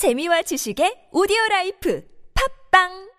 재미와 0.00 0.40
지식의 0.48 1.12
오디오 1.12 1.36
라이프. 1.50 2.00
팝빵 2.32 3.09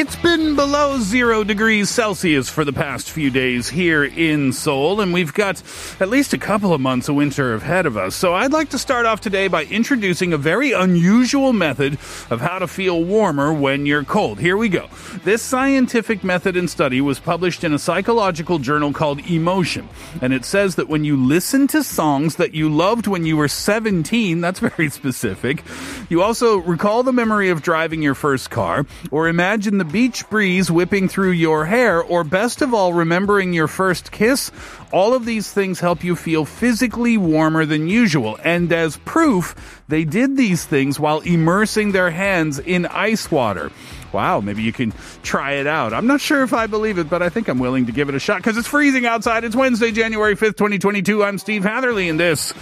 It's 0.00 0.16
been 0.16 0.56
below 0.56 0.98
zero 0.98 1.44
degrees 1.44 1.90
Celsius 1.90 2.48
for 2.48 2.64
the 2.64 2.72
past 2.72 3.10
few 3.10 3.28
days 3.28 3.68
here 3.68 4.02
in 4.02 4.54
Seoul, 4.54 5.02
and 5.02 5.12
we've 5.12 5.34
got 5.34 5.62
at 6.00 6.08
least 6.08 6.32
a 6.32 6.38
couple 6.38 6.72
of 6.72 6.80
months 6.80 7.10
of 7.10 7.16
winter 7.16 7.52
ahead 7.52 7.84
of 7.84 7.98
us. 7.98 8.16
So 8.16 8.32
I'd 8.32 8.50
like 8.50 8.70
to 8.70 8.78
start 8.78 9.04
off 9.04 9.20
today 9.20 9.46
by 9.46 9.64
introducing 9.64 10.32
a 10.32 10.38
very 10.38 10.72
unusual 10.72 11.52
method 11.52 11.98
of 12.30 12.40
how 12.40 12.58
to 12.60 12.66
feel 12.66 13.04
warmer 13.04 13.52
when 13.52 13.84
you're 13.84 14.02
cold. 14.02 14.40
Here 14.40 14.56
we 14.56 14.70
go. 14.70 14.88
This 15.22 15.42
scientific 15.42 16.24
method 16.24 16.56
and 16.56 16.70
study 16.70 17.02
was 17.02 17.20
published 17.20 17.62
in 17.62 17.74
a 17.74 17.78
psychological 17.78 18.58
journal 18.58 18.94
called 18.94 19.20
Emotion, 19.30 19.86
and 20.22 20.32
it 20.32 20.46
says 20.46 20.76
that 20.76 20.88
when 20.88 21.04
you 21.04 21.14
listen 21.14 21.66
to 21.66 21.84
songs 21.84 22.36
that 22.36 22.54
you 22.54 22.70
loved 22.70 23.06
when 23.06 23.26
you 23.26 23.36
were 23.36 23.48
17, 23.48 24.40
that's 24.40 24.60
very 24.60 24.88
specific, 24.88 25.62
you 26.08 26.22
also 26.22 26.56
recall 26.56 27.02
the 27.02 27.12
memory 27.12 27.50
of 27.50 27.60
driving 27.60 28.00
your 28.00 28.14
first 28.14 28.48
car, 28.48 28.86
or 29.10 29.28
imagine 29.28 29.76
the 29.76 29.89
beach 29.92 30.28
breeze 30.30 30.70
whipping 30.70 31.08
through 31.08 31.32
your 31.32 31.64
hair, 31.64 32.02
or 32.02 32.24
best 32.24 32.62
of 32.62 32.72
all, 32.74 32.92
remembering 32.92 33.52
your 33.52 33.68
first 33.68 34.12
kiss, 34.12 34.50
all 34.92 35.14
of 35.14 35.24
these 35.24 35.52
things 35.52 35.80
help 35.80 36.04
you 36.04 36.16
feel 36.16 36.44
physically 36.44 37.16
warmer 37.16 37.64
than 37.64 37.88
usual. 37.88 38.38
And 38.44 38.72
as 38.72 38.96
proof, 38.98 39.82
they 39.88 40.04
did 40.04 40.36
these 40.36 40.64
things 40.64 40.98
while 41.00 41.20
immersing 41.20 41.92
their 41.92 42.10
hands 42.10 42.58
in 42.58 42.86
ice 42.86 43.30
water. 43.30 43.70
Wow, 44.12 44.40
maybe 44.40 44.62
you 44.62 44.72
can 44.72 44.92
try 45.22 45.52
it 45.52 45.66
out. 45.66 45.92
I'm 45.92 46.06
not 46.06 46.20
sure 46.20 46.42
if 46.42 46.52
I 46.52 46.66
believe 46.66 46.98
it, 46.98 47.08
but 47.08 47.22
I 47.22 47.28
think 47.28 47.48
I'm 47.48 47.58
willing 47.58 47.86
to 47.86 47.92
give 47.92 48.08
it 48.08 48.14
a 48.14 48.18
shot 48.18 48.38
because 48.38 48.56
it's 48.56 48.68
freezing 48.68 49.06
outside. 49.06 49.44
It's 49.44 49.54
Wednesday, 49.54 49.92
January 49.92 50.34
5th, 50.34 50.56
2022. 50.56 51.22
I'm 51.22 51.38
Steve 51.38 51.62
Hatherley, 51.62 52.08
and 52.08 52.18
this 52.18 52.52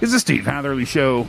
is 0.00 0.12
the 0.12 0.20
Steve 0.20 0.44
Hatherley 0.44 0.84
Show. 0.84 1.26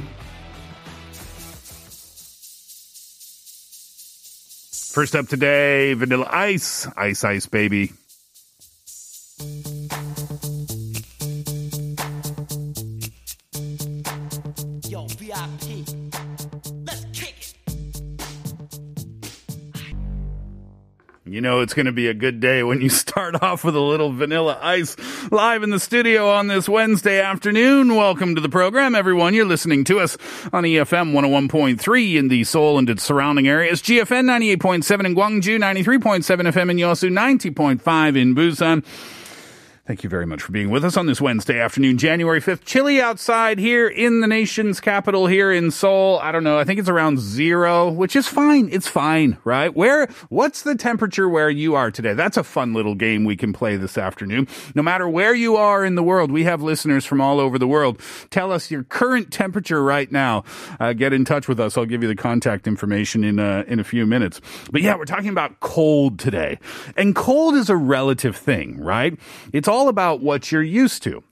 First 4.94 5.16
up 5.16 5.28
today, 5.28 5.96
Vanilla 5.96 6.28
Ice. 6.30 6.88
Ice 6.96 7.24
Ice 7.24 7.48
Baby. 7.48 7.94
You 21.34 21.42
know 21.42 21.62
it's 21.62 21.74
going 21.74 21.88
to 21.88 21.92
be 21.92 22.08
a 22.10 22.14
good 22.14 22.40
day 22.40 22.62
when 22.62 22.80
you 22.80 22.90
start 22.92 23.42
off 23.42 23.64
with 23.64 23.76
a 23.76 23.80
little 23.80 24.12
Vanilla 24.12 24.60
Ice 24.62 24.96
live 25.32 25.64
in 25.64 25.72
the 25.72 25.80
studio 25.80 26.30
on 26.30 26.46
this 26.46 26.70
Wednesday 26.70 27.20
afternoon. 27.20 27.96
Welcome 27.96 28.36
to 28.36 28.42
the 28.42 28.50
program, 28.50 28.94
everyone. 28.94 29.34
You're 29.34 29.44
listening 29.44 29.84
to 29.86 30.00
us 30.00 30.16
on 30.54 30.64
EFM 30.64 31.12
101.3 31.12 32.16
in 32.18 32.28
the 32.28 32.44
Seoul 32.44 32.78
and 32.78 32.88
its 32.88 33.02
surrounding 33.02 33.48
areas, 33.48 33.82
GFN 33.82 34.26
98.7 34.60 35.06
in 35.08 35.16
Gwangju, 35.16 35.58
93.7 35.58 36.52
FM 36.52 36.70
in 36.70 36.78
Yosu, 36.78 37.10
90.5 37.10 38.16
in 38.16 38.36
Busan. 38.36 38.86
Thank 39.86 40.02
you 40.02 40.10
very 40.10 40.26
much 40.26 40.42
for 40.42 40.54
being 40.54 40.70
with 40.70 40.86
us 40.86 40.96
on 40.96 41.08
this 41.08 41.20
Wednesday 41.20 41.60
afternoon, 41.60 41.98
January 41.98 42.40
5th. 42.40 42.64
Chilly 42.64 43.02
outside 43.02 43.60
here 43.60 43.86
in 43.86 44.22
the 44.22 44.28
nation's 44.28 44.80
capital 44.80 45.28
here 45.28 45.52
in 45.52 45.72
Seoul. 45.72 46.20
I 46.20 46.32
don't 46.32 46.46
know. 46.46 46.58
I 46.58 46.64
think 46.64 46.80
it's 46.80 46.88
around 46.88 47.20
zero, 47.20 47.92
which 47.92 48.16
is 48.16 48.26
fine. 48.26 48.70
It's 48.72 48.88
fine, 48.88 49.40
right? 49.44 49.76
Where, 49.76 50.08
what's 50.30 50.62
the 50.62 50.76
temperature 50.76 51.28
where 51.28 51.50
you 51.50 51.76
are 51.76 51.92
today? 51.92 52.14
That's 52.14 52.38
a 52.38 52.46
fun 52.46 52.74
little 52.74 52.96
game 52.96 53.26
we 53.26 53.36
can 53.36 53.52
play 53.52 53.76
this 53.76 53.98
afternoon. 53.98 54.48
No 54.74 54.82
matter 54.82 55.06
where 55.10 55.36
you 55.36 55.58
are 55.58 55.84
in 55.84 55.96
the 55.96 56.04
world, 56.04 56.32
we 56.32 56.46
have 56.46 56.62
listeners 56.62 57.06
from 57.06 57.20
all 57.20 57.42
over 57.42 57.60
the 57.60 57.68
world. 57.68 58.00
Tell 58.30 58.54
us 58.54 58.72
your 58.72 58.86
current 58.86 59.34
temperature 59.34 59.84
right 59.84 60.10
now. 60.10 60.46
Uh, 60.80 60.94
get 60.94 61.12
in 61.12 61.26
touch 61.26 61.50
with 61.50 61.60
us. 61.60 61.78
I'll 61.78 61.86
give 61.86 62.02
you 62.02 62.08
the 62.08 62.16
contact 62.16 62.68
information 62.68 63.26
in 63.26 63.38
a, 63.38 63.66
in 63.68 63.82
a 63.82 63.84
few 63.84 64.06
minutes. 64.06 64.40
But 64.72 64.82
yeah, 64.82 64.96
we're 64.96 65.04
talking 65.04 65.28
about 65.28 65.60
cold 65.60 66.20
today. 66.20 66.58
And 66.96 67.14
cold 67.14 67.56
is 67.56 67.70
a 67.70 67.76
relative 67.76 68.38
thing, 68.38 68.80
right? 68.80 69.20
It's 69.52 69.68
all 69.74 69.90
about 69.90 70.22
what 70.22 70.52
you're 70.52 70.62
used 70.62 71.02
to. 71.02 71.24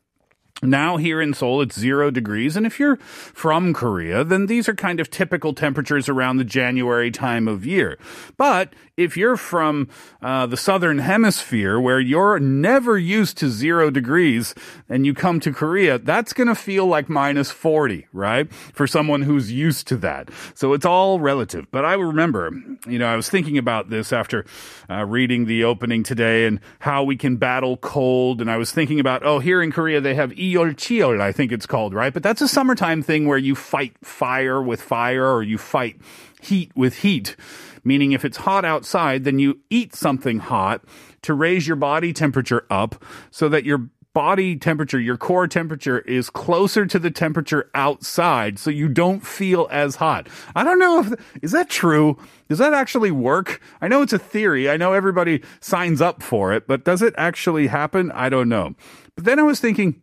Now 0.62 0.98
here 0.98 1.20
in 1.22 1.34
Seoul, 1.34 1.62
it's 1.62 1.80
zero 1.80 2.12
degrees. 2.12 2.56
And 2.56 2.66
if 2.66 2.80
you're 2.80 2.98
from 2.98 3.74
Korea, 3.74 4.24
then 4.24 4.46
these 4.46 4.70
are 4.70 4.76
kind 4.76 5.00
of 5.00 5.10
typical 5.10 5.54
temperatures 5.54 6.08
around 6.08 6.38
the 6.38 6.44
January 6.44 7.10
time 7.10 7.48
of 7.48 7.66
year. 7.66 7.98
But 8.38 8.74
if 8.96 9.18
you're 9.18 9.38
from 9.38 9.90
uh, 10.22 10.46
the 10.46 10.58
southern 10.58 11.00
hemisphere 11.00 11.80
where 11.80 12.00
you're 12.00 12.40
never 12.40 12.98
used 12.98 13.38
to 13.38 13.50
zero 13.50 13.90
degrees 13.90 14.54
and 14.88 15.06
you 15.06 15.14
come 15.14 15.40
to 15.40 15.52
Korea, 15.52 15.98
that's 15.98 16.34
going 16.34 16.48
to 16.48 16.56
feel 16.56 16.86
like 16.86 17.10
minus 17.10 17.52
40, 17.52 18.08
right? 18.14 18.52
For 18.54 18.86
someone 18.86 19.24
who's 19.24 19.52
used 19.52 19.88
to 19.88 19.98
that. 19.98 20.30
So 20.54 20.74
it's 20.74 20.86
all 20.86 21.20
relative. 21.20 21.66
But 21.72 21.86
I 21.86 21.94
remember, 21.94 22.52
you 22.88 23.00
know, 23.00 23.08
I 23.08 23.16
was 23.16 23.30
thinking 23.30 23.58
about 23.58 23.90
this 23.90 24.14
after 24.14 24.46
uh, 24.90 25.06
reading 25.06 25.46
the 25.46 25.64
opening 25.64 26.04
today 26.04 26.46
and 26.46 26.60
how 26.80 27.04
we 27.04 27.16
can 27.16 27.38
battle 27.38 27.78
cold. 27.78 28.42
And 28.42 28.52
I 28.52 28.58
was 28.58 28.72
thinking 28.72 29.00
about, 29.00 29.26
oh, 29.26 29.40
here 29.40 29.62
in 29.62 29.72
Korea, 29.72 30.02
they 30.02 30.16
have 30.16 30.34
Iolchiol, 30.54 31.22
I 31.22 31.32
think 31.32 31.52
it's 31.52 31.66
called, 31.66 31.94
right? 31.94 32.14
But 32.14 32.24
that's 32.24 32.42
a 32.42 32.48
summertime 32.48 33.02
thing 33.02 33.28
where 33.28 33.38
you 33.38 33.56
fight 33.56 33.94
fire 34.04 34.62
with 34.62 34.82
fire 34.82 35.32
or 35.32 35.44
you 35.44 35.58
fight 35.58 35.98
heat 36.42 36.72
with 36.76 36.98
heat. 36.98 37.36
Meaning 37.84 38.12
if 38.12 38.24
it's 38.24 38.38
hot 38.38 38.64
outside, 38.64 39.24
then 39.24 39.40
you 39.40 39.60
eat 39.70 39.96
something 39.96 40.40
hot 40.40 40.84
to 41.24 41.34
raise 41.34 41.68
your 41.68 41.76
body 41.76 42.14
temperature 42.14 42.66
up 42.70 43.04
so 43.32 43.50
that 43.50 43.66
your 43.66 43.90
body 44.14 44.56
temperature, 44.56 45.00
your 45.00 45.18
core 45.18 45.48
temperature 45.48 46.00
is 46.00 46.30
closer 46.30 46.86
to 46.86 47.00
the 47.00 47.12
temperature 47.12 47.70
outside 47.74 48.60
so 48.60 48.70
you 48.70 48.88
don't 48.88 49.26
feel 49.26 49.68
as 49.72 49.96
hot. 49.96 50.28
I 50.56 50.64
don't 50.64 50.80
know 50.80 51.00
if, 51.00 51.14
is 51.42 51.52
that 51.52 51.70
true? 51.70 52.18
Does 52.50 52.58
that 52.58 52.74
actually 52.74 53.12
work? 53.12 53.62
I 53.82 53.88
know 53.88 54.02
it's 54.02 54.14
a 54.14 54.20
theory. 54.20 54.70
I 54.70 54.78
know 54.78 54.94
everybody 54.94 55.42
signs 55.62 56.02
up 56.02 56.22
for 56.22 56.54
it, 56.54 56.68
but 56.68 56.84
does 56.84 57.02
it 57.02 57.14
actually 57.18 57.68
happen? 57.68 58.12
I 58.12 58.30
don't 58.30 58.50
know. 58.50 58.76
But 59.16 59.26
then 59.26 59.40
I 59.40 59.44
was 59.44 59.60
thinking, 59.60 60.02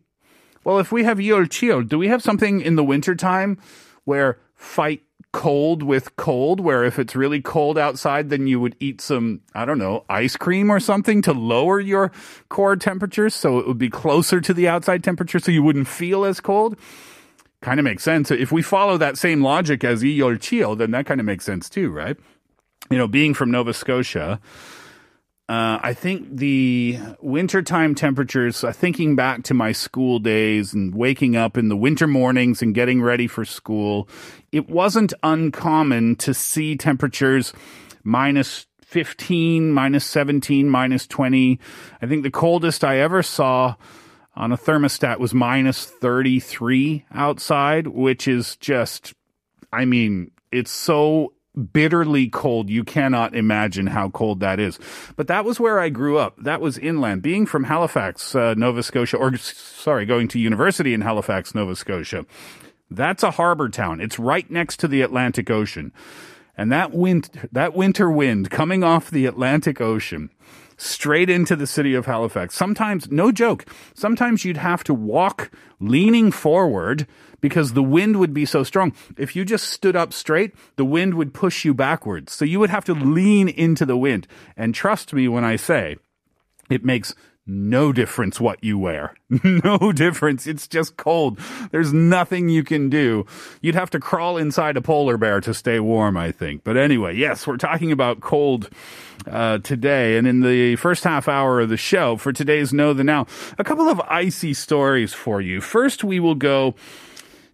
well, 0.69 0.77
if 0.77 0.91
we 0.91 1.03
have 1.03 1.17
Yolchil, 1.17 1.89
do 1.89 1.97
we 1.97 2.09
have 2.09 2.21
something 2.21 2.61
in 2.61 2.75
the 2.75 2.83
wintertime 2.83 3.57
where 4.03 4.37
fight 4.53 5.01
cold 5.31 5.81
with 5.81 6.15
cold, 6.15 6.59
where 6.59 6.83
if 6.83 6.99
it's 6.99 7.15
really 7.15 7.41
cold 7.41 7.75
outside, 7.75 8.29
then 8.29 8.45
you 8.45 8.59
would 8.59 8.75
eat 8.79 9.01
some, 9.01 9.41
I 9.55 9.65
don't 9.65 9.79
know, 9.79 10.05
ice 10.09 10.35
cream 10.35 10.69
or 10.69 10.79
something 10.79 11.23
to 11.23 11.33
lower 11.33 11.79
your 11.79 12.11
core 12.49 12.75
temperature 12.75 13.31
so 13.31 13.57
it 13.57 13.67
would 13.67 13.79
be 13.79 13.89
closer 13.89 14.39
to 14.41 14.53
the 14.53 14.67
outside 14.67 15.03
temperature 15.03 15.39
so 15.39 15.51
you 15.51 15.63
wouldn't 15.63 15.87
feel 15.87 16.23
as 16.23 16.39
cold? 16.39 16.77
Kind 17.61 17.79
of 17.79 17.83
makes 17.83 18.03
sense. 18.03 18.29
If 18.29 18.51
we 18.51 18.61
follow 18.61 18.95
that 18.99 19.17
same 19.17 19.41
logic 19.41 19.83
as 19.83 20.03
Yolchil, 20.03 20.77
then 20.77 20.91
that 20.91 21.07
kind 21.07 21.19
of 21.19 21.25
makes 21.25 21.45
sense 21.45 21.67
too, 21.67 21.89
right? 21.89 22.15
You 22.91 22.97
know, 22.99 23.07
being 23.07 23.33
from 23.33 23.49
Nova 23.49 23.73
Scotia, 23.73 24.39
uh, 25.49 25.79
I 25.81 25.95
think 25.95 26.37
the 26.37 26.99
wintertime 27.21 27.95
temperatures, 27.95 28.63
uh, 28.63 28.71
thinking 28.71 29.15
back 29.15 29.41
to 29.45 29.55
my 29.55 29.71
school 29.71 30.19
days 30.19 30.75
and 30.75 30.93
waking 30.93 31.35
up 31.35 31.57
in 31.57 31.69
the 31.69 31.75
winter 31.75 32.05
mornings 32.05 32.61
and 32.61 32.75
getting 32.75 33.01
ready 33.01 33.25
for 33.25 33.43
school, 33.43 34.07
it 34.51 34.69
wasn't 34.69 35.11
uncommon 35.23 36.17
to 36.17 36.35
see 36.35 36.75
temperatures 36.75 37.51
minus 38.03 38.67
15, 38.83 39.71
minus 39.71 40.05
17, 40.05 40.69
minus 40.69 41.07
20. 41.07 41.59
I 41.99 42.05
think 42.05 42.21
the 42.21 42.29
coldest 42.29 42.83
I 42.83 42.99
ever 42.99 43.23
saw 43.23 43.73
on 44.35 44.51
a 44.51 44.57
thermostat 44.57 45.17
was 45.17 45.33
minus 45.33 45.83
33 45.83 47.05
outside, 47.11 47.87
which 47.87 48.27
is 48.27 48.55
just, 48.57 49.15
I 49.73 49.85
mean, 49.85 50.29
it's 50.51 50.71
so 50.71 51.33
bitterly 51.73 52.27
cold. 52.27 52.69
You 52.69 52.83
cannot 52.83 53.35
imagine 53.35 53.87
how 53.87 54.09
cold 54.09 54.39
that 54.39 54.59
is. 54.59 54.79
But 55.15 55.27
that 55.27 55.45
was 55.45 55.59
where 55.59 55.79
I 55.79 55.89
grew 55.89 56.17
up. 56.17 56.37
That 56.37 56.61
was 56.61 56.77
inland. 56.77 57.21
Being 57.21 57.45
from 57.45 57.65
Halifax, 57.65 58.35
uh, 58.35 58.53
Nova 58.55 58.83
Scotia, 58.83 59.17
or 59.17 59.35
sorry, 59.37 60.05
going 60.05 60.27
to 60.29 60.39
university 60.39 60.93
in 60.93 61.01
Halifax, 61.01 61.53
Nova 61.53 61.75
Scotia. 61.75 62.25
That's 62.91 63.23
a 63.23 63.31
harbor 63.31 63.69
town. 63.69 64.01
It's 64.01 64.17
right 64.17 64.49
next 64.49 64.77
to 64.77 64.87
the 64.87 65.01
Atlantic 65.01 65.49
Ocean. 65.49 65.93
And 66.59 66.73
that 66.73 66.91
wind, 66.91 67.47
that 67.53 67.73
winter 67.73 68.11
wind 68.11 68.49
coming 68.49 68.83
off 68.83 69.09
the 69.09 69.25
Atlantic 69.25 69.79
Ocean 69.79 70.29
straight 70.75 71.29
into 71.29 71.55
the 71.55 71.65
city 71.65 71.95
of 71.95 72.05
Halifax. 72.05 72.53
Sometimes, 72.53 73.09
no 73.09 73.31
joke, 73.31 73.65
sometimes 73.93 74.43
you'd 74.43 74.57
have 74.57 74.83
to 74.83 74.93
walk 74.93 75.51
leaning 75.79 76.31
forward 76.31 77.07
because 77.39 77.71
the 77.71 77.81
wind 77.81 78.19
would 78.19 78.33
be 78.33 78.45
so 78.45 78.63
strong. 78.63 78.93
If 79.17 79.37
you 79.37 79.45
just 79.45 79.69
stood 79.69 79.95
up 79.95 80.11
straight, 80.11 80.53
the 80.75 80.83
wind 80.83 81.13
would 81.13 81.33
push 81.33 81.63
you 81.63 81.73
backwards. 81.73 82.33
So 82.33 82.43
you 82.43 82.59
would 82.59 82.71
have 82.71 82.83
to 82.85 82.93
lean 82.93 83.47
into 83.47 83.85
the 83.85 83.95
wind. 83.95 84.27
And 84.57 84.75
trust 84.75 85.13
me 85.13 85.29
when 85.29 85.45
I 85.45 85.55
say 85.55 85.95
it 86.69 86.83
makes 86.83 87.15
no 87.49 87.91
difference 87.91 88.39
what 88.39 88.63
you 88.63 88.77
wear. 88.77 89.15
no 89.43 89.91
difference. 89.91 90.45
It's 90.47 90.67
just 90.67 90.97
cold. 90.97 91.39
There's 91.71 91.91
nothing 91.91 92.49
you 92.49 92.63
can 92.63 92.89
do. 92.89 93.25
You'd 93.61 93.75
have 93.75 93.89
to 93.91 93.99
crawl 93.99 94.37
inside 94.37 94.77
a 94.77 94.81
polar 94.81 95.17
bear 95.17 95.41
to 95.41 95.53
stay 95.53 95.79
warm, 95.79 96.15
I 96.15 96.31
think. 96.31 96.63
But 96.63 96.77
anyway, 96.77 97.15
yes, 97.15 97.47
we're 97.47 97.57
talking 97.57 97.91
about 97.91 98.21
cold 98.21 98.69
uh, 99.29 99.57
today. 99.59 100.17
And 100.17 100.27
in 100.27 100.41
the 100.41 100.75
first 100.75 101.03
half 101.03 101.27
hour 101.27 101.59
of 101.59 101.69
the 101.69 101.77
show 101.77 102.17
for 102.17 102.31
today's 102.31 102.71
Know 102.71 102.93
the 102.93 103.03
Now, 103.03 103.25
a 103.57 103.63
couple 103.63 103.89
of 103.89 103.99
icy 104.01 104.53
stories 104.53 105.13
for 105.13 105.41
you. 105.41 105.59
First, 105.59 106.03
we 106.03 106.19
will 106.19 106.35
go 106.35 106.75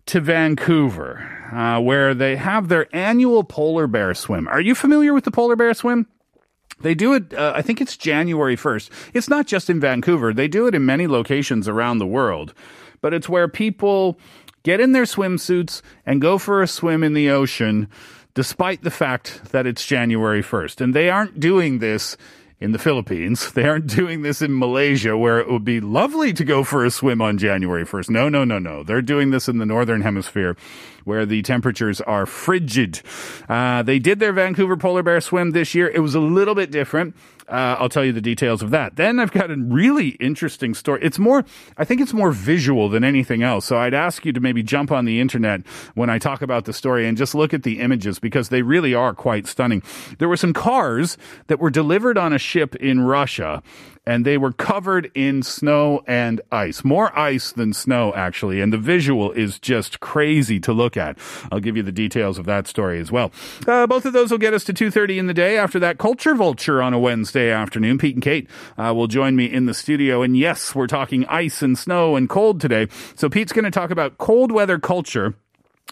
to 0.08 0.22
Vancouver, 0.22 1.50
uh, 1.52 1.82
where 1.82 2.14
they 2.14 2.36
have 2.36 2.68
their 2.68 2.88
annual 2.96 3.44
polar 3.44 3.88
bear 3.88 4.14
swim. 4.14 4.48
Are 4.48 4.62
you 4.62 4.76
familiar 4.76 5.14
with 5.14 5.24
the 5.24 5.32
polar 5.32 5.56
bear 5.56 5.74
swim? 5.74 6.06
They 6.82 6.94
do 6.94 7.14
it, 7.14 7.34
uh, 7.34 7.54
I 7.56 7.62
think 7.62 7.82
it's 7.82 7.98
January 7.98 8.56
1st. 8.56 8.90
It's 9.14 9.30
not 9.30 9.48
just 9.48 9.70
in 9.70 9.80
Vancouver, 9.80 10.34
they 10.34 10.48
do 10.48 10.68
it 10.68 10.76
in 10.76 10.86
many 10.86 11.08
locations 11.08 11.68
around 11.68 11.98
the 11.98 12.08
world. 12.08 12.54
But 13.02 13.14
it's 13.14 13.30
where 13.30 13.48
people 13.48 14.20
get 14.64 14.80
in 14.80 14.92
their 14.92 15.04
swimsuits 15.04 15.82
and 16.06 16.22
go 16.22 16.38
for 16.38 16.62
a 16.62 16.68
swim 16.68 17.04
in 17.04 17.14
the 17.14 17.30
ocean 17.30 17.88
despite 18.34 18.84
the 18.84 18.92
fact 18.92 19.52
that 19.52 19.66
it's 19.66 19.86
January 19.86 20.44
1st. 20.44 20.82
And 20.82 20.94
they 20.94 21.10
aren't 21.10 21.40
doing 21.40 21.80
this 21.80 22.18
in 22.60 22.72
the 22.72 22.80
Philippines. 22.80 23.52
They 23.56 23.68
aren't 23.68 23.88
doing 23.88 24.22
this 24.22 24.42
in 24.42 24.58
Malaysia 24.58 25.18
where 25.18 25.40
it 25.40 25.50
would 25.50 25.64
be 25.64 25.80
lovely 25.80 26.34
to 26.34 26.44
go 26.44 26.64
for 26.64 26.84
a 26.84 26.92
swim 26.92 27.22
on 27.22 27.38
January 27.38 27.86
1st. 27.86 28.10
No, 28.10 28.28
no, 28.28 28.44
no, 28.44 28.60
no. 28.60 28.84
They're 28.84 29.02
doing 29.02 29.32
this 29.32 29.48
in 29.48 29.60
the 29.60 29.66
northern 29.66 30.02
hemisphere 30.02 30.58
where 31.06 31.26
the 31.26 31.42
temperatures 31.42 32.02
are 32.02 32.26
frigid. 32.26 33.02
Uh, 33.48 33.82
they 33.84 33.98
did 33.98 34.20
their 34.20 34.34
Vancouver 34.34 34.76
polar 34.76 35.04
bear 35.04 35.22
swim 35.22 35.52
this 35.52 35.74
year. 35.74 35.88
It 35.88 36.00
was 36.00 36.16
a 36.16 36.20
little 36.20 36.56
bit 36.56 36.70
different. 36.70 37.16
Uh, 37.48 37.76
I'll 37.80 37.90
tell 37.90 38.04
you 38.04 38.12
the 38.12 38.22
details 38.22 38.64
of 38.64 38.72
that. 38.72 38.96
Then 38.96 39.20
I've 39.20 39.32
got 39.32 39.52
a 39.52 39.56
really 39.56 40.10
interesting 40.20 40.74
story. 40.74 41.00
It's 41.04 41.20
more, 41.20 41.46
I 41.78 41.86
think 41.86 42.02
it's 42.02 42.14
more 42.14 42.32
visual 42.32 42.90
than 42.90 43.04
anything 43.04 43.44
else. 43.44 43.66
So 43.66 43.78
I'd 43.78 43.94
ask 43.94 44.26
you 44.26 44.34
to 44.34 44.40
maybe 44.40 44.64
jump 44.64 44.92
on 44.92 45.06
the 45.06 45.20
internet 45.20 45.62
when 45.94 46.10
I 46.10 46.18
talk 46.18 46.42
about 46.42 46.66
the 46.66 46.74
story 46.74 47.08
and 47.08 47.16
just 47.18 47.36
look 47.36 47.54
at 47.54 47.62
the 47.62 47.82
images 47.82 48.18
because 48.18 48.50
they 48.50 48.64
really 48.64 48.96
are 48.96 49.14
quite 49.14 49.46
stunning. 49.46 49.84
There 50.18 50.28
were 50.28 50.38
some 50.38 50.54
cars 50.54 51.18
that 51.48 51.60
were 51.60 51.70
delivered 51.70 52.18
on 52.18 52.34
a 52.34 52.40
ship 52.40 52.76
in 52.78 53.02
Russia 53.02 53.62
and 54.06 54.26
they 54.26 54.38
were 54.38 54.52
covered 54.52 55.12
in 55.16 55.44
snow 55.44 56.04
and 56.08 56.42
ice. 56.52 56.84
More 56.84 57.18
ice 57.18 57.52
than 57.52 57.74
snow, 57.74 58.14
actually. 58.14 58.62
And 58.62 58.72
the 58.72 58.78
visual 58.78 59.32
is 59.32 59.60
just 59.60 60.00
crazy 60.00 60.60
to 60.62 60.74
look 60.74 60.98
at. 60.98 61.18
I'll 61.52 61.60
give 61.60 61.78
you 61.78 61.84
the 61.84 61.92
details 61.92 62.38
of 62.38 62.46
that 62.46 62.68
story 62.68 63.00
as 63.00 63.12
well. 63.12 63.32
Uh, 63.68 63.88
both 63.88 64.06
of 64.06 64.14
those 64.14 64.32
will 64.32 64.38
get 64.38 64.54
us 64.54 64.64
to 64.66 64.74
2.30 64.74 65.18
in 65.18 65.28
the 65.28 65.34
day. 65.34 65.58
After 65.58 65.80
that, 65.80 65.98
Culture 65.98 66.36
Vulture 66.36 66.82
on 66.82 66.94
a 66.94 67.00
Wednesday 67.00 67.52
afternoon. 67.52 67.98
Pete 67.98 68.16
and 68.16 68.24
Kate 68.24 68.50
uh, 68.78 68.94
will 68.96 69.08
join 69.08 69.36
me 69.36 69.46
in 69.46 69.66
the 69.66 69.74
studio. 69.74 70.22
And 70.22 70.38
yes, 70.38 70.76
we're 70.76 70.88
talking 70.88 71.26
ice 71.26 71.62
and 71.62 71.78
snow 71.78 72.16
and 72.16 72.30
cold 72.30 72.62
today. 72.62 72.88
So 73.16 73.30
Pete's 73.30 73.54
going 73.54 73.66
to 73.66 73.72
talk 73.72 73.92
about 73.92 74.18
cold 74.18 74.52
weather 74.52 74.80
culture 74.80 75.36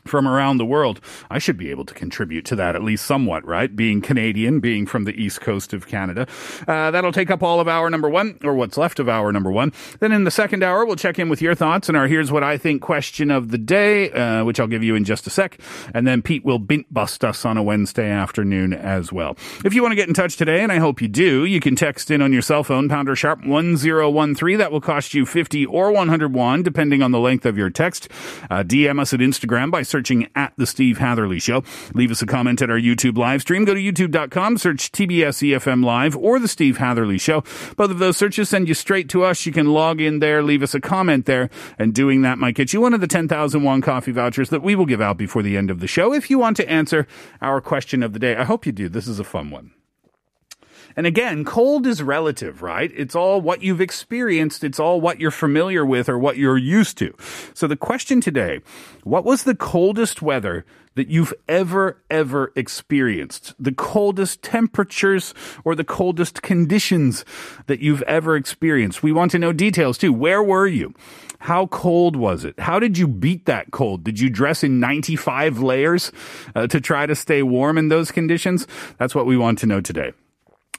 from 0.05 0.27
around 0.27 0.57
the 0.57 0.65
world. 0.65 0.99
I 1.29 1.39
should 1.39 1.57
be 1.57 1.71
able 1.71 1.85
to 1.85 1.93
contribute 1.93 2.45
to 2.45 2.55
that 2.55 2.75
at 2.75 2.83
least 2.83 3.05
somewhat, 3.05 3.45
right? 3.45 3.73
Being 3.73 4.01
Canadian, 4.01 4.59
being 4.59 4.85
from 4.85 5.03
the 5.03 5.13
east 5.13 5.41
coast 5.41 5.73
of 5.73 5.87
Canada. 5.87 6.27
Uh, 6.67 6.91
that'll 6.91 7.11
take 7.11 7.31
up 7.31 7.43
all 7.43 7.59
of 7.59 7.67
hour 7.67 7.89
number 7.89 8.09
one, 8.09 8.37
or 8.43 8.53
what's 8.53 8.77
left 8.77 8.99
of 8.99 9.09
hour 9.09 9.31
number 9.31 9.51
one. 9.51 9.71
Then 9.99 10.11
in 10.11 10.23
the 10.23 10.31
second 10.31 10.63
hour, 10.63 10.85
we'll 10.85 10.95
check 10.95 11.19
in 11.19 11.29
with 11.29 11.41
your 11.41 11.55
thoughts 11.55 11.89
and 11.89 11.97
our 11.97 12.07
Here's 12.07 12.31
What 12.31 12.43
I 12.43 12.57
Think 12.57 12.81
question 12.81 13.31
of 13.31 13.51
the 13.51 13.57
day, 13.57 14.11
uh, 14.11 14.43
which 14.43 14.59
I'll 14.59 14.67
give 14.67 14.83
you 14.83 14.95
in 14.95 15.03
just 15.03 15.27
a 15.27 15.29
sec. 15.29 15.59
And 15.93 16.05
then 16.07 16.21
Pete 16.21 16.45
will 16.45 16.59
bint 16.59 16.91
bust 16.93 17.23
us 17.23 17.45
on 17.45 17.57
a 17.57 17.63
Wednesday 17.63 18.09
afternoon 18.09 18.73
as 18.73 19.11
well. 19.11 19.37
If 19.63 19.73
you 19.73 19.81
want 19.81 19.91
to 19.91 19.95
get 19.95 20.07
in 20.07 20.13
touch 20.13 20.37
today, 20.37 20.61
and 20.61 20.71
I 20.71 20.77
hope 20.77 21.01
you 21.01 21.07
do, 21.07 21.45
you 21.45 21.59
can 21.59 21.75
text 21.75 22.11
in 22.11 22.21
on 22.21 22.33
your 22.33 22.41
cell 22.41 22.63
phone, 22.63 22.89
pounder 22.89 23.15
sharp 23.15 23.45
1013. 23.45 24.57
That 24.57 24.71
will 24.71 24.81
cost 24.81 25.13
you 25.13 25.25
50 25.25 25.65
or 25.65 25.91
101, 25.91 26.63
depending 26.63 27.01
on 27.01 27.11
the 27.11 27.19
length 27.19 27.45
of 27.45 27.57
your 27.57 27.69
text. 27.69 28.09
Uh, 28.49 28.63
DM 28.63 28.99
us 28.99 29.13
at 29.13 29.19
Instagram 29.19 29.71
by 29.71 29.83
searching 29.93 30.27
at 30.35 30.53
The 30.57 30.65
Steve 30.65 30.97
Hatherley 30.97 31.39
Show. 31.39 31.63
Leave 31.93 32.09
us 32.09 32.23
a 32.23 32.25
comment 32.25 32.63
at 32.63 32.71
our 32.71 32.79
YouTube 32.79 33.15
live 33.15 33.41
stream. 33.41 33.63
Go 33.63 33.75
to 33.75 33.79
youtube.com, 33.79 34.57
search 34.57 34.91
TBS 34.91 35.53
EFM 35.53 35.85
Live 35.85 36.17
or 36.17 36.39
The 36.39 36.47
Steve 36.47 36.77
Hatherley 36.77 37.19
Show. 37.19 37.41
Both 37.77 37.91
of 37.91 37.99
those 37.99 38.17
searches 38.17 38.49
send 38.49 38.67
you 38.67 38.73
straight 38.73 39.07
to 39.09 39.23
us. 39.23 39.45
You 39.45 39.51
can 39.51 39.67
log 39.67 40.01
in 40.01 40.17
there, 40.17 40.41
leave 40.41 40.63
us 40.63 40.73
a 40.73 40.81
comment 40.81 41.27
there, 41.27 41.51
and 41.77 41.93
doing 41.93 42.23
that 42.23 42.39
might 42.39 42.55
get 42.55 42.73
you 42.73 42.81
one 42.81 42.95
of 42.95 43.01
the 43.01 43.07
10,000 43.07 43.61
won 43.61 43.81
coffee 43.81 44.11
vouchers 44.11 44.49
that 44.49 44.63
we 44.63 44.73
will 44.73 44.87
give 44.87 44.99
out 44.99 45.17
before 45.17 45.43
the 45.43 45.57
end 45.57 45.69
of 45.69 45.79
the 45.79 45.87
show 45.87 46.11
if 46.11 46.31
you 46.31 46.39
want 46.39 46.57
to 46.57 46.67
answer 46.67 47.05
our 47.39 47.61
question 47.61 48.01
of 48.01 48.13
the 48.13 48.19
day. 48.19 48.35
I 48.35 48.45
hope 48.45 48.65
you 48.65 48.71
do. 48.71 48.89
This 48.89 49.07
is 49.07 49.19
a 49.19 49.23
fun 49.23 49.51
one. 49.51 49.73
And 50.95 51.07
again, 51.07 51.43
cold 51.43 51.87
is 51.87 52.03
relative, 52.03 52.61
right? 52.61 52.91
It's 52.95 53.15
all 53.15 53.41
what 53.41 53.63
you've 53.63 53.81
experienced. 53.81 54.63
It's 54.63 54.79
all 54.79 55.01
what 55.01 55.19
you're 55.19 55.31
familiar 55.31 55.85
with 55.85 56.09
or 56.09 56.19
what 56.19 56.37
you're 56.37 56.57
used 56.57 56.97
to. 56.99 57.15
So 57.53 57.67
the 57.67 57.75
question 57.75 58.21
today, 58.21 58.61
what 59.03 59.25
was 59.25 59.43
the 59.43 59.55
coldest 59.55 60.21
weather 60.21 60.65
that 60.95 61.07
you've 61.07 61.33
ever, 61.47 62.01
ever 62.09 62.51
experienced? 62.55 63.53
The 63.57 63.71
coldest 63.71 64.43
temperatures 64.43 65.33
or 65.63 65.75
the 65.75 65.83
coldest 65.83 66.41
conditions 66.41 67.25
that 67.67 67.79
you've 67.79 68.03
ever 68.03 68.35
experienced? 68.35 69.03
We 69.03 69.11
want 69.11 69.31
to 69.31 69.39
know 69.39 69.53
details 69.53 69.97
too. 69.97 70.13
Where 70.13 70.43
were 70.43 70.67
you? 70.67 70.93
How 71.39 71.67
cold 71.67 72.15
was 72.15 72.45
it? 72.45 72.57
How 72.57 72.79
did 72.79 72.97
you 72.97 73.05
beat 73.05 73.47
that 73.47 73.71
cold? 73.71 74.05
Did 74.05 74.17
you 74.17 74.29
dress 74.29 74.63
in 74.63 74.79
95 74.79 75.59
layers 75.59 76.11
uh, 76.55 76.67
to 76.67 76.79
try 76.79 77.05
to 77.05 77.15
stay 77.15 77.43
warm 77.43 77.77
in 77.77 77.89
those 77.89 78.11
conditions? 78.11 78.65
That's 78.97 79.13
what 79.13 79.25
we 79.25 79.35
want 79.35 79.59
to 79.59 79.65
know 79.65 79.81
today. 79.81 80.13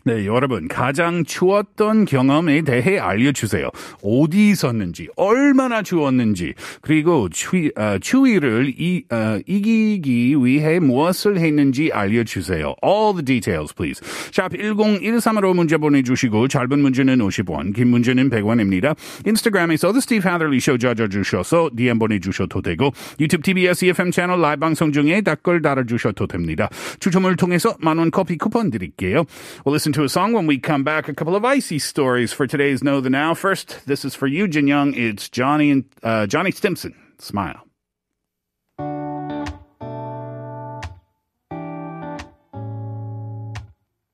네, 0.06 0.26
여러분 0.26 0.68
가장 0.68 1.24
추웠던 1.24 2.04
경험에 2.04 2.60
대해 2.60 2.98
알려주세요. 2.98 3.70
어디 4.02 4.50
있었는지, 4.50 5.08
얼마나 5.16 5.80
추웠는지, 5.80 6.52
그리고 6.82 7.30
추위, 7.30 7.70
어, 7.74 7.96
추위를 7.98 8.74
이, 8.76 9.04
어, 9.10 9.38
이기기 9.46 10.36
위해 10.44 10.78
무엇을 10.78 11.38
했는지 11.38 11.90
알려주세요. 11.90 12.74
All 12.84 13.14
the 13.14 13.24
details, 13.24 13.74
please. 13.74 14.02
샵 14.30 14.50
1013으로 14.52 15.54
문자 15.54 15.78
보내주시고 15.78 16.48
짧은 16.48 16.78
문제는 16.80 17.18
50원, 17.18 17.74
긴 17.74 17.88
문제는 17.88 18.28
100원입니다. 18.28 18.94
인스타그램에서 19.26 19.92
The 19.92 19.98
Steve 20.00 20.28
Hatherley 20.28 20.58
Show 20.58 20.78
찾아주셔서 20.78 21.70
DM 21.74 21.98
보내주셔도 21.98 22.60
되고 22.60 22.90
유튜브 23.20 23.42
TBS 23.42 23.86
EFM 23.86 24.10
채널 24.10 24.42
라이브 24.42 24.60
방송 24.60 24.92
중에 24.92 25.22
댓글 25.22 25.62
달아주셔도 25.62 26.26
됩니다. 26.26 26.68
추첨을 27.00 27.36
통해서 27.36 27.74
만원 27.80 28.10
커피 28.10 28.36
쿠폰 28.36 28.70
드릴게요. 28.70 29.24
We'll 29.64 29.76
listen 29.84 29.92
to 29.92 30.02
a 30.02 30.08
song 30.08 30.32
when 30.32 30.46
we 30.46 30.56
come 30.56 30.82
back. 30.82 31.10
A 31.10 31.14
couple 31.14 31.36
of 31.36 31.44
icy 31.44 31.78
stories 31.78 32.32
for 32.32 32.46
today's 32.46 32.82
Know 32.82 33.02
the 33.02 33.10
Now. 33.10 33.34
First, 33.34 33.84
this 33.84 34.02
is 34.02 34.14
for 34.14 34.26
you, 34.26 34.48
Jin 34.48 34.66
Young. 34.66 34.94
It's 34.94 35.28
Johnny 35.28 35.70
and 35.70 35.84
uh, 36.02 36.26
Johnny 36.26 36.52
Stimson. 36.52 36.94
Smile. 37.18 37.60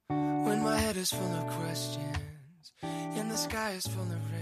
When 0.08 0.64
my 0.64 0.76
head 0.76 0.96
is 0.96 1.12
full 1.12 1.34
of 1.34 1.46
questions 1.56 2.72
and 2.82 3.30
the 3.30 3.36
sky 3.36 3.70
is 3.76 3.86
full 3.86 4.02
of 4.02 4.32
rain. 4.32 4.39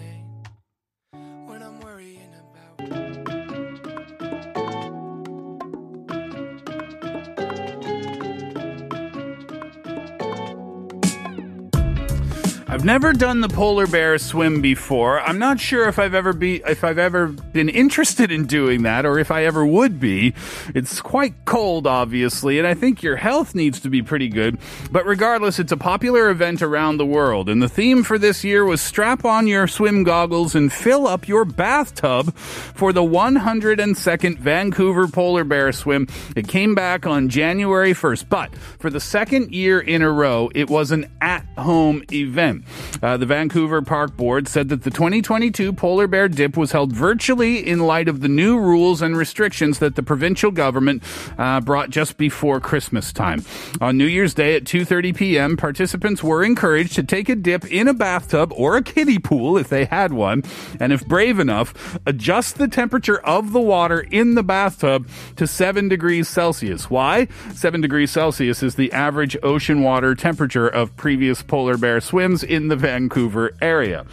I've 12.79 12.85
never 12.85 13.13
done 13.13 13.41
the 13.41 13.49
polar 13.49 13.89
bear 13.89 14.19
swim 14.19 14.61
before. 14.61 15.21
I'm 15.21 15.41
not 15.41 15.59
sure 15.59 15.89
if 15.89 15.99
I've 15.99 16.15
ever 16.15 16.33
be 16.33 16.63
if 16.65 16.85
I've 16.85 16.97
ever 16.97 17.27
been 17.27 17.69
interested 17.69 18.31
in 18.31 18.47
doing 18.47 18.85
that 18.85 19.05
or 19.05 19.19
if 19.19 19.33
I 19.33 19.47
ever 19.47 19.67
would 19.67 19.99
be. 19.99 20.33
It's 20.77 21.01
quite 21.01 21.45
cold 21.45 21.89
obviously, 21.89 22.57
and 22.57 22.69
I 22.69 22.75
think 22.75 23.03
your 23.03 23.17
health 23.17 23.53
needs 23.53 23.81
to 23.81 23.91
be 23.91 24.01
pretty 24.01 24.29
good. 24.29 24.59
But 24.93 25.07
regardless, 25.07 25.59
it's 25.59 25.73
a 25.73 25.77
popular 25.77 26.31
event 26.31 26.63
around 26.63 26.99
the 26.99 27.05
world, 27.05 27.49
and 27.49 27.61
the 27.61 27.69
theme 27.69 28.05
for 28.05 28.17
this 28.17 28.45
year 28.45 28.65
was 28.65 28.81
strap 28.81 29.25
on 29.25 29.49
your 29.49 29.67
swim 29.67 30.05
goggles 30.05 30.55
and 30.55 30.73
fill 30.73 31.09
up 31.09 31.27
your 31.27 31.45
bathtub 31.45 32.33
for 32.37 32.93
the 32.93 33.03
102nd 33.03 34.39
Vancouver 34.39 35.09
polar 35.09 35.43
bear 35.43 35.73
swim. 35.73 36.07
It 36.37 36.47
came 36.47 36.77
back 36.77 37.07
on 37.07 37.29
January 37.29 37.93
1st, 37.93 38.29
but 38.29 38.55
for 38.79 38.89
the 38.89 39.01
second 39.01 39.53
year 39.53 39.81
in 39.81 40.01
a 40.01 40.13
row, 40.13 40.49
it 40.55 40.71
was 40.71 40.93
an 40.93 41.11
at-home 41.21 42.05
event. 42.13 42.67
Uh, 43.03 43.17
the 43.17 43.27
Vancouver 43.27 43.83
Park 43.83 44.17
Board 44.17 44.49
said 44.49 44.69
that 44.69 44.83
the 44.83 44.91
2022 44.91 45.73
polar 45.73 46.07
bear 46.07 46.29
dip 46.29 46.57
was 46.57 46.73
held 46.73 46.93
virtually 46.93 47.67
in 47.67 47.81
light 47.81 48.09
of 48.09 48.21
the 48.21 48.29
new 48.29 48.59
rules 48.59 49.03
and 49.03 49.17
restrictions 49.17 49.79
that 49.79 49.97
the 49.97 50.03
provincial 50.03 50.51
government 50.51 51.03
uh, 51.39 51.61
brought 51.61 51.91
just 51.91 52.17
before 52.17 52.61
Christmas 52.61 53.13
time. 53.13 53.45
On 53.81 53.97
New 53.97 54.07
Year's 54.07 54.35
Day 54.35 54.57
at 54.57 54.65
2:30 54.65 55.17
p.m., 55.17 55.57
participants 55.57 56.23
were 56.23 56.45
encouraged 56.45 56.95
to 56.95 57.03
take 57.03 57.29
a 57.29 57.35
dip 57.35 57.65
in 57.71 57.89
a 57.89 57.95
bathtub 57.95 58.53
or 58.55 58.77
a 58.77 58.83
kiddie 58.83 59.19
pool 59.19 59.57
if 59.57 59.69
they 59.69 59.85
had 59.85 60.13
one, 60.13 60.43
and 60.81 60.93
if 60.93 61.07
brave 61.07 61.39
enough, 61.39 61.99
adjust 62.07 62.59
the 62.59 62.69
temperature 62.69 63.19
of 63.21 63.53
the 63.53 63.61
water 63.61 64.01
in 64.01 64.35
the 64.35 64.43
bathtub 64.43 65.09
to 65.37 65.47
7 65.47 65.89
degrees 65.89 66.29
Celsius. 66.29 66.91
Why? 66.91 67.29
7 67.55 67.81
degrees 67.81 68.11
Celsius 68.11 68.63
is 68.63 68.75
the 68.75 68.93
average 68.93 69.37
ocean 69.43 69.83
water 69.83 70.15
temperature 70.15 70.69
of 70.69 70.97
previous 70.97 71.43
polar 71.43 71.77
bear 71.77 72.01
swims 72.01 72.43
in 72.49 72.69
the 72.69 72.77
Vancouver 72.77 73.55
area. 73.61 74.07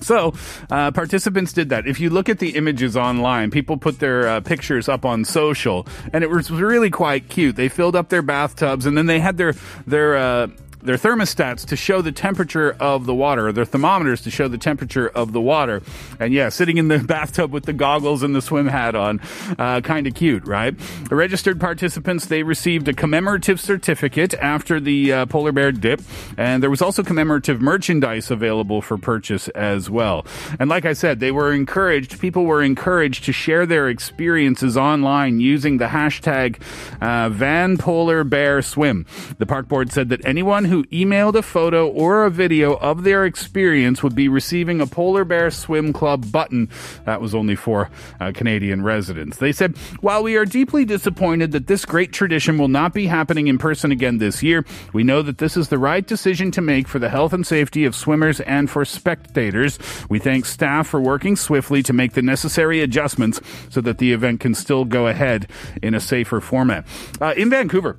So, 0.00 0.34
uh, 0.70 0.90
participants 0.90 1.52
did 1.52 1.70
that. 1.70 1.86
If 1.86 2.00
you 2.00 2.10
look 2.10 2.28
at 2.28 2.38
the 2.38 2.50
images 2.50 2.96
online, 2.96 3.50
people 3.50 3.76
put 3.76 3.98
their 3.98 4.28
uh, 4.28 4.40
pictures 4.40 4.88
up 4.88 5.04
on 5.04 5.24
social, 5.24 5.86
and 6.12 6.22
it 6.22 6.30
was 6.30 6.50
really 6.50 6.90
quite 6.90 7.28
cute. 7.28 7.56
They 7.56 7.68
filled 7.68 7.96
up 7.96 8.08
their 8.08 8.22
bathtubs, 8.22 8.86
and 8.86 8.96
then 8.96 9.06
they 9.06 9.20
had 9.20 9.36
their 9.36 9.54
their 9.86 10.16
uh, 10.16 10.48
their 10.86 10.96
thermostats 10.96 11.66
to 11.66 11.76
show 11.76 12.00
the 12.00 12.12
temperature 12.12 12.72
of 12.80 13.06
the 13.06 13.14
water, 13.14 13.52
their 13.52 13.64
thermometers 13.64 14.22
to 14.22 14.30
show 14.30 14.48
the 14.48 14.58
temperature 14.58 15.08
of 15.08 15.32
the 15.32 15.40
water. 15.40 15.82
And 16.18 16.32
yeah, 16.32 16.48
sitting 16.48 16.78
in 16.78 16.88
the 16.88 16.98
bathtub 17.06 17.52
with 17.52 17.64
the 17.64 17.72
goggles 17.72 18.22
and 18.22 18.34
the 18.34 18.42
swim 18.42 18.68
hat 18.68 18.94
on, 18.94 19.20
uh, 19.58 19.80
kind 19.82 20.06
of 20.06 20.14
cute, 20.14 20.46
right? 20.46 20.74
The 21.08 21.16
registered 21.16 21.60
participants 21.60 22.26
they 22.26 22.42
received 22.42 22.88
a 22.88 22.94
commemorative 22.94 23.60
certificate 23.60 24.34
after 24.34 24.80
the 24.80 25.12
uh, 25.12 25.26
polar 25.26 25.52
bear 25.52 25.72
dip, 25.72 26.00
and 26.38 26.62
there 26.62 26.70
was 26.70 26.80
also 26.80 27.02
commemorative 27.02 27.60
merchandise 27.60 28.30
available 28.30 28.80
for 28.80 28.96
purchase 28.96 29.48
as 29.48 29.90
well. 29.90 30.24
And 30.58 30.70
like 30.70 30.84
I 30.84 30.92
said, 30.92 31.20
they 31.20 31.32
were 31.32 31.52
encouraged. 31.52 32.20
People 32.20 32.44
were 32.44 32.62
encouraged 32.62 33.24
to 33.24 33.32
share 33.32 33.66
their 33.66 33.88
experiences 33.88 34.76
online 34.76 35.40
using 35.40 35.78
the 35.78 35.86
hashtag 35.86 36.60
uh, 37.00 37.28
Van 37.30 37.76
Polar 37.76 38.24
Bear 38.24 38.62
Swim. 38.62 39.06
The 39.38 39.46
park 39.46 39.68
board 39.68 39.92
said 39.92 40.08
that 40.10 40.24
anyone 40.24 40.64
who 40.64 40.75
emailed 40.84 41.34
a 41.34 41.42
photo 41.42 41.88
or 41.88 42.24
a 42.24 42.30
video 42.30 42.74
of 42.74 43.04
their 43.04 43.24
experience 43.24 44.02
would 44.02 44.14
be 44.14 44.28
receiving 44.28 44.80
a 44.80 44.86
Polar 44.86 45.24
Bear 45.24 45.50
Swim 45.50 45.92
Club 45.92 46.30
button. 46.30 46.68
That 47.04 47.20
was 47.20 47.34
only 47.34 47.56
for 47.56 47.90
uh, 48.20 48.32
Canadian 48.34 48.82
residents. 48.82 49.38
They 49.38 49.52
said, 49.52 49.76
while 50.00 50.22
we 50.22 50.36
are 50.36 50.44
deeply 50.44 50.84
disappointed 50.84 51.52
that 51.52 51.66
this 51.66 51.84
great 51.84 52.12
tradition 52.12 52.58
will 52.58 52.68
not 52.68 52.94
be 52.94 53.06
happening 53.06 53.48
in 53.48 53.58
person 53.58 53.92
again 53.92 54.18
this 54.18 54.42
year, 54.42 54.64
we 54.92 55.02
know 55.02 55.22
that 55.22 55.38
this 55.38 55.56
is 55.56 55.68
the 55.68 55.78
right 55.78 56.06
decision 56.06 56.50
to 56.52 56.60
make 56.60 56.88
for 56.88 56.98
the 56.98 57.08
health 57.08 57.32
and 57.32 57.46
safety 57.46 57.84
of 57.84 57.94
swimmers 57.94 58.40
and 58.40 58.70
for 58.70 58.84
spectators. 58.84 59.78
We 60.08 60.18
thank 60.18 60.46
staff 60.46 60.86
for 60.86 61.00
working 61.00 61.36
swiftly 61.36 61.82
to 61.84 61.92
make 61.92 62.12
the 62.12 62.22
necessary 62.22 62.80
adjustments 62.80 63.40
so 63.70 63.80
that 63.80 63.98
the 63.98 64.12
event 64.12 64.40
can 64.40 64.54
still 64.54 64.84
go 64.84 65.06
ahead 65.06 65.48
in 65.82 65.94
a 65.94 66.00
safer 66.00 66.40
format. 66.40 66.86
Uh, 67.20 67.34
in 67.36 67.50
Vancouver, 67.50 67.96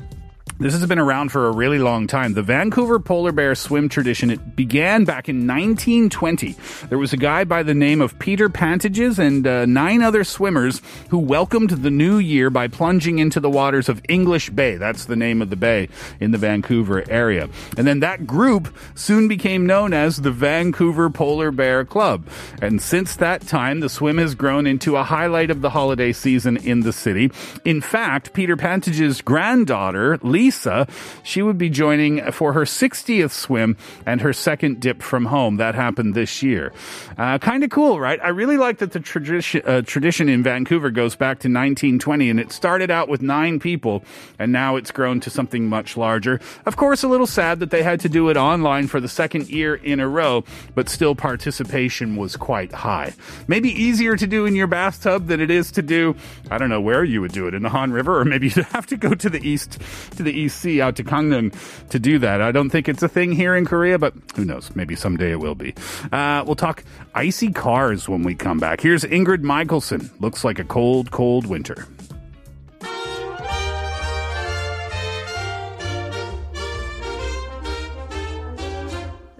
this 0.59 0.73
has 0.73 0.85
been 0.87 0.97
around 0.97 1.31
for 1.31 1.47
a 1.47 1.51
really 1.51 1.77
long 1.77 2.07
time. 2.07 2.33
The 2.33 2.41
Vancouver 2.41 2.99
polar 2.99 3.31
bear 3.31 3.53
swim 3.53 3.89
tradition 3.89 4.31
it 4.31 4.55
began 4.55 5.03
back 5.03 5.29
in 5.29 5.45
1920. 5.45 6.55
There 6.89 6.97
was 6.97 7.13
a 7.13 7.17
guy 7.17 7.43
by 7.43 7.61
the 7.61 7.75
name 7.75 8.01
of 8.01 8.17
Peter 8.17 8.49
Pantages 8.49 9.19
and 9.19 9.45
uh, 9.45 9.67
nine 9.67 10.01
other 10.01 10.23
swimmers 10.23 10.81
who 11.09 11.19
welcomed 11.19 11.69
the 11.69 11.91
new 11.91 12.17
year 12.17 12.49
by 12.49 12.67
plunging 12.67 13.19
into 13.19 13.39
the 13.39 13.51
waters 13.51 13.87
of 13.87 14.01
English 14.09 14.49
Bay. 14.49 14.77
That's 14.77 15.05
the 15.05 15.15
name 15.15 15.43
of 15.43 15.51
the 15.51 15.55
bay 15.55 15.89
in 16.19 16.31
the 16.31 16.39
Vancouver 16.39 17.03
area. 17.07 17.49
And 17.77 17.85
then 17.85 17.99
that 17.99 18.25
group 18.25 18.75
soon 18.95 19.27
became 19.27 19.67
known 19.67 19.93
as 19.93 20.17
the 20.17 20.31
Vancouver 20.31 21.11
Polar 21.11 21.51
Bear 21.51 21.85
Club. 21.85 22.27
And 22.63 22.81
since 22.81 23.15
that 23.17 23.45
time, 23.45 23.79
the 23.79 23.89
swim 23.89 24.17
has 24.17 24.33
grown 24.33 24.65
into 24.65 24.95
a 24.95 25.03
highlight 25.03 25.51
of 25.51 25.61
the 25.61 25.69
holiday 25.69 26.13
season 26.13 26.57
in 26.57 26.79
the 26.79 26.93
city. 26.93 27.29
In 27.63 27.79
fact, 27.79 28.33
Peter 28.33 28.57
Pantages' 28.57 29.23
granddaughter, 29.23 30.17
Lisa, 30.47 30.87
she 31.23 31.41
would 31.41 31.57
be 31.57 31.69
joining 31.69 32.31
for 32.31 32.53
her 32.53 32.61
60th 32.61 33.31
swim 33.31 33.75
and 34.05 34.21
her 34.21 34.31
second 34.31 34.79
dip 34.79 35.01
from 35.01 35.25
home. 35.25 35.57
That 35.57 35.75
happened 35.75 36.15
this 36.15 36.41
year. 36.41 36.71
Uh, 37.17 37.37
kind 37.37 37.65
of 37.65 37.69
cool, 37.69 37.99
right? 37.99 38.17
I 38.23 38.29
really 38.29 38.55
like 38.55 38.77
that 38.77 38.93
the 38.93 39.01
tradition, 39.01 39.61
uh, 39.65 39.81
tradition 39.81 40.29
in 40.29 40.43
Vancouver 40.43 40.89
goes 40.89 41.17
back 41.17 41.39
to 41.39 41.49
1920 41.49 42.29
and 42.29 42.39
it 42.39 42.53
started 42.53 42.89
out 42.89 43.09
with 43.09 43.21
nine 43.21 43.59
people 43.59 44.05
and 44.39 44.53
now 44.53 44.77
it's 44.77 44.89
grown 44.89 45.19
to 45.19 45.29
something 45.29 45.67
much 45.67 45.97
larger. 45.97 46.39
Of 46.65 46.77
course, 46.77 47.03
a 47.03 47.09
little 47.09 47.27
sad 47.27 47.59
that 47.59 47.69
they 47.69 47.83
had 47.83 47.99
to 48.01 48.09
do 48.09 48.29
it 48.29 48.37
online 48.37 48.87
for 48.87 49.01
the 49.01 49.09
second 49.09 49.49
year 49.49 49.75
in 49.75 49.99
a 49.99 50.07
row, 50.07 50.45
but 50.75 50.87
still 50.87 51.13
participation 51.13 52.15
was 52.15 52.37
quite 52.37 52.71
high. 52.71 53.13
Maybe 53.49 53.69
easier 53.69 54.15
to 54.15 54.25
do 54.25 54.45
in 54.45 54.55
your 54.55 54.67
bathtub 54.67 55.27
than 55.27 55.41
it 55.41 55.51
is 55.51 55.73
to 55.73 55.81
do, 55.81 56.15
I 56.49 56.57
don't 56.57 56.69
know 56.69 56.79
where 56.79 57.03
you 57.03 57.19
would 57.19 57.33
do 57.33 57.47
it, 57.47 57.53
in 57.53 57.63
the 57.63 57.69
Han 57.69 57.91
River, 57.91 58.17
or 58.17 58.23
maybe 58.23 58.47
you'd 58.55 58.63
have 58.67 58.87
to 58.87 58.95
go 58.95 59.13
to 59.13 59.29
the 59.29 59.45
east, 59.45 59.79
to 60.15 60.23
the 60.23 60.36
Out 60.37 60.95
to 60.97 61.03
Gangneung 61.03 61.51
to 61.89 61.97
do 61.97 62.19
that. 62.19 62.41
I 62.41 62.51
don't 62.51 62.69
think 62.69 62.87
it's 62.87 63.01
a 63.01 63.09
thing 63.09 63.31
here 63.31 63.55
in 63.55 63.65
Korea, 63.65 63.97
but 63.97 64.13
who 64.35 64.45
knows? 64.45 64.69
Maybe 64.75 64.95
someday 64.95 65.31
it 65.31 65.39
will 65.39 65.55
be. 65.55 65.73
Uh, 66.11 66.43
we'll 66.45 66.55
talk 66.55 66.83
icy 67.15 67.51
cars 67.51 68.07
when 68.07 68.21
we 68.21 68.35
come 68.35 68.59
back. 68.59 68.79
Here's 68.79 69.03
Ingrid 69.03 69.41
Michaelson. 69.41 70.11
Looks 70.19 70.43
like 70.43 70.59
a 70.59 70.63
cold, 70.63 71.09
cold 71.09 71.47
winter. 71.47 71.87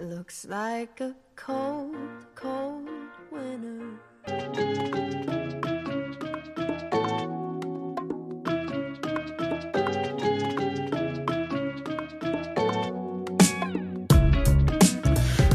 Looks 0.00 0.46
like 0.46 1.00
a 1.00 1.14
cold, 1.36 1.94
cold 2.34 2.67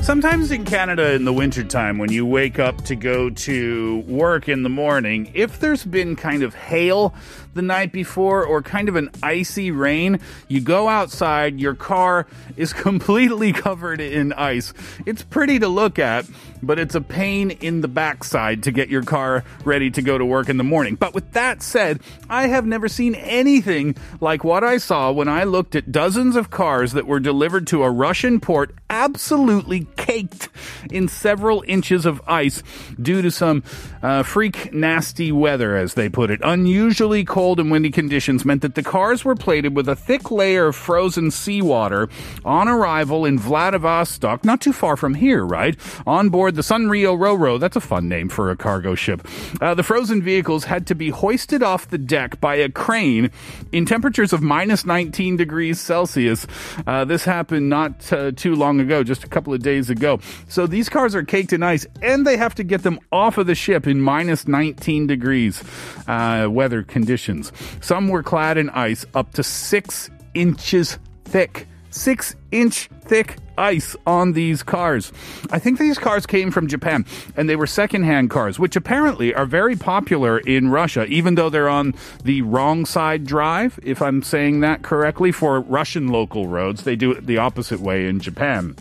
Sometimes 0.04 0.52
in 0.52 0.66
Canada 0.66 1.14
in 1.14 1.24
the 1.24 1.32
wintertime, 1.32 1.98
when 1.98 2.12
you 2.12 2.26
wake 2.26 2.60
up 2.60 2.84
to 2.84 2.96
go 2.96 3.30
to 3.30 4.00
work 4.00 4.50
in 4.50 4.64
the 4.64 4.70
morning, 4.70 5.32
if 5.34 5.62
there's 5.62 5.86
been 5.86 6.18
kind 6.18 6.44
of 6.44 6.54
hail 6.54 7.14
the 7.54 7.62
night 7.62 7.92
before 7.92 8.46
or 8.46 8.62
kind 8.62 8.90
of 8.90 8.96
an 8.96 9.10
icy 9.22 9.72
rain, 9.72 10.20
you 10.48 10.62
go 10.62 10.88
outside, 10.88 11.60
your 11.60 11.76
car 11.76 12.28
is 12.58 12.74
completely 12.84 13.54
covered 13.54 14.02
in 14.02 14.34
ice. 14.34 14.74
It's 15.06 15.24
pretty 15.24 15.60
to 15.60 15.68
look 15.68 16.00
at, 16.00 16.26
but 16.62 16.80
it's 16.80 16.96
a 16.96 17.02
pain 17.02 17.52
in 17.52 17.82
the 17.82 17.88
backside 17.88 18.64
to 18.64 18.72
get 18.72 18.90
your 18.90 19.04
car 19.04 19.44
ready 19.66 19.92
to 19.92 20.02
go 20.02 20.18
to 20.18 20.26
work 20.26 20.50
in 20.50 20.58
the 20.58 20.64
morning. 20.64 20.96
But 20.96 21.14
with 21.14 21.32
that 21.34 21.62
said, 21.62 22.02
I 22.30 22.48
have 22.48 22.66
never 22.66 22.88
seen 22.88 23.16
anything 23.16 23.96
like 24.20 24.44
what 24.44 24.64
I 24.64 24.78
saw 24.78 25.12
when 25.12 25.28
I 25.28 25.44
looked 25.44 25.76
at 25.76 25.92
dozens 25.92 26.36
of 26.36 26.50
cars 26.50 26.94
that 26.94 27.06
were 27.06 27.20
delivered 27.20 27.68
to 27.68 27.84
a 27.84 27.92
Russian 27.92 28.40
port 28.40 28.74
absolutely 28.90 29.88
caked 29.98 30.50
in 30.92 31.08
several 31.08 31.64
inches 31.68 32.06
of 32.06 32.22
ice 32.28 32.64
due 33.02 33.22
to 33.22 33.32
some 33.32 33.64
uh, 34.02 34.24
freak 34.24 34.74
nasty 34.74 35.32
weather, 35.32 35.76
as 35.76 35.94
they 35.96 36.10
put 36.10 36.30
it. 36.30 36.40
Unusually 36.44 37.24
cold 37.24 37.43
and 37.44 37.70
windy 37.70 37.92
conditions 37.92 38.46
meant 38.46 38.62
that 38.62 38.76
the 38.76 38.82
cars 38.82 39.26
were 39.26 39.36
plated 39.36 39.76
with 39.76 39.90
a 39.90 39.98
thick 39.98 40.32
layer 40.32 40.68
of 40.68 40.78
frozen 40.78 41.30
seawater 41.30 42.08
on 42.46 42.70
arrival 42.70 43.26
in 43.26 43.38
Vladivostok, 43.38 44.46
not 44.46 44.62
too 44.62 44.72
far 44.72 44.96
from 44.96 45.14
here, 45.14 45.46
right? 45.46 45.78
On 46.08 46.30
board 46.30 46.56
the 46.56 46.62
Sunrio 46.62 47.18
Roro, 47.18 47.60
that's 47.60 47.76
a 47.76 47.82
fun 47.82 48.08
name 48.08 48.30
for 48.30 48.50
a 48.50 48.56
cargo 48.56 48.96
ship. 48.96 49.28
Uh, 49.60 49.74
the 49.74 49.84
frozen 49.84 50.24
vehicles 50.24 50.64
had 50.64 50.88
to 50.88 50.96
be 50.96 51.10
hoisted 51.10 51.62
off 51.62 51.90
the 51.90 51.98
deck 51.98 52.40
by 52.40 52.56
a 52.56 52.70
crane 52.70 53.30
in 53.74 53.86
temperatures 53.86 54.32
of 54.32 54.42
minus 54.42 54.86
19 54.86 55.36
degrees 55.36 55.82
Celsius. 55.82 56.48
Uh, 56.88 57.04
this 57.04 57.26
happened 57.26 57.68
not 57.70 58.12
uh, 58.14 58.32
too 58.32 58.56
long 58.56 58.80
ago, 58.80 59.04
just 59.04 59.26
a 59.26 59.28
couple 59.28 59.54
of 59.54 59.62
days 59.62 59.90
ago. 59.90 60.22
So 60.48 60.66
these 60.66 60.88
cars 60.88 61.14
are 61.14 61.24
caked 61.24 61.52
in 61.52 61.62
ice, 61.62 61.86
and 62.02 62.26
they 62.26 62.38
have 62.38 62.56
to 62.56 62.64
get 62.64 62.84
them 62.84 63.02
off 63.12 63.38
of 63.38 63.48
the 63.48 63.56
ship 63.56 63.86
in 63.86 64.00
minus 64.00 64.48
19 64.48 65.08
degrees 65.08 65.62
uh, 66.08 66.48
weather 66.50 66.84
conditions. 66.84 67.33
Some 67.82 68.08
were 68.08 68.24
clad 68.24 68.58
in 68.58 68.70
ice 68.70 69.06
up 69.16 69.34
to 69.34 69.44
six 69.44 70.10
inches 70.34 71.00
thick. 71.26 71.68
Six 71.90 72.36
inch 72.52 72.90
thick 73.02 73.38
ice 73.56 73.96
on 74.08 74.34
these 74.34 74.64
cars. 74.64 75.14
I 75.52 75.60
think 75.60 75.78
these 75.78 76.00
cars 76.00 76.26
came 76.26 76.50
from 76.50 76.68
Japan 76.68 77.06
and 77.38 77.48
they 77.48 77.56
were 77.56 77.68
secondhand 77.68 78.32
cars, 78.32 78.58
which 78.58 78.76
apparently 78.76 79.34
are 79.34 79.46
very 79.46 79.76
popular 79.76 80.40
in 80.40 80.70
Russia, 80.70 81.06
even 81.06 81.36
though 81.36 81.52
they're 81.52 81.70
on 81.70 81.94
the 82.24 82.42
wrong 82.42 82.86
side 82.86 83.26
drive, 83.26 83.80
if 83.84 84.02
I'm 84.02 84.24
saying 84.24 84.62
that 84.62 84.82
correctly, 84.82 85.32
for 85.32 85.62
Russian 85.62 86.08
local 86.08 86.48
roads. 86.48 86.84
They 86.84 86.96
do 86.96 87.12
it 87.12 87.28
the 87.28 87.38
opposite 87.38 87.80
way 87.80 88.08
in 88.08 88.20
Japan. 88.20 88.76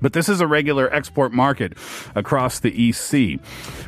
But 0.00 0.12
this 0.12 0.28
is 0.28 0.40
a 0.40 0.46
regular 0.46 0.92
export 0.92 1.32
market 1.32 1.74
across 2.14 2.60
the 2.60 2.70
East 2.70 3.02
Sea. 3.02 3.38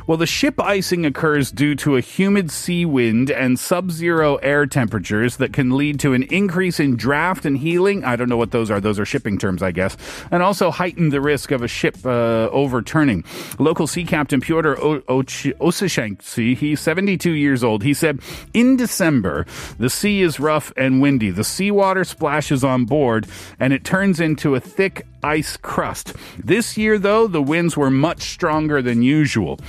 Well, 0.07 0.17
the 0.17 0.25
ship 0.25 0.59
icing 0.59 1.05
occurs 1.05 1.51
due 1.51 1.75
to 1.75 1.95
a 1.95 2.01
humid 2.01 2.51
sea 2.51 2.85
wind 2.85 3.31
and 3.31 3.57
sub 3.57 3.91
zero 3.91 4.35
air 4.37 4.65
temperatures 4.65 5.37
that 5.37 5.53
can 5.53 5.77
lead 5.77 5.99
to 6.01 6.13
an 6.13 6.23
increase 6.23 6.79
in 6.79 6.95
draft 6.95 7.45
and 7.45 7.57
heeling. 7.57 8.03
I 8.03 8.15
don't 8.15 8.29
know 8.29 8.37
what 8.37 8.51
those 8.51 8.69
are. 8.69 8.81
Those 8.81 8.99
are 8.99 9.05
shipping 9.05 9.37
terms, 9.37 9.63
I 9.63 9.71
guess. 9.71 9.95
And 10.31 10.43
also 10.43 10.71
heighten 10.71 11.09
the 11.09 11.21
risk 11.21 11.51
of 11.51 11.61
a 11.61 11.67
ship 11.67 11.97
uh, 12.05 12.49
overturning. 12.51 13.23
Local 13.59 13.87
sea 13.87 14.03
captain 14.03 14.41
Pyotr 14.41 14.75
Osichansky, 14.75 16.57
he's 16.57 16.79
72 16.79 17.31
years 17.31 17.63
old. 17.63 17.83
He 17.83 17.93
said, 17.93 18.19
In 18.53 18.75
December, 18.75 19.45
the 19.77 19.89
sea 19.89 20.21
is 20.21 20.39
rough 20.39 20.73
and 20.75 21.01
windy. 21.01 21.31
The 21.31 21.43
seawater 21.43 22.03
splashes 22.03 22.63
on 22.63 22.85
board 22.85 23.27
and 23.59 23.73
it 23.73 23.83
turns 23.83 24.19
into 24.19 24.55
a 24.55 24.59
thick 24.59 25.05
ice 25.23 25.57
crust. 25.57 26.13
This 26.43 26.77
year, 26.77 26.99
though, 26.99 27.27
the 27.27 27.41
winds 27.41 27.77
were 27.77 27.91
much 27.91 28.23
stronger 28.23 28.81
than 28.81 29.01
usual. 29.01 29.59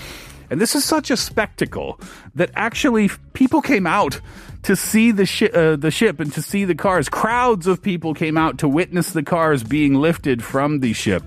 And 0.50 0.60
this 0.60 0.74
is 0.74 0.84
such 0.84 1.10
a 1.10 1.16
spectacle 1.16 1.98
that 2.34 2.50
actually 2.54 3.10
people 3.32 3.62
came 3.62 3.86
out 3.86 4.20
to 4.64 4.76
see 4.76 5.10
the, 5.10 5.26
shi- 5.26 5.50
uh, 5.50 5.76
the 5.76 5.90
ship 5.90 6.20
and 6.20 6.32
to 6.32 6.42
see 6.42 6.64
the 6.64 6.74
cars. 6.74 7.08
Crowds 7.08 7.66
of 7.66 7.82
people 7.82 8.14
came 8.14 8.36
out 8.38 8.58
to 8.58 8.68
witness 8.68 9.10
the 9.10 9.22
cars 9.22 9.62
being 9.62 9.94
lifted 9.94 10.42
from 10.42 10.80
the 10.80 10.92
ship. 10.92 11.22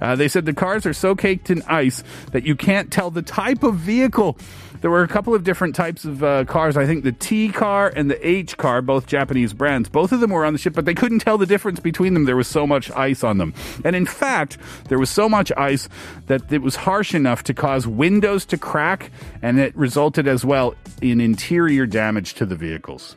Uh, 0.00 0.16
they 0.16 0.28
said 0.28 0.44
the 0.44 0.54
cars 0.54 0.86
are 0.86 0.92
so 0.92 1.14
caked 1.14 1.50
in 1.50 1.62
ice 1.62 2.02
that 2.32 2.44
you 2.44 2.56
can't 2.56 2.90
tell 2.90 3.10
the 3.10 3.22
type 3.22 3.62
of 3.62 3.76
vehicle. 3.76 4.36
There 4.80 4.90
were 4.90 5.02
a 5.02 5.08
couple 5.08 5.34
of 5.34 5.44
different 5.44 5.74
types 5.74 6.04
of 6.04 6.22
uh, 6.24 6.44
cars. 6.46 6.76
I 6.76 6.86
think 6.86 7.04
the 7.04 7.12
T 7.12 7.50
car 7.50 7.92
and 7.94 8.10
the 8.10 8.26
H 8.26 8.56
car, 8.56 8.80
both 8.80 9.06
Japanese 9.06 9.52
brands. 9.52 9.88
Both 9.88 10.12
of 10.12 10.20
them 10.20 10.30
were 10.30 10.44
on 10.44 10.54
the 10.54 10.58
ship, 10.58 10.72
but 10.74 10.86
they 10.86 10.94
couldn't 10.94 11.18
tell 11.18 11.36
the 11.36 11.46
difference 11.46 11.80
between 11.80 12.14
them. 12.14 12.24
There 12.24 12.36
was 12.36 12.48
so 12.48 12.66
much 12.66 12.90
ice 12.92 13.22
on 13.22 13.38
them. 13.38 13.52
And 13.84 13.94
in 13.94 14.06
fact, 14.06 14.56
there 14.88 14.98
was 14.98 15.10
so 15.10 15.28
much 15.28 15.52
ice 15.52 15.88
that 16.28 16.50
it 16.50 16.62
was 16.62 16.76
harsh 16.76 17.14
enough 17.14 17.42
to 17.44 17.54
cause 17.54 17.86
windows 17.86 18.46
to 18.46 18.56
crack, 18.56 19.10
and 19.42 19.58
it 19.58 19.76
resulted 19.76 20.26
as 20.26 20.44
well 20.44 20.74
in 21.02 21.20
interior 21.20 21.84
damage 21.84 22.34
to 22.34 22.46
the 22.46 22.56
vehicles. 22.56 23.16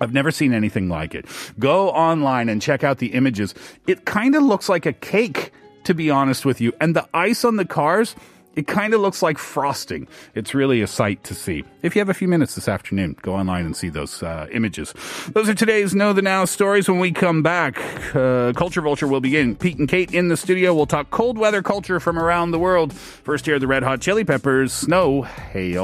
I've 0.00 0.12
never 0.12 0.30
seen 0.30 0.52
anything 0.52 0.88
like 0.88 1.14
it. 1.14 1.26
Go 1.58 1.90
online 1.90 2.48
and 2.48 2.60
check 2.60 2.84
out 2.84 2.98
the 2.98 3.08
images. 3.08 3.54
It 3.86 4.04
kind 4.04 4.34
of 4.34 4.42
looks 4.42 4.68
like 4.68 4.86
a 4.86 4.92
cake, 4.92 5.52
to 5.84 5.94
be 5.94 6.10
honest 6.10 6.44
with 6.44 6.60
you. 6.60 6.72
And 6.80 6.96
the 6.96 7.08
ice 7.14 7.44
on 7.44 7.56
the 7.56 7.64
cars, 7.64 8.14
it 8.56 8.66
kind 8.66 8.94
of 8.94 9.00
looks 9.00 9.22
like 9.22 9.38
frosting. 9.38 10.08
It's 10.34 10.54
really 10.54 10.80
a 10.82 10.86
sight 10.86 11.22
to 11.24 11.34
see. 11.34 11.64
If 11.82 11.94
you 11.94 12.00
have 12.00 12.08
a 12.08 12.14
few 12.14 12.26
minutes 12.26 12.54
this 12.54 12.68
afternoon, 12.68 13.16
go 13.22 13.34
online 13.34 13.66
and 13.66 13.76
see 13.76 13.90
those 13.90 14.22
uh, 14.22 14.46
images. 14.50 14.94
Those 15.32 15.48
are 15.48 15.54
today's 15.54 15.94
Know 15.94 16.12
the 16.12 16.22
Now 16.22 16.44
stories. 16.46 16.88
When 16.88 16.98
we 16.98 17.12
come 17.12 17.42
back, 17.42 17.78
uh, 18.14 18.52
Culture 18.54 18.80
Vulture 18.80 19.06
will 19.06 19.20
begin. 19.20 19.54
Pete 19.54 19.78
and 19.78 19.88
Kate 19.88 20.12
in 20.12 20.28
the 20.28 20.36
studio. 20.36 20.74
We'll 20.74 20.86
talk 20.86 21.10
cold 21.10 21.38
weather 21.38 21.62
culture 21.62 22.00
from 22.00 22.18
around 22.18 22.50
the 22.50 22.58
world. 22.58 22.92
First, 22.92 23.46
here 23.46 23.58
the 23.58 23.66
Red 23.66 23.82
Hot 23.82 24.00
Chili 24.00 24.24
Peppers. 24.24 24.72
Snow. 24.72 25.22
Hey, 25.22 25.76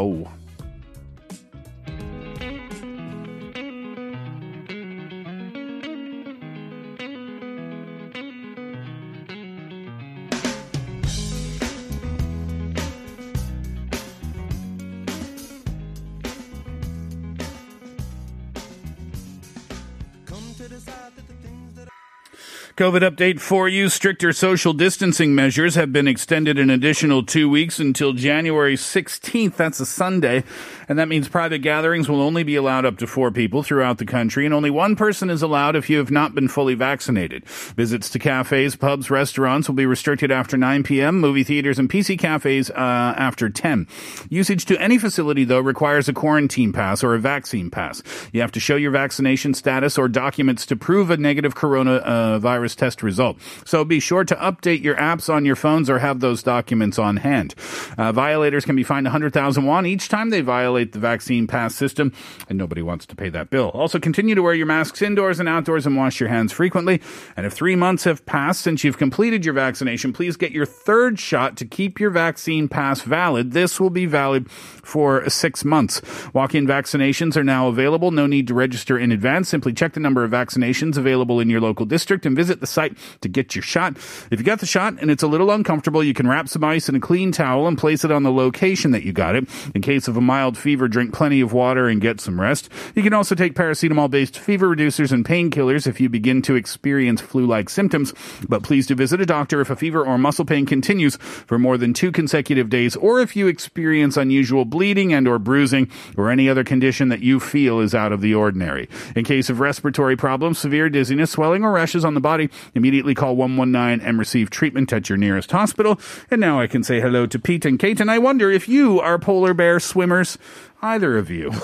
COVID 22.76 23.00
update 23.00 23.38
for 23.38 23.68
you. 23.68 23.90
Stricter 23.90 24.32
social 24.32 24.72
distancing 24.72 25.34
measures 25.34 25.74
have 25.74 25.92
been 25.92 26.08
extended 26.08 26.58
an 26.58 26.70
additional 26.70 27.22
two 27.22 27.48
weeks 27.48 27.78
until 27.78 28.14
January 28.14 28.76
16th. 28.76 29.56
That's 29.56 29.78
a 29.78 29.84
Sunday. 29.84 30.42
And 30.88 30.98
that 30.98 31.08
means 31.08 31.28
private 31.28 31.58
gatherings 31.58 32.08
will 32.08 32.22
only 32.22 32.44
be 32.44 32.56
allowed 32.56 32.86
up 32.86 32.96
to 32.98 33.06
four 33.06 33.30
people 33.30 33.62
throughout 33.62 33.98
the 33.98 34.06
country, 34.06 34.44
and 34.44 34.54
only 34.54 34.70
one 34.70 34.96
person 34.96 35.30
is 35.30 35.42
allowed 35.42 35.76
if 35.76 35.88
you 35.90 35.98
have 35.98 36.10
not 36.10 36.34
been 36.34 36.48
fully 36.48 36.74
vaccinated. 36.74 37.44
Visits 37.46 38.08
to 38.10 38.18
cafes, 38.18 38.74
pubs, 38.76 39.10
restaurants 39.10 39.68
will 39.68 39.74
be 39.74 39.86
restricted 39.86 40.30
after 40.30 40.56
9 40.56 40.82
p.m., 40.82 41.20
movie 41.20 41.44
theaters 41.44 41.78
and 41.78 41.88
PC 41.90 42.18
cafes 42.18 42.70
uh, 42.70 42.74
after 43.16 43.48
10. 43.48 43.86
Usage 44.28 44.64
to 44.66 44.80
any 44.80 44.98
facility, 44.98 45.44
though, 45.44 45.60
requires 45.60 46.08
a 46.08 46.12
quarantine 46.12 46.72
pass 46.72 47.04
or 47.04 47.14
a 47.14 47.18
vaccine 47.18 47.70
pass. 47.70 48.02
You 48.32 48.40
have 48.40 48.52
to 48.52 48.60
show 48.60 48.76
your 48.76 48.90
vaccination 48.90 49.54
status 49.54 49.98
or 49.98 50.08
documents 50.08 50.66
to 50.66 50.76
prove 50.76 51.10
a 51.10 51.16
negative 51.16 51.54
coronavirus 51.54 52.61
test 52.68 53.02
result. 53.02 53.38
So 53.64 53.84
be 53.84 54.00
sure 54.00 54.24
to 54.24 54.36
update 54.36 54.82
your 54.82 54.96
apps 54.96 55.32
on 55.32 55.44
your 55.44 55.56
phones 55.56 55.90
or 55.90 55.98
have 55.98 56.20
those 56.20 56.42
documents 56.42 56.98
on 56.98 57.18
hand. 57.18 57.54
Uh, 57.98 58.12
violators 58.12 58.64
can 58.64 58.76
be 58.76 58.82
fined 58.82 59.04
100,000 59.04 59.64
won 59.64 59.86
each 59.86 60.08
time 60.08 60.30
they 60.30 60.40
violate 60.40 60.92
the 60.92 60.98
vaccine 60.98 61.46
pass 61.46 61.74
system, 61.74 62.12
and 62.48 62.58
nobody 62.58 62.82
wants 62.82 63.06
to 63.06 63.16
pay 63.16 63.28
that 63.28 63.50
bill. 63.50 63.70
Also, 63.70 63.98
continue 63.98 64.34
to 64.34 64.42
wear 64.42 64.54
your 64.54 64.66
masks 64.66 65.02
indoors 65.02 65.40
and 65.40 65.48
outdoors 65.48 65.86
and 65.86 65.96
wash 65.96 66.20
your 66.20 66.28
hands 66.28 66.52
frequently. 66.52 67.00
And 67.36 67.46
if 67.46 67.52
three 67.52 67.76
months 67.76 68.04
have 68.04 68.24
passed 68.26 68.60
since 68.60 68.84
you've 68.84 68.98
completed 68.98 69.44
your 69.44 69.54
vaccination, 69.54 70.12
please 70.12 70.36
get 70.36 70.52
your 70.52 70.66
third 70.66 71.18
shot 71.18 71.56
to 71.56 71.64
keep 71.64 72.00
your 72.00 72.10
vaccine 72.10 72.68
pass 72.68 73.02
valid. 73.02 73.52
This 73.52 73.80
will 73.80 73.90
be 73.90 74.06
valid 74.06 74.50
for 74.50 75.28
six 75.28 75.64
months. 75.64 76.02
Walk-in 76.32 76.66
vaccinations 76.66 77.36
are 77.36 77.44
now 77.44 77.68
available. 77.68 78.10
No 78.10 78.26
need 78.26 78.46
to 78.48 78.54
register 78.54 78.98
in 78.98 79.12
advance. 79.12 79.48
Simply 79.48 79.72
check 79.72 79.94
the 79.94 80.00
number 80.00 80.24
of 80.24 80.30
vaccinations 80.30 80.96
available 80.96 81.40
in 81.40 81.50
your 81.50 81.60
local 81.60 81.86
district 81.86 82.26
and 82.26 82.36
visit 82.36 82.51
the 82.60 82.66
site 82.66 82.96
to 83.20 83.28
get 83.28 83.54
your 83.54 83.62
shot. 83.62 83.96
If 84.30 84.38
you 84.38 84.44
got 84.44 84.60
the 84.60 84.66
shot 84.66 84.94
and 85.00 85.10
it's 85.10 85.22
a 85.22 85.26
little 85.26 85.50
uncomfortable, 85.50 86.02
you 86.02 86.14
can 86.14 86.28
wrap 86.28 86.48
some 86.48 86.64
ice 86.64 86.88
in 86.88 86.94
a 86.94 87.00
clean 87.00 87.32
towel 87.32 87.66
and 87.66 87.76
place 87.76 88.04
it 88.04 88.10
on 88.10 88.22
the 88.22 88.32
location 88.32 88.90
that 88.92 89.04
you 89.04 89.12
got 89.12 89.36
it. 89.36 89.48
In 89.74 89.82
case 89.82 90.08
of 90.08 90.16
a 90.16 90.20
mild 90.20 90.56
fever, 90.56 90.88
drink 90.88 91.14
plenty 91.14 91.40
of 91.40 91.52
water 91.52 91.88
and 91.88 92.00
get 92.00 92.20
some 92.20 92.40
rest. 92.40 92.68
You 92.94 93.02
can 93.02 93.14
also 93.14 93.34
take 93.34 93.54
paracetamol-based 93.54 94.38
fever 94.38 94.74
reducers 94.74 95.12
and 95.12 95.24
painkillers 95.24 95.86
if 95.86 96.00
you 96.00 96.08
begin 96.08 96.42
to 96.42 96.54
experience 96.54 97.20
flu-like 97.20 97.68
symptoms. 97.68 98.12
But 98.48 98.62
please 98.62 98.86
do 98.86 98.94
visit 98.94 99.20
a 99.20 99.26
doctor 99.26 99.60
if 99.60 99.70
a 99.70 99.76
fever 99.76 100.04
or 100.04 100.18
muscle 100.18 100.44
pain 100.44 100.66
continues 100.66 101.16
for 101.16 101.58
more 101.58 101.78
than 101.78 101.94
two 101.94 102.12
consecutive 102.12 102.68
days 102.68 102.96
or 102.96 103.20
if 103.20 103.36
you 103.36 103.46
experience 103.46 104.16
unusual 104.16 104.64
bleeding 104.64 105.12
and 105.12 105.26
or 105.28 105.38
bruising 105.38 105.90
or 106.16 106.30
any 106.30 106.48
other 106.48 106.64
condition 106.64 107.08
that 107.08 107.20
you 107.20 107.40
feel 107.40 107.80
is 107.80 107.94
out 107.94 108.12
of 108.12 108.20
the 108.20 108.34
ordinary. 108.34 108.88
In 109.14 109.24
case 109.24 109.50
of 109.50 109.60
respiratory 109.60 110.16
problems, 110.16 110.58
severe 110.58 110.88
dizziness, 110.88 111.30
swelling 111.30 111.64
or 111.64 111.72
rashes 111.72 112.04
on 112.04 112.14
the 112.14 112.20
body, 112.20 112.41
immediately 112.74 113.14
call 113.14 113.36
119 113.36 114.06
and 114.06 114.18
receive 114.18 114.50
treatment 114.50 114.92
at 114.92 115.08
your 115.08 115.18
nearest 115.18 115.50
hospital. 115.50 116.00
And 116.30 116.40
now 116.40 116.60
I 116.60 116.66
can 116.66 116.82
say 116.82 117.00
hello 117.00 117.26
to 117.26 117.38
Pete 117.38 117.64
and 117.64 117.78
Kate 117.78 118.00
and 118.00 118.10
I 118.10 118.18
wonder 118.18 118.50
if 118.50 118.68
you 118.68 119.00
are 119.00 119.18
polar 119.18 119.54
bear 119.54 119.80
swimmers, 119.80 120.38
either 120.80 121.18
of 121.18 121.30
you. 121.30 121.52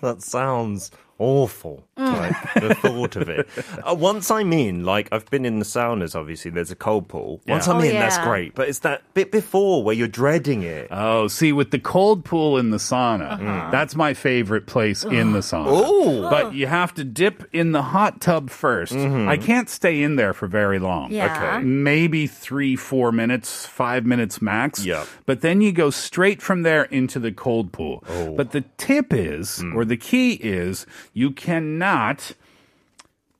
That 0.00 0.20
sounds 0.20 0.90
awful. 1.18 1.84
Mm. 1.96 2.18
Like 2.18 2.54
the 2.54 2.74
thought 2.74 3.16
of 3.16 3.28
it. 3.28 3.48
Uh, 3.84 3.94
once 3.94 4.30
I'm 4.30 4.52
in, 4.52 4.84
like 4.84 5.08
I've 5.12 5.28
been 5.30 5.44
in 5.44 5.58
the 5.58 5.64
saunas. 5.64 6.14
Obviously, 6.14 6.50
there's 6.50 6.70
a 6.70 6.76
cold 6.76 7.08
pool. 7.08 7.40
Once 7.46 7.66
Yeah. 7.66 7.74
I'm 7.74 7.80
Oh, 7.80 7.84
in, 7.84 7.92
that's 7.94 8.16
yeah. 8.16 8.24
great. 8.24 8.54
But 8.54 8.68
it's 8.68 8.80
that 8.80 9.02
bit 9.14 9.30
before 9.30 9.82
where 9.82 9.94
you're 9.94 10.08
dreading 10.08 10.62
it. 10.62 10.88
Oh, 10.90 11.28
see, 11.28 11.52
with 11.52 11.70
the 11.70 11.78
cold 11.78 12.24
pool 12.24 12.56
in 12.56 12.70
the 12.70 12.78
sauna, 12.78 13.32
uh-huh. 13.32 13.42
mm. 13.42 13.70
that's 13.70 13.94
my 13.94 14.14
favorite 14.14 14.66
place 14.66 15.04
in 15.04 15.32
the 15.32 15.40
sauna. 15.40 15.88
Ooh. 15.88 16.22
But 16.22 16.54
you 16.54 16.66
have 16.66 16.94
to 16.94 17.04
dip 17.04 17.44
in 17.52 17.72
the 17.72 17.82
hot 17.82 18.20
tub 18.20 18.48
1st 18.48 18.92
mm-hmm. 18.92 19.28
I 19.28 19.36
can't 19.36 19.68
stay 19.68 20.02
in 20.02 20.16
there 20.16 20.32
for 20.32 20.46
very 20.46 20.78
long. 20.78 21.12
Yeah. 21.12 21.56
Okay. 21.56 21.64
Maybe 21.64 22.26
three, 22.26 22.76
four 22.76 23.12
minutes, 23.12 23.66
five 23.66 24.06
minutes 24.06 24.40
max. 24.40 24.84
Yep. 24.84 25.06
But 25.26 25.40
then 25.40 25.60
you 25.60 25.72
go 25.72 25.90
straight 25.90 26.40
from 26.40 26.62
there 26.62 26.84
into 26.84 27.18
the 27.18 27.32
cold 27.32 27.72
pool. 27.72 28.04
Oh. 28.08 28.34
But 28.34 28.52
the 28.52 28.62
tip 28.78 29.12
is, 29.12 29.58
mm. 29.58 29.74
or 29.74 29.84
the 29.84 29.96
key 29.96 30.34
is, 30.34 30.86
you 31.12 31.30
cannot 31.30 32.32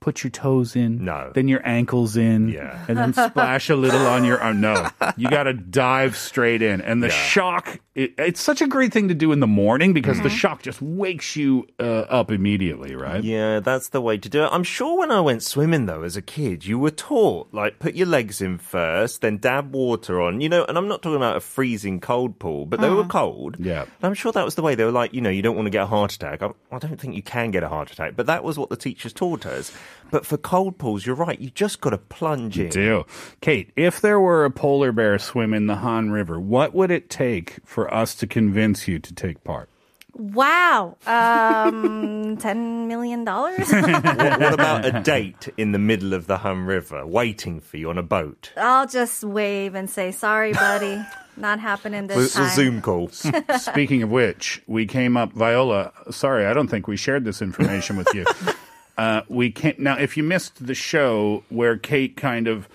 put 0.04 0.22
your 0.22 0.30
toes 0.30 0.76
in. 0.76 1.02
No. 1.02 1.32
Then 1.34 1.48
your 1.48 1.66
ankles 1.66 2.18
in. 2.18 2.50
Yeah. 2.50 2.84
And 2.88 2.98
then 2.98 3.14
splash 3.14 3.70
a 3.70 3.74
little 3.74 4.06
on 4.06 4.22
your 4.26 4.38
arm. 4.38 4.60
No. 4.60 4.90
You 5.16 5.30
got 5.30 5.44
to 5.44 5.54
dive 5.54 6.14
straight 6.14 6.60
in. 6.60 6.82
And 6.82 7.02
the 7.02 7.08
shock, 7.08 7.80
it, 7.94 8.12
it's 8.18 8.42
such 8.42 8.60
a 8.60 8.66
great 8.66 8.92
thing 8.92 9.08
to 9.08 9.14
do 9.14 9.32
in 9.32 9.40
the 9.40 9.46
morning 9.46 9.94
because 9.94 10.20
the 10.20 10.28
shock 10.28 10.60
just 10.60 10.82
wakes 10.82 11.36
you 11.36 11.66
uh, 11.80 12.00
up 12.10 12.30
immediately, 12.30 12.94
right? 12.94 13.24
Yeah, 13.24 13.60
that's 13.60 13.88
the 13.88 14.02
way 14.02 14.18
to 14.18 14.28
do 14.28 14.44
it. 14.44 14.48
I'm 14.52 14.62
sure 14.62 14.98
when 14.98 15.10
I 15.10 15.22
went 15.22 15.42
swimming 15.42 15.86
though 15.86 16.02
as 16.02 16.18
a 16.18 16.22
kid, 16.22 16.66
you 16.66 16.78
were 16.78 16.90
taught 16.90 17.48
like 17.54 17.78
put 17.78 17.94
your 17.94 18.06
legs 18.06 18.42
in 18.42 18.58
first, 18.58 19.22
then 19.22 19.38
dab 19.38 19.74
water 19.74 20.20
on. 20.20 20.42
You 20.42 20.50
know, 20.50 20.66
and 20.66 20.76
I'm 20.76 20.86
not 20.86 21.00
talking 21.00 21.16
about 21.16 21.38
a 21.38 21.40
freezing 21.40 21.98
cold 21.98 22.38
pool, 22.38 22.66
but 22.66 22.82
they 22.82 22.90
were 22.90 23.04
cold. 23.04 23.56
Yeah. 23.58 23.84
And 23.84 23.90
I'm 24.02 24.12
sure 24.12 24.32
that 24.32 24.44
was 24.44 24.54
the 24.54 24.62
way 24.62 24.74
they 24.74 24.84
were 24.84 24.92
like, 24.92 25.14
you 25.14 25.22
know, 25.22 25.30
you 25.30 25.40
don't 25.40 25.56
want 25.56 25.64
to 25.64 25.70
get 25.70 25.84
a 25.84 25.86
heart 25.86 26.12
attack. 26.12 26.42
I, 26.42 26.50
I 26.70 26.78
don't 26.78 27.00
think 27.00 27.16
you 27.16 27.22
can 27.22 27.50
get 27.50 27.62
a 27.62 27.70
heart 27.70 27.90
attack, 27.90 28.16
but 28.16 28.26
that 28.26 28.44
was 28.44 28.58
what 28.58 28.68
the 28.68 28.76
teachers 28.76 29.14
taught 29.14 29.46
us. 29.46 29.72
But 30.10 30.26
for 30.26 30.36
cold 30.36 30.78
pools, 30.78 31.06
you're 31.06 31.16
right. 31.16 31.40
You 31.40 31.50
just 31.50 31.80
got 31.80 31.90
to 31.90 31.98
plunge 31.98 32.58
in. 32.58 32.68
Do. 32.70 33.04
Kate, 33.40 33.70
if 33.76 34.00
there 34.00 34.20
were 34.20 34.44
a 34.44 34.50
polar 34.50 34.92
bear 34.92 35.18
swim 35.18 35.52
in 35.52 35.66
the 35.66 35.76
Han 35.76 36.10
River, 36.10 36.38
what 36.38 36.74
would 36.74 36.90
it 36.90 37.10
take 37.10 37.58
for 37.64 37.92
us 37.92 38.14
to 38.16 38.26
convince 38.26 38.86
you 38.86 38.98
to 38.98 39.14
take 39.14 39.42
part? 39.44 39.68
Wow. 40.16 40.96
Um, 41.06 42.36
$10 42.36 42.86
million? 42.86 43.24
what, 43.24 44.40
what 44.40 44.54
about 44.54 44.84
a 44.84 45.00
date 45.00 45.48
in 45.56 45.72
the 45.72 45.78
middle 45.78 46.14
of 46.14 46.26
the 46.28 46.38
Han 46.38 46.64
River, 46.64 47.04
waiting 47.06 47.60
for 47.60 47.76
you 47.76 47.90
on 47.90 47.98
a 47.98 48.02
boat? 48.02 48.52
I'll 48.56 48.86
just 48.86 49.24
wave 49.24 49.74
and 49.74 49.90
say, 49.90 50.12
sorry, 50.12 50.52
buddy. 50.52 51.04
Not 51.36 51.58
happening 51.58 52.06
this 52.06 52.36
It's 52.36 52.38
a. 52.38 52.48
Zoom 52.54 52.80
call. 52.80 53.08
Speaking 53.08 54.04
of 54.04 54.10
which, 54.10 54.62
we 54.68 54.86
came 54.86 55.16
up, 55.16 55.32
Viola. 55.32 55.92
Sorry, 56.10 56.46
I 56.46 56.54
don't 56.54 56.68
think 56.68 56.86
we 56.86 56.96
shared 56.96 57.24
this 57.24 57.42
information 57.42 57.96
with 57.96 58.08
you. 58.14 58.24
Uh, 58.96 59.22
we 59.28 59.50
can't 59.50 59.78
now. 59.78 59.98
If 59.98 60.16
you 60.16 60.22
missed 60.22 60.66
the 60.66 60.74
show 60.74 61.44
where 61.48 61.76
Kate 61.76 62.16
kind 62.16 62.46
of 62.46 62.68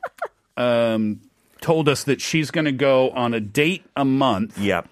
um, 0.56 1.20
told 1.60 1.88
us 1.88 2.04
that 2.04 2.20
she's 2.20 2.50
going 2.50 2.66
to 2.66 2.72
go 2.72 3.10
on 3.10 3.32
a 3.32 3.40
date 3.40 3.84
a 3.96 4.04
month 4.04 4.58
yep. 4.58 4.88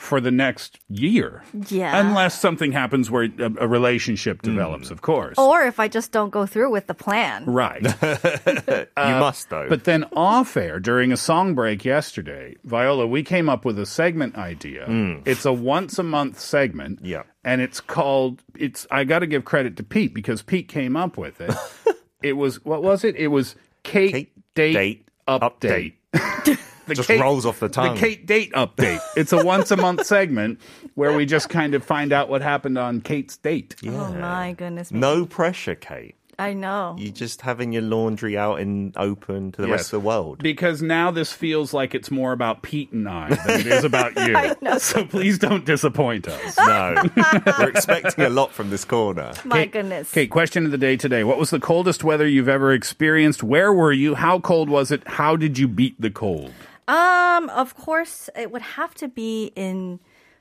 For 0.00 0.18
the 0.18 0.30
next 0.30 0.78
year. 0.88 1.44
Yeah. 1.68 2.00
Unless 2.00 2.40
something 2.40 2.72
happens 2.72 3.10
where 3.10 3.24
a, 3.38 3.52
a 3.58 3.68
relationship 3.68 4.40
develops, 4.40 4.88
hmm. 4.88 4.94
of 4.94 5.02
course. 5.02 5.36
Or 5.36 5.62
if 5.62 5.78
I 5.78 5.88
just 5.88 6.10
don't 6.10 6.30
go 6.30 6.46
through 6.46 6.70
with 6.70 6.86
the 6.86 6.94
plan. 6.94 7.44
Right. 7.44 7.82
you 8.02 8.86
uh, 8.96 9.20
must 9.20 9.50
though. 9.50 9.68
But 9.68 9.84
then 9.84 10.06
off 10.16 10.56
air 10.56 10.80
during 10.80 11.12
a 11.12 11.18
song 11.18 11.54
break 11.54 11.84
yesterday, 11.84 12.56
Viola, 12.64 13.06
we 13.06 13.22
came 13.22 13.50
up 13.50 13.66
with 13.66 13.78
a 13.78 13.84
segment 13.84 14.36
idea. 14.36 14.86
Hmm. 14.86 15.18
It's 15.26 15.44
a 15.44 15.52
once 15.52 15.98
a 15.98 16.02
month 16.02 16.40
segment. 16.40 17.00
Yeah. 17.02 17.24
And 17.44 17.60
it's 17.60 17.80
called 17.80 18.42
it's 18.56 18.86
I 18.90 19.04
gotta 19.04 19.26
give 19.26 19.44
credit 19.44 19.76
to 19.76 19.82
Pete 19.82 20.14
because 20.14 20.40
Pete 20.40 20.66
came 20.66 20.96
up 20.96 21.18
with 21.18 21.42
it. 21.42 21.54
it 22.22 22.32
was 22.32 22.64
what 22.64 22.82
was 22.82 23.04
it? 23.04 23.16
It 23.16 23.28
was 23.28 23.54
Kate, 23.82 24.12
Kate 24.12 24.54
Date, 24.54 24.72
Date 24.72 25.08
Update. 25.28 25.94
the 26.96 27.02
Just 27.02 27.20
rolls 27.20 27.46
off 27.46 27.60
the 27.60 27.68
tongue. 27.68 27.94
The 27.94 28.00
Kate 28.00 28.26
Date 28.26 28.52
Update. 28.52 29.00
It's 29.16 29.32
a 29.32 29.44
once 29.44 29.70
a 29.70 29.76
month 29.76 30.06
segment 30.06 30.60
where 30.94 31.14
we 31.16 31.26
just 31.26 31.48
kind 31.48 31.74
of 31.74 31.84
find 31.84 32.12
out 32.12 32.28
what 32.28 32.42
happened 32.42 32.78
on 32.78 33.00
Kate's 33.00 33.36
date. 33.36 33.74
Oh 33.86 34.12
my 34.14 34.52
goodness. 34.52 34.90
me. 34.92 35.00
no 35.00 35.26
pressure, 35.26 35.74
Kate. 35.74 36.14
I 36.38 36.54
know. 36.54 36.96
You're 36.98 37.12
just 37.12 37.42
having 37.42 37.70
your 37.70 37.82
laundry 37.82 38.38
out 38.38 38.60
in 38.60 38.94
open 38.96 39.52
to 39.52 39.60
the 39.60 39.68
rest 39.68 39.92
of 39.92 40.00
the 40.00 40.06
world. 40.08 40.42
Because 40.42 40.80
now 40.80 41.10
this 41.10 41.30
feels 41.34 41.74
like 41.74 41.94
it's 41.94 42.10
more 42.10 42.32
about 42.32 42.62
Pete 42.62 42.92
and 42.92 43.06
I 43.06 43.28
than 43.34 43.60
it 43.60 43.66
is 43.66 43.84
about 43.84 44.16
you. 44.26 44.34
I 44.34 44.56
know. 44.62 44.78
So 44.78 45.04
please 45.04 45.38
don't 45.38 45.66
disappoint 45.66 46.26
us. 46.28 46.56
No, 46.56 47.02
we're 47.58 47.68
expecting 47.68 48.24
a 48.24 48.30
lot 48.30 48.52
from 48.52 48.70
this 48.70 48.86
corner. 48.86 49.32
My 49.44 49.64
Kate- 49.64 49.72
goodness. 49.72 50.14
Okay, 50.14 50.26
question 50.26 50.64
of 50.64 50.70
the 50.70 50.78
day 50.78 50.96
today. 50.96 51.24
What 51.24 51.36
was 51.38 51.50
the 51.50 51.60
coldest 51.60 52.04
weather 52.04 52.26
you've 52.26 52.48
ever 52.48 52.72
experienced? 52.72 53.42
Where 53.42 53.70
were 53.70 53.92
you? 53.92 54.14
How 54.14 54.40
cold 54.40 54.70
was 54.70 54.90
it? 54.90 55.06
How 55.06 55.36
did 55.36 55.58
you 55.58 55.68
beat 55.68 56.00
the 56.00 56.10
cold? 56.10 56.54
Um, 56.88 57.48
of 57.50 57.74
course, 57.76 58.28
it 58.36 58.50
would 58.50 58.62
have 58.62 58.94
to 58.96 59.08
be 59.08 59.52
in 59.56 60.00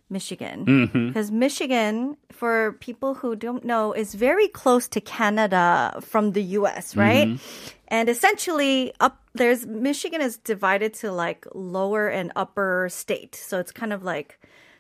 Michigan 0.10 0.66
Mm-hmm. 0.66 1.08
because 1.10 1.30
Michigan, 1.32 2.18
for 2.32 2.74
people 2.80 3.14
who 3.16 3.36
don't 3.36 3.64
know, 3.64 3.94
is 3.94 4.16
very 4.16 4.48
close 4.48 4.88
to 4.90 5.00
Canada 5.02 6.00
from 6.02 6.32
the 6.32 6.42
U.S. 6.60 6.96
Right, 6.96 7.28
Mm-hmm. 7.28 7.78
and 7.90 8.10
essentially 8.10 8.92
up 9.00 9.22
there's 9.36 9.68
Michigan 9.68 10.22
is 10.22 10.38
divided 10.38 10.94
to 10.96 11.12
like 11.12 11.46
lower 11.54 12.08
and 12.08 12.32
upper 12.36 12.88
state, 12.90 13.36
so 13.36 13.60
it's 13.60 13.72
kind 13.72 13.94
of 13.94 14.04
like. 14.04 14.40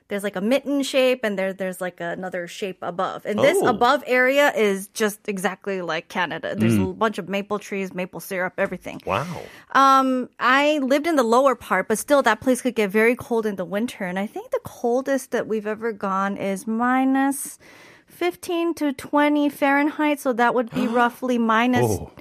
There's 0.10 0.24
like 0.24 0.36
a 0.36 0.41
mitten 0.41 0.82
shape 0.84 1.22
and 1.24 1.38
there 1.39 1.54
there's 1.54 1.80
like 1.80 2.02
another 2.02 2.48
shape 2.48 2.80
above. 2.82 3.26
And 3.26 3.39
this 3.39 3.58
Oh. 3.62 3.67
above 3.67 4.04
area 4.08 4.52
is 4.56 4.88
just 4.89 5.30
exactly 5.30 5.82
like 5.82 6.08
Canada. 6.10 6.56
There's 6.58 6.74
Mm. 6.78 6.89
a 6.89 6.93
bunch 6.93 7.17
of 7.19 7.30
maple 7.30 7.60
trees, 7.60 7.93
maple 7.93 8.19
syrup, 8.19 8.54
everything. 8.58 9.00
Wow. 9.06 9.26
Um, 9.72 10.30
I 10.39 10.80
lived 10.80 11.06
in 11.08 11.15
the 11.15 11.24
lower 11.24 11.54
part, 11.56 11.88
but 11.88 11.98
still 12.00 12.22
that 12.24 12.41
place 12.41 12.62
could 12.62 12.76
get 12.76 12.89
very 12.89 13.15
cold 13.15 13.45
in 13.45 13.56
the 13.56 13.65
winter. 13.65 14.04
And 14.04 14.17
I 14.17 14.26
think 14.26 14.50
the 14.52 14.60
coldest 14.65 15.30
that 15.32 15.48
we've 15.48 15.67
ever 15.67 15.91
gone 15.93 16.38
is 16.38 16.65
minus 16.65 17.60
15 18.08 18.74
to 18.76 18.91
20 18.93 19.48
Fahrenheit. 19.50 20.19
So 20.19 20.34
that 20.34 20.56
would 20.56 20.72
be 20.72 20.88
roughly 21.02 21.38
minus 21.38 21.86
Oh. 21.86 22.12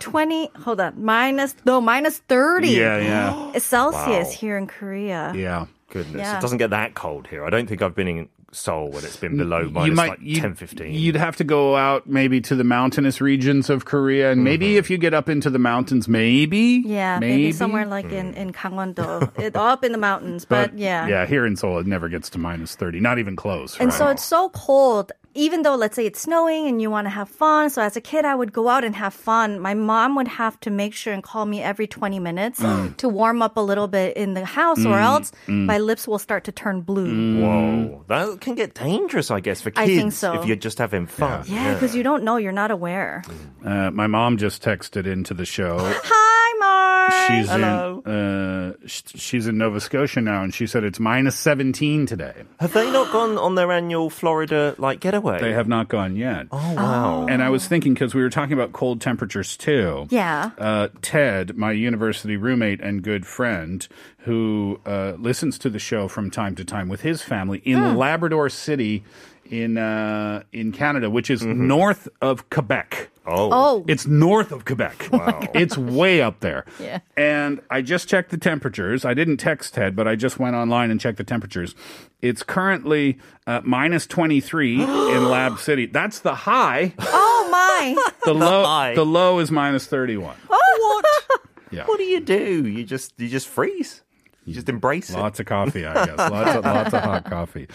20. 0.00 0.50
Hold 0.64 0.80
on. 0.80 0.94
Minus, 1.02 1.54
no, 1.64 1.80
minus 1.80 2.18
30 2.28 2.68
Yeah, 2.70 2.98
yeah. 2.98 3.52
Celsius 3.58 4.28
Wow. 4.28 4.34
here 4.34 4.56
in 4.58 4.66
Korea. 4.66 5.32
Yeah. 5.34 5.66
Goodness, 5.92 6.22
Yeah. 6.22 6.38
it 6.38 6.40
doesn't 6.40 6.56
get 6.56 6.70
that 6.70 6.94
cold 6.94 7.26
here. 7.26 7.44
I 7.44 7.50
don't 7.50 7.68
think 7.68 7.82
I've 7.82 7.94
been 7.94 8.08
in 8.08 8.28
Seoul 8.50 8.90
when 8.90 9.04
it's 9.04 9.16
been 9.16 9.36
below 9.36 9.68
minus 9.70 9.96
like 9.96 10.20
10, 10.20 10.54
15. 10.54 10.92
You'd 10.94 11.16
have 11.16 11.36
to 11.36 11.44
go 11.44 11.76
out 11.76 12.06
maybe 12.06 12.40
to 12.42 12.54
the 12.54 12.64
mountainous 12.64 13.20
regions 13.20 13.68
of 13.68 13.84
Korea, 13.84 14.32
and 14.32 14.42
maybe 14.42 14.68
mm-hmm. 14.68 14.78
if 14.78 14.88
you 14.88 14.96
get 14.96 15.12
up 15.12 15.28
into 15.28 15.50
the 15.50 15.58
mountains, 15.58 16.08
maybe. 16.08 16.82
Yeah, 16.84 17.18
maybe, 17.18 17.52
somewhere 17.52 17.84
like 17.84 18.10
in, 18.10 18.32
mm. 18.32 18.36
in 18.36 18.52
Gangwon-do. 18.52 19.32
it, 19.42 19.54
up 19.54 19.84
in 19.84 19.92
the 19.92 19.98
mountains, 19.98 20.46
but, 20.46 20.76
yeah. 20.78 21.06
Yeah, 21.06 21.26
here 21.26 21.44
in 21.44 21.56
Seoul, 21.56 21.78
it 21.78 21.86
never 21.86 22.08
gets 22.08 22.30
to 22.30 22.38
minus 22.38 22.74
30, 22.74 23.00
not 23.00 23.18
even 23.18 23.36
close. 23.36 23.78
And 23.78 23.90
right? 23.90 23.98
so 23.98 24.08
it's 24.08 24.24
so 24.24 24.48
cold. 24.50 25.12
Even 25.34 25.62
though, 25.62 25.76
let's 25.76 25.96
say 25.96 26.04
it's 26.06 26.20
snowing 26.20 26.66
and 26.68 26.80
you 26.82 26.90
want 26.90 27.06
to 27.06 27.10
have 27.10 27.28
fun. 27.28 27.70
So 27.70 27.80
as 27.80 27.96
a 27.96 28.00
kid, 28.00 28.24
I 28.24 28.34
would 28.34 28.52
go 28.52 28.68
out 28.68 28.84
and 28.84 28.94
have 28.96 29.14
fun. 29.14 29.60
My 29.60 29.74
mom 29.74 30.14
would 30.16 30.28
have 30.28 30.58
to 30.60 30.70
make 30.70 30.92
sure 30.92 31.12
and 31.14 31.22
call 31.22 31.46
me 31.46 31.62
every 31.62 31.86
20 31.86 32.18
minutes 32.18 32.60
Mm. 32.60 32.96
to 33.02 33.08
warm 33.08 33.40
up 33.40 33.56
a 33.56 33.60
little 33.60 33.88
bit 33.88 34.16
in 34.16 34.34
the 34.34 34.44
house 34.44 34.84
or 34.84 34.98
else 34.98 35.32
my 35.46 35.78
lips 35.78 36.06
will 36.06 36.18
start 36.18 36.44
to 36.44 36.52
turn 36.52 36.82
blue. 36.82 37.08
Mm. 37.08 37.40
Whoa, 37.40 38.04
that 38.08 38.40
can 38.40 38.54
get 38.54 38.74
dangerous, 38.74 39.30
I 39.30 39.40
guess, 39.40 39.62
for 39.62 39.70
kids 39.70 39.80
I 39.80 39.86
think 39.86 40.12
so. 40.12 40.34
if 40.40 40.46
you're 40.46 40.56
just 40.56 40.78
having 40.78 41.06
fun. 41.06 41.44
Yeah, 41.46 41.74
because 41.74 41.94
you 41.96 42.02
don't 42.02 42.24
know. 42.24 42.36
You're 42.36 42.52
not 42.52 42.70
aware. 42.70 43.22
Uh, 43.64 43.90
my 43.90 44.06
mom 44.06 44.36
just 44.36 44.62
texted 44.62 45.06
into 45.06 45.32
the 45.34 45.44
show. 45.46 45.76
Hi, 45.80 46.58
Mark. 46.58 47.12
She's 47.28 47.48
Hello. 47.50 48.02
in 48.04 48.12
uh, 48.12 48.72
she's 48.86 49.46
in 49.46 49.58
Nova 49.58 49.80
Scotia 49.80 50.20
now, 50.20 50.42
and 50.42 50.52
she 50.52 50.66
said 50.66 50.84
it's 50.84 50.98
minus 51.00 51.36
17 51.36 52.06
today. 52.06 52.42
Have 52.60 52.72
they 52.72 52.90
not 52.90 53.12
gone 53.12 53.38
on 53.38 53.54
their 53.54 53.70
annual 53.72 54.10
Florida 54.10 54.74
like 54.78 55.00
get 55.00 55.12
getaway? 55.12 55.21
They 55.40 55.52
have 55.52 55.68
not 55.68 55.88
gone 55.88 56.16
yet. 56.16 56.46
Oh 56.50 56.74
wow. 56.74 57.26
And 57.28 57.42
I 57.42 57.50
was 57.50 57.66
thinking 57.66 57.94
because 57.94 58.14
we 58.14 58.22
were 58.22 58.30
talking 58.30 58.52
about 58.52 58.72
cold 58.72 59.00
temperatures 59.00 59.56
too. 59.56 60.06
Yeah. 60.10 60.50
Uh, 60.58 60.88
Ted, 61.00 61.56
my 61.56 61.72
university 61.72 62.36
roommate 62.36 62.80
and 62.80 63.02
good 63.02 63.26
friend, 63.26 63.86
who 64.18 64.80
uh, 64.86 65.12
listens 65.18 65.58
to 65.58 65.70
the 65.70 65.78
show 65.78 66.08
from 66.08 66.30
time 66.30 66.54
to 66.56 66.64
time 66.64 66.88
with 66.88 67.02
his 67.02 67.22
family 67.22 67.58
in 67.64 67.96
Labrador 67.96 68.48
City, 68.48 69.04
in 69.52 69.76
uh, 69.78 70.42
in 70.52 70.72
Canada, 70.72 71.10
which 71.10 71.30
is 71.30 71.44
north 71.44 72.08
of 72.20 72.48
Quebec. 72.50 73.10
Oh. 73.24 73.50
Oh, 73.52 73.84
It's 73.86 74.04
north 74.04 74.50
of 74.50 74.64
Quebec. 74.64 75.08
Wow. 75.12 75.46
It's 75.54 75.78
way 75.78 76.20
up 76.20 76.40
there. 76.40 76.64
Yeah. 76.80 76.98
And 77.16 77.60
I 77.70 77.80
just 77.82 78.08
checked 78.08 78.30
the 78.30 78.36
temperatures. 78.38 79.04
I 79.04 79.14
didn't 79.14 79.36
text 79.36 79.74
Ted, 79.74 79.94
but 79.94 80.08
I 80.08 80.16
just 80.16 80.40
went 80.40 80.56
online 80.56 80.90
and 80.90 80.98
checked 81.00 81.18
the 81.18 81.24
temperatures. 81.24 81.76
It's 82.20 82.42
currently 82.42 83.18
uh, 83.46 83.60
minus 83.62 84.08
23 84.08 84.82
in 84.82 85.28
Lab 85.28 85.58
City. 85.60 85.86
That's 85.86 86.18
the 86.18 86.34
high. 86.34 86.94
oh 86.98 87.48
my. 87.52 88.10
The 88.24 88.34
low 88.34 88.64
high. 88.64 88.94
the 88.94 89.04
low 89.06 89.38
is 89.40 89.50
minus 89.50 89.86
31. 89.86 90.36
Oh, 90.50 91.02
what? 91.28 91.40
Yeah. 91.70 91.86
What 91.86 91.98
do 91.98 92.04
you 92.04 92.20
do? 92.20 92.66
You 92.66 92.84
just 92.84 93.12
you 93.18 93.28
just 93.28 93.46
freeze. 93.48 94.01
You 94.44 94.54
just 94.54 94.68
embrace 94.68 95.08
it. 95.08 95.16
Lots 95.16 95.38
of 95.38 95.46
coffee, 95.46 95.86
I 95.86 96.04
guess. 96.04 96.18
Lots 96.30 96.56
of, 96.56 96.64
lots 96.64 96.94
of 96.94 97.04
hot 97.04 97.24
coffee. 97.30 97.68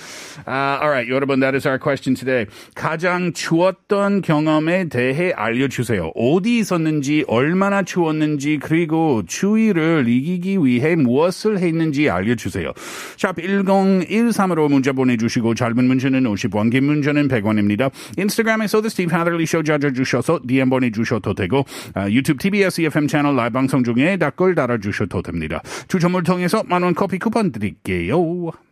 Uh, 0.45 0.83
all 0.83 0.89
right, 0.89 1.07
여러분, 1.07 1.39
that 1.39 1.55
is 1.55 1.65
our 1.65 1.79
question 1.79 2.13
today. 2.13 2.45
가장 2.75 3.31
추웠던 3.31 4.21
경험에 4.21 4.89
대해 4.89 5.31
알려주세요. 5.31 6.11
어디 6.13 6.57
있었는지, 6.59 7.23
얼마나 7.29 7.83
추웠는지, 7.83 8.59
그리고 8.59 9.23
추위를 9.25 10.09
이기기 10.09 10.57
위해 10.57 10.97
무엇을 10.97 11.59
했는지 11.59 12.09
알려주세요. 12.09 12.73
샵 13.15 13.37
1013으로 13.37 14.69
문자 14.69 14.91
보내주시고, 14.91 15.55
짧은 15.55 15.85
문자는 15.85 16.23
50원, 16.23 16.69
긴 16.69 16.83
문자는 16.83 17.29
100원입니다. 17.29 17.91
인스타그램에서도 18.17 18.89
스티브 18.89 19.15
하들리 19.15 19.45
쇼 19.45 19.63
찾아주셔서 19.63 20.41
DM 20.45 20.69
보내주셔도 20.69 21.33
되고, 21.33 21.63
아, 21.93 22.09
유튜브 22.09 22.39
TBS 22.39 22.81
EFM 22.81 23.07
채널 23.07 23.37
라이브 23.37 23.53
방송 23.53 23.85
중에 23.85 24.17
댓글 24.17 24.53
달아주셔도 24.53 25.21
됩니다. 25.21 25.61
추첨을 25.87 26.23
통해서 26.23 26.56
up, 26.57 26.67
man 26.67 26.83
on 26.83 26.95
Copy 26.95 27.19
Coupon 27.19 27.51
Drigeo. 27.51 28.66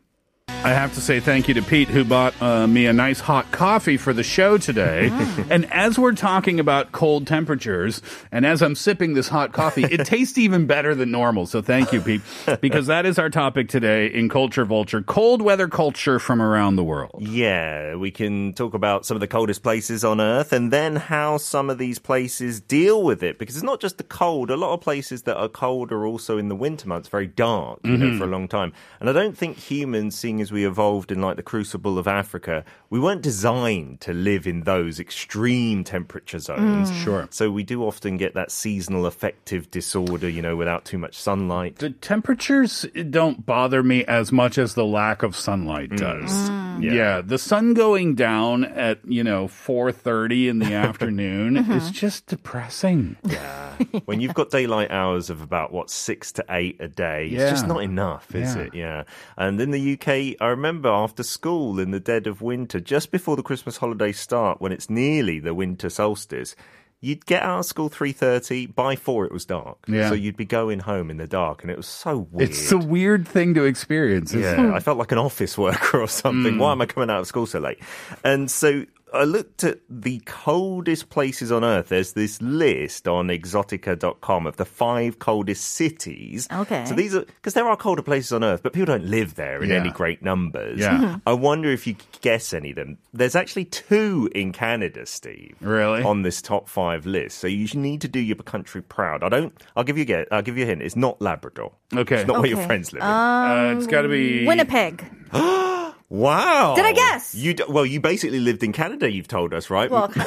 I 0.66 0.70
have 0.70 0.96
to 0.96 1.00
say 1.00 1.20
thank 1.20 1.48
you 1.48 1.54
to 1.54 1.62
Pete 1.62 1.90
who 1.90 2.04
bought 2.04 2.34
uh, 2.42 2.66
me 2.66 2.88
a 2.88 2.92
nice 2.92 3.20
hot 3.20 3.52
coffee 3.52 3.98
for 3.98 4.14
the 4.14 4.24
show 4.24 4.58
today. 4.58 5.10
and 5.52 5.72
as 5.72 6.00
we're 6.00 6.14
talking 6.14 6.60
about 6.60 6.92
cold 6.92 7.28
temperatures, 7.28 8.02
and 8.32 8.48
as 8.48 8.64
I'm 8.64 8.74
sipping 8.74 9.14
this 9.14 9.28
hot 9.28 9.54
coffee, 9.54 9.84
it 9.84 10.06
tastes 10.08 10.40
even 10.40 10.66
better 10.66 10.96
than 10.96 11.12
normal. 11.12 11.46
So 11.46 11.62
thank 11.62 11.94
you, 11.94 12.02
Pete, 12.02 12.22
because 12.62 12.88
that 12.88 13.06
is 13.06 13.20
our 13.20 13.30
topic 13.30 13.70
today 13.70 14.08
in 14.08 14.28
Culture 14.28 14.66
Vulture 14.66 15.04
cold 15.04 15.44
weather 15.44 15.68
culture 15.68 16.18
from 16.18 16.42
around 16.42 16.78
the 16.78 16.84
world. 16.84 17.20
Yeah, 17.20 17.94
we 17.94 18.10
can 18.10 18.54
talk 18.54 18.74
about 18.74 19.06
some 19.06 19.14
of 19.14 19.22
the 19.22 19.28
coldest 19.28 19.62
places 19.62 20.04
on 20.04 20.20
Earth 20.20 20.52
and 20.52 20.74
then 20.74 20.96
how 20.96 21.38
some 21.38 21.70
of 21.70 21.78
these 21.78 22.00
places 22.00 22.60
deal 22.60 23.04
with 23.04 23.22
it. 23.22 23.38
Because 23.38 23.56
it's 23.56 23.64
not 23.64 23.82
just 23.82 24.00
the 24.00 24.04
cold. 24.04 24.50
A 24.50 24.58
lot 24.58 24.74
of 24.74 24.82
places 24.82 25.22
that 25.24 25.38
are 25.38 25.48
cold 25.48 25.92
are 25.92 26.08
also 26.08 26.40
in 26.40 26.48
the 26.50 26.56
winter 26.56 26.88
months 26.88 27.08
very 27.08 27.28
dark, 27.28 27.82
you 27.84 27.98
know, 27.98 28.18
for 28.18 28.24
a 28.24 28.28
long 28.28 28.48
time. 28.48 28.74
And 29.00 29.08
I 29.08 29.14
don't 29.14 29.38
think 29.38 29.58
humans, 29.58 30.18
seeing 30.18 30.42
as 30.42 30.55
we 30.56 30.66
evolved 30.66 31.12
in 31.12 31.22
like 31.22 31.36
the 31.36 31.44
crucible 31.44 32.00
of 32.00 32.08
Africa, 32.08 32.64
we 32.90 32.98
weren't 32.98 33.22
designed 33.22 34.00
to 34.00 34.14
live 34.14 34.48
in 34.48 34.62
those 34.62 35.02
extreme 35.02 35.84
temperature 35.84 36.40
zones. 36.40 36.90
Mm. 36.90 37.04
Sure. 37.04 37.28
So 37.30 37.52
we 37.52 37.64
do 37.64 37.84
often 37.84 38.16
get 38.16 38.36
that 38.36 38.52
seasonal 38.52 39.06
affective 39.06 39.70
disorder, 39.70 40.30
you 40.30 40.42
know, 40.42 40.56
without 40.56 40.86
too 40.86 40.98
much 40.98 41.18
sunlight. 41.20 41.76
The 41.80 41.90
temperatures 41.90 42.86
don't 43.10 43.46
bother 43.46 43.84
me 43.84 44.06
as 44.06 44.32
much 44.32 44.58
as 44.58 44.76
the 44.76 44.86
lack 44.86 45.24
of 45.24 45.36
sunlight 45.36 45.90
mm. 45.90 45.98
does. 45.98 46.32
Mm. 46.50 46.66
Yeah. 46.82 47.22
the 47.22 47.38
sun 47.38 47.74
going 47.74 48.16
down 48.16 48.64
at, 48.64 49.00
you 49.06 49.24
know, 49.24 49.48
4:30 49.48 50.48
in 50.48 50.60
the 50.60 50.74
afternoon 50.88 51.58
uh-huh. 51.58 51.74
is 51.74 51.92
just 51.92 52.28
depressing. 52.28 53.18
Yeah. 53.24 53.76
when 54.06 54.22
you've 54.22 54.34
got 54.34 54.52
daylight 54.52 54.92
hours 54.92 55.30
of 55.30 55.42
about 55.42 55.74
what 55.74 55.90
six 55.90 56.32
to 56.34 56.46
eight 56.50 56.78
a 56.80 56.88
day, 56.88 57.28
it's 57.28 57.52
just 57.52 57.68
not 57.68 57.84
enough, 57.84 58.34
is 58.34 58.56
Yeah. 58.56 58.62
it? 58.62 58.74
Yeah. 58.74 59.04
And 59.38 59.60
in 59.60 59.72
the 59.72 59.94
UK, 59.94 60.42
I 60.46 60.50
remember 60.50 60.90
after 60.90 61.24
school 61.24 61.80
in 61.80 61.92
the 61.92 62.00
dead 62.00 62.28
of 62.28 62.42
winter, 62.42 62.80
just 62.80 63.12
before 63.12 63.36
the 63.36 63.44
Christmas 63.44 63.78
holidays 63.78 64.20
start, 64.20 64.62
when 64.62 64.72
it's 64.72 64.90
nearly 64.90 65.40
the 65.40 65.54
winter 65.54 65.90
solstice. 65.90 66.56
you'd 67.02 67.26
get 67.26 67.44
out 67.44 67.60
of 67.60 67.66
school 67.66 67.90
3.30 67.90 68.74
by 68.74 68.96
4 68.96 69.26
it 69.26 69.32
was 69.32 69.46
dark 69.46 69.78
Yeah. 69.88 70.08
so 70.10 70.16
you'd 70.16 70.38
be 70.38 70.46
going 70.46 70.80
home 70.80 71.12
in 71.12 71.18
the 71.18 71.28
dark 71.28 71.62
and 71.62 71.70
it 71.70 71.78
was 71.78 71.86
so 71.88 72.28
weird 72.32 72.50
It's 72.50 72.72
a 72.72 72.78
weird 72.78 73.28
thing 73.28 73.54
to 73.56 73.64
experience. 73.66 74.34
isn't 74.34 74.42
it? 74.60 74.64
yeah, 74.70 74.74
I 74.74 74.80
felt 74.80 74.98
like 74.98 75.12
an 75.12 75.18
office 75.20 75.58
worker 75.58 76.00
or 76.02 76.08
something. 76.08 76.54
Hmm. 76.54 76.60
Why 76.60 76.72
am 76.72 76.82
I 76.82 76.86
coming 76.88 77.10
out 77.12 77.20
of 77.20 77.28
school 77.28 77.46
so 77.46 77.60
late? 77.60 77.80
And 78.24 78.50
so 78.50 78.86
I 79.16 79.24
looked 79.24 79.64
at 79.64 79.80
the 79.90 80.20
coldest 80.26 81.10
places 81.10 81.52
on 81.52 81.64
earth. 81.64 81.90
There's 81.90 82.14
this 82.14 82.42
list 82.42 83.08
on 83.08 83.28
exotica.com 83.28 84.48
of 84.48 84.58
the 84.58 84.66
five 84.66 85.20
coldest 85.20 85.64
cities. 85.70 86.48
Okay. 86.52 86.86
So 86.86 86.94
these 86.96 87.16
are, 87.16 87.22
because 87.26 87.54
there 87.54 87.68
are 87.68 87.76
colder 87.78 88.02
places 88.02 88.32
on 88.32 88.44
earth, 88.44 88.62
but 88.64 88.74
people 88.74 88.86
don't 88.88 89.06
live 89.06 89.36
there 89.36 89.62
in 89.64 89.70
Yeah. 89.70 89.78
any 89.78 89.90
great 89.92 90.22
numbers. 90.22 90.80
Yeah. 90.80 90.98
Mhm. 90.98 91.22
I 91.26 91.34
wonder 91.34 91.70
if 91.72 91.88
you 91.88 91.96
could 91.96 92.22
guess 92.22 92.54
any 92.54 92.72
of 92.72 92.76
them. 92.76 92.98
There's 93.14 93.36
actually 93.36 93.66
two 93.66 94.30
in 94.36 94.52
Canada, 94.52 95.06
Steve. 95.06 95.56
Really? 95.62 96.04
On 96.04 96.22
this 96.24 96.42
top 96.42 96.68
five 96.70 97.06
list. 97.06 97.38
So 97.40 97.48
you 97.48 97.68
need 97.80 98.02
to 98.02 98.08
do 98.08 98.20
your 98.20 98.36
country 98.38 98.82
proud. 98.82 99.24
I 99.24 99.30
don't, 99.30 99.54
I'll 99.76 99.84
give 99.84 99.98
you 99.98 100.04
a 100.04 100.06
guess. 100.06 100.28
I'll 100.32 100.42
give 100.42 100.58
you 100.58 100.64
a 100.64 100.68
hint. 100.68 100.82
It's 100.82 100.96
not 100.96 101.22
Labrador. 101.22 101.72
Okay. 101.96 102.18
It's 102.18 102.28
not 102.28 102.40
where 102.40 102.50
your 102.50 102.62
friends 102.64 102.94
live. 102.94 103.02
Uh, 103.04 103.76
it's 103.78 103.88
got 103.88 104.02
to 104.04 104.10
be 104.10 104.46
Winnipeg. 104.46 105.04
Wow. 106.10 106.76
Did 106.76 106.86
I 106.86 106.92
guess? 106.92 107.34
You 107.36 107.54
d- 107.56 107.64
well, 107.68 107.86
you 107.86 108.00
basically 108.00 108.40
lived 108.40 108.64
in 108.64 108.72
Canada. 108.74 109.12
You've 109.12 109.28
told 109.28 109.54
us, 109.54 109.70
right? 109.70 109.90
Well, 109.90 110.12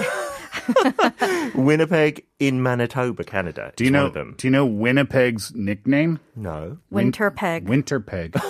Winnipeg 1.54 2.24
in 2.38 2.62
Manitoba, 2.62 3.24
Canada. 3.24 3.72
Do 3.76 3.84
you 3.84 3.90
know? 3.90 4.08
them? 4.08 4.34
Do 4.38 4.46
you 4.46 4.50
know 4.50 4.66
Winnipeg's 4.66 5.54
nickname? 5.54 6.20
No, 6.36 6.78
Winterpeg. 6.92 7.66
Winterpeg. 7.66 8.40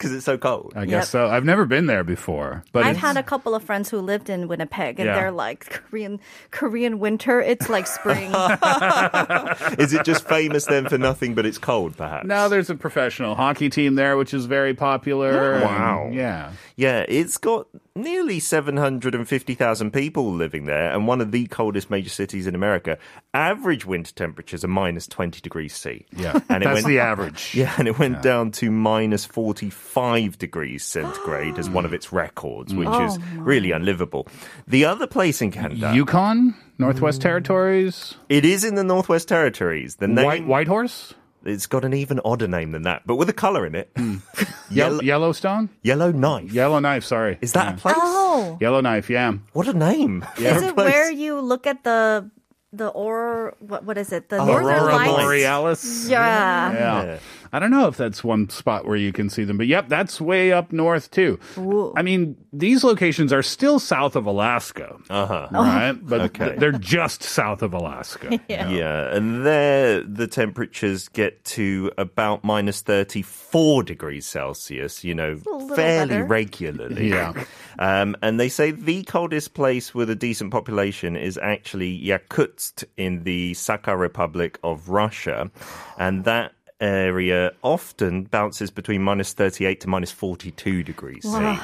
Because 0.00 0.14
it's 0.14 0.24
so 0.24 0.38
cold. 0.38 0.72
I 0.74 0.80
Yep. 0.80 0.88
guess 0.88 1.10
so. 1.10 1.26
I've 1.28 1.44
never 1.44 1.66
been 1.66 1.84
there 1.84 2.02
before, 2.02 2.64
but 2.72 2.84
I've 2.84 2.96
it's- 2.96 3.02
had 3.04 3.18
a 3.18 3.22
couple 3.22 3.54
of 3.54 3.62
friends 3.62 3.90
who 3.90 3.98
lived 3.98 4.30
in 4.30 4.48
Winnipeg, 4.48 4.98
and 4.98 5.06
Yeah. 5.06 5.14
they're 5.16 5.30
like 5.30 5.68
Korean 5.68 6.18
Korean 6.50 6.98
winter. 6.98 7.38
It's 7.42 7.68
like 7.68 7.86
spring. 7.86 8.30
is 9.78 9.92
it 9.92 10.04
just 10.04 10.26
famous 10.26 10.64
then 10.64 10.88
for 10.88 10.96
nothing 10.98 11.34
but 11.34 11.44
it's 11.44 11.58
cold, 11.58 11.96
perhaps? 11.98 12.26
now 12.26 12.48
there's 12.48 12.70
a 12.70 12.74
professional 12.74 13.34
hockey 13.34 13.68
team 13.68 13.94
there, 13.94 14.16
which 14.16 14.32
is 14.32 14.46
very 14.46 14.72
popular. 14.74 15.30
Oh, 15.30 15.54
and- 15.56 15.64
Wow. 15.64 16.08
yeah. 16.12 16.52
Yeah, 16.76 17.04
it's 17.08 17.36
got 17.36 17.66
nearly 17.94 18.40
750,000 18.40 19.92
people 19.92 20.32
living 20.32 20.66
there, 20.66 20.92
and 20.92 21.06
one 21.06 21.20
of 21.20 21.32
the 21.32 21.46
coldest 21.46 21.90
major 21.90 22.10
cities 22.10 22.46
in 22.46 22.54
America. 22.54 22.98
Average 23.34 23.86
winter 23.86 24.12
temperatures 24.12 24.64
are 24.64 24.68
minus 24.68 25.06
20 25.06 25.40
degrees 25.40 25.74
C. 25.74 26.06
Yeah. 26.16 26.40
and 26.48 26.62
it 26.62 26.66
That's 26.66 26.76
went, 26.76 26.86
the 26.86 27.00
average. 27.00 27.54
Yeah, 27.60 27.74
and 27.78 27.88
it 27.88 27.98
went 27.98 28.22
down 28.22 28.52
to 28.52 28.70
minus 28.70 29.24
45 29.24 30.38
degrees 30.38 30.84
centigrade 30.84 31.58
as 31.58 31.68
one 31.68 31.84
of 31.84 31.92
its 31.92 32.12
records, 32.12 32.72
which 32.74 32.88
mm. 32.88 33.06
is 33.06 33.18
oh, 33.18 33.40
really 33.40 33.72
unlivable. 33.72 34.28
The 34.66 34.84
other 34.84 35.06
place 35.06 35.42
in 35.42 35.50
Canada, 35.50 35.92
Yukon, 35.94 36.54
Northwest 36.78 37.20
Territories, 37.20 38.14
it 38.28 38.44
is 38.44 38.64
in 38.64 38.76
the 38.76 38.84
Northwest 38.84 39.28
Territories. 39.28 39.96
The 39.96 40.08
name, 40.08 40.24
White 40.24 40.46
Whitehorse, 40.46 41.14
it's 41.44 41.66
got 41.66 41.84
an 41.84 41.94
even 41.94 42.20
odder 42.24 42.48
name 42.48 42.72
than 42.72 42.82
that, 42.82 43.02
but 43.06 43.16
with 43.16 43.28
a 43.28 43.32
colour 43.32 43.66
in 43.66 43.74
it. 43.74 43.90
Hmm. 43.96 44.16
Yellow, 44.70 45.00
Yellow, 45.00 45.02
Yellowstone, 45.02 45.68
Yellow 45.82 46.12
Knife. 46.12 46.52
Yellowknife. 46.52 47.04
Sorry, 47.04 47.38
Is 47.40 47.52
that 47.52 47.64
Yeah. 47.64 47.70
a 47.70 47.72
hmm. 47.72 47.78
place? 47.78 47.94
oh, 47.98 48.58
Yellowknife, 48.60 49.10
Yeah. 49.10 49.34
What 49.52 49.68
a 49.68 49.72
name. 49.72 50.24
is 50.38 50.62
it 50.62 50.74
place. 50.74 50.92
where 50.92 51.10
you 51.10 51.40
look 51.40 51.66
at 51.66 51.84
the 51.84 52.30
the 52.72 52.88
or 52.88 53.54
what 53.58 53.84
what 53.84 53.98
is 53.98 54.12
it? 54.12 54.28
The 54.28 54.38
oh, 54.38 54.44
northern 54.46 54.74
Aurora 54.74 54.94
lights. 54.94 55.12
Borealis. 55.12 56.08
Yeah. 56.08 56.72
Yeah. 56.72 57.02
Yeah. 57.04 57.18
I 57.52 57.58
don't 57.58 57.70
know 57.70 57.86
if 57.88 57.96
that's 57.96 58.22
one 58.22 58.48
spot 58.50 58.86
where 58.86 58.96
you 58.96 59.12
can 59.12 59.28
see 59.30 59.44
them, 59.44 59.56
but 59.58 59.66
yep, 59.66 59.88
that's 59.88 60.20
way 60.20 60.52
up 60.52 60.72
north 60.72 61.10
too. 61.10 61.38
Ooh. 61.58 61.92
I 61.96 62.02
mean, 62.02 62.36
these 62.52 62.84
locations 62.84 63.32
are 63.32 63.42
still 63.42 63.78
south 63.78 64.14
of 64.16 64.26
Alaska, 64.26 64.96
Uh-huh. 65.10 65.48
right? 65.52 65.92
But 66.00 66.20
Okay. 66.22 66.44
th- 66.50 66.58
they're 66.60 66.72
just 66.72 67.22
south 67.22 67.62
of 67.62 67.74
Alaska. 67.74 68.38
Yeah. 68.48 68.68
Yeah, 68.70 69.14
and 69.14 69.44
there 69.46 70.02
the 70.02 70.26
temperatures 70.26 71.08
get 71.08 71.44
to 71.56 71.90
about 71.98 72.42
minus 72.44 72.82
34 72.82 73.82
degrees 73.82 74.26
Celsius, 74.26 75.04
you 75.04 75.14
know, 75.14 75.36
fairly 75.74 76.08
better. 76.14 76.24
regularly. 76.24 77.08
Yeah. 77.10 77.32
Um, 77.78 78.16
and 78.22 78.38
they 78.38 78.48
say 78.48 78.70
the 78.70 79.02
coldest 79.04 79.54
place 79.54 79.94
with 79.94 80.10
a 80.10 80.14
decent 80.14 80.50
population 80.52 81.16
is 81.16 81.38
actually 81.38 82.00
Yakutsk 82.00 82.84
in 82.96 83.24
the 83.24 83.52
Sakha 83.52 83.98
Republic 83.98 84.58
of 84.62 84.88
Russia. 84.88 85.50
And 85.98 86.24
that 86.24 86.52
area 86.80 87.52
often 87.62 88.24
bounces 88.24 88.70
between 88.70 89.02
minus 89.02 89.32
38 89.32 89.80
to 89.82 89.88
minus 89.88 90.10
42 90.12 90.82
degrees 90.82 91.22
C. 91.22 91.58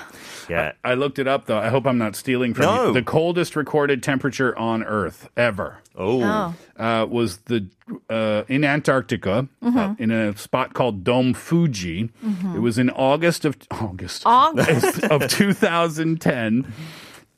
Yeah. 0.48 0.72
I 0.85 0.94
looked 0.94 1.18
it 1.18 1.26
up 1.26 1.46
though. 1.46 1.59
I 1.59 1.68
hope 1.68 1.87
I'm 1.87 1.98
not 1.98 2.14
stealing 2.16 2.55
from 2.55 2.64
No. 2.66 2.87
you. 2.88 2.92
The 2.92 3.02
coldest 3.02 3.57
recorded 3.57 4.02
temperature 4.02 4.57
on 4.59 4.83
Earth 4.83 5.29
ever 5.37 5.79
Oh. 5.98 6.22
Oh. 6.22 6.55
uh, 6.83 7.07
was 7.07 7.38
the 7.46 7.66
uh, 8.11 8.42
in 8.48 8.64
Antarctica 8.64 9.48
uh, 9.62 9.94
in 9.98 10.11
a 10.11 10.37
spot 10.37 10.74
called 10.74 11.02
Dome 11.05 11.33
Fuji. 11.33 12.11
It 12.55 12.61
was 12.61 12.76
in 12.79 12.90
August 12.90 13.44
of 13.46 13.57
August 13.70 14.22
August. 14.26 15.02
of 15.11 15.26
2010. 15.29 16.72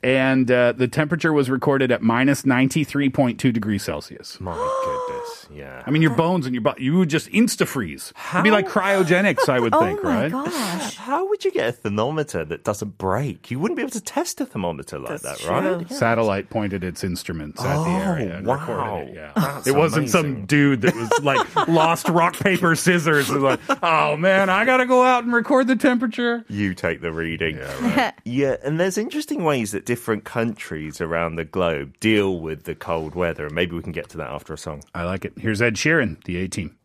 And 0.01 0.49
uh, 0.49 0.71
the 0.71 0.87
temperature 0.87 1.33
was 1.33 1.49
recorded 1.49 1.91
at 1.91 2.01
minus 2.01 2.43
93.2 2.43 3.37
degrees 3.51 3.83
Celsius. 3.83 4.39
My 4.39 4.53
goodness. 4.55 5.38
Yeah. 5.53 5.83
I 5.85 5.91
mean, 5.91 6.01
your 6.01 6.15
bones 6.15 6.45
and 6.45 6.53
your 6.55 6.61
butt, 6.61 6.79
you 6.79 6.97
would 6.97 7.09
just 7.09 7.29
insta 7.31 7.67
freeze. 7.67 8.13
It'd 8.33 8.43
be 8.43 8.51
like 8.51 8.67
cryogenics, 8.67 9.49
I 9.49 9.59
would 9.59 9.73
oh 9.75 9.79
think, 9.79 10.03
my 10.03 10.23
right? 10.23 10.31
gosh. 10.31 10.95
How 10.95 11.27
would 11.27 11.43
you 11.45 11.51
get 11.51 11.69
a 11.69 11.71
thermometer 11.71 12.45
that 12.45 12.63
doesn't 12.63 12.97
break? 12.97 13.49
You 13.51 13.59
wouldn't 13.59 13.75
be 13.77 13.81
able 13.83 13.91
to 13.91 14.01
test 14.01 14.39
a 14.41 14.45
thermometer 14.45 14.99
like 14.99 15.21
That's 15.21 15.43
that, 15.43 15.49
right? 15.49 15.87
true. 15.87 15.95
Satellite 15.97 16.49
pointed 16.49 16.83
its 16.83 17.03
instruments 17.03 17.61
at 17.63 17.73
the 17.73 17.89
Oh, 17.89 17.95
area 17.97 18.37
and 18.37 18.45
wow. 18.47 18.55
recorded 18.59 19.09
it. 19.09 19.15
Yeah. 19.15 19.31
That's 19.35 19.67
it 19.67 19.75
wasn't 19.75 20.09
some 20.09 20.25
amazing. 20.25 20.45
dude 20.45 20.81
that 20.81 20.95
was 20.95 21.09
like 21.23 21.55
lost 21.67 22.07
rock, 22.09 22.37
paper, 22.37 22.75
scissors. 22.75 23.29
and 23.29 23.41
was 23.41 23.57
like, 23.69 23.79
oh 23.83 24.15
man, 24.17 24.49
I 24.49 24.65
got 24.65 24.77
to 24.77 24.85
go 24.85 25.03
out 25.03 25.23
and 25.23 25.33
record 25.33 25.67
the 25.67 25.75
temperature. 25.75 26.43
You 26.49 26.73
take 26.73 27.01
the 27.01 27.11
reading. 27.11 27.57
Yeah, 27.57 28.11
Yeah, 28.25 28.55
and 28.63 28.79
there's 28.79 28.97
interesting 28.97 29.43
ways 29.43 29.71
that 29.71 29.85
different 29.85 30.23
countries 30.25 31.01
around 31.01 31.35
the 31.35 31.45
globe 31.45 31.93
deal 31.99 32.39
with 32.39 32.63
the 32.63 32.75
cold 32.75 33.15
weather, 33.15 33.45
and 33.45 33.55
maybe 33.55 33.75
we 33.75 33.81
can 33.81 33.91
get 33.91 34.09
to 34.09 34.17
that 34.17 34.29
after 34.29 34.53
a 34.53 34.57
song. 34.57 34.83
I 34.93 35.03
like 35.03 35.25
it. 35.25 35.33
Here's 35.39 35.61
Ed 35.61 35.75
Sheeran, 35.75 36.21
the 36.25 36.35
A 36.37 36.49
Team. 36.49 36.75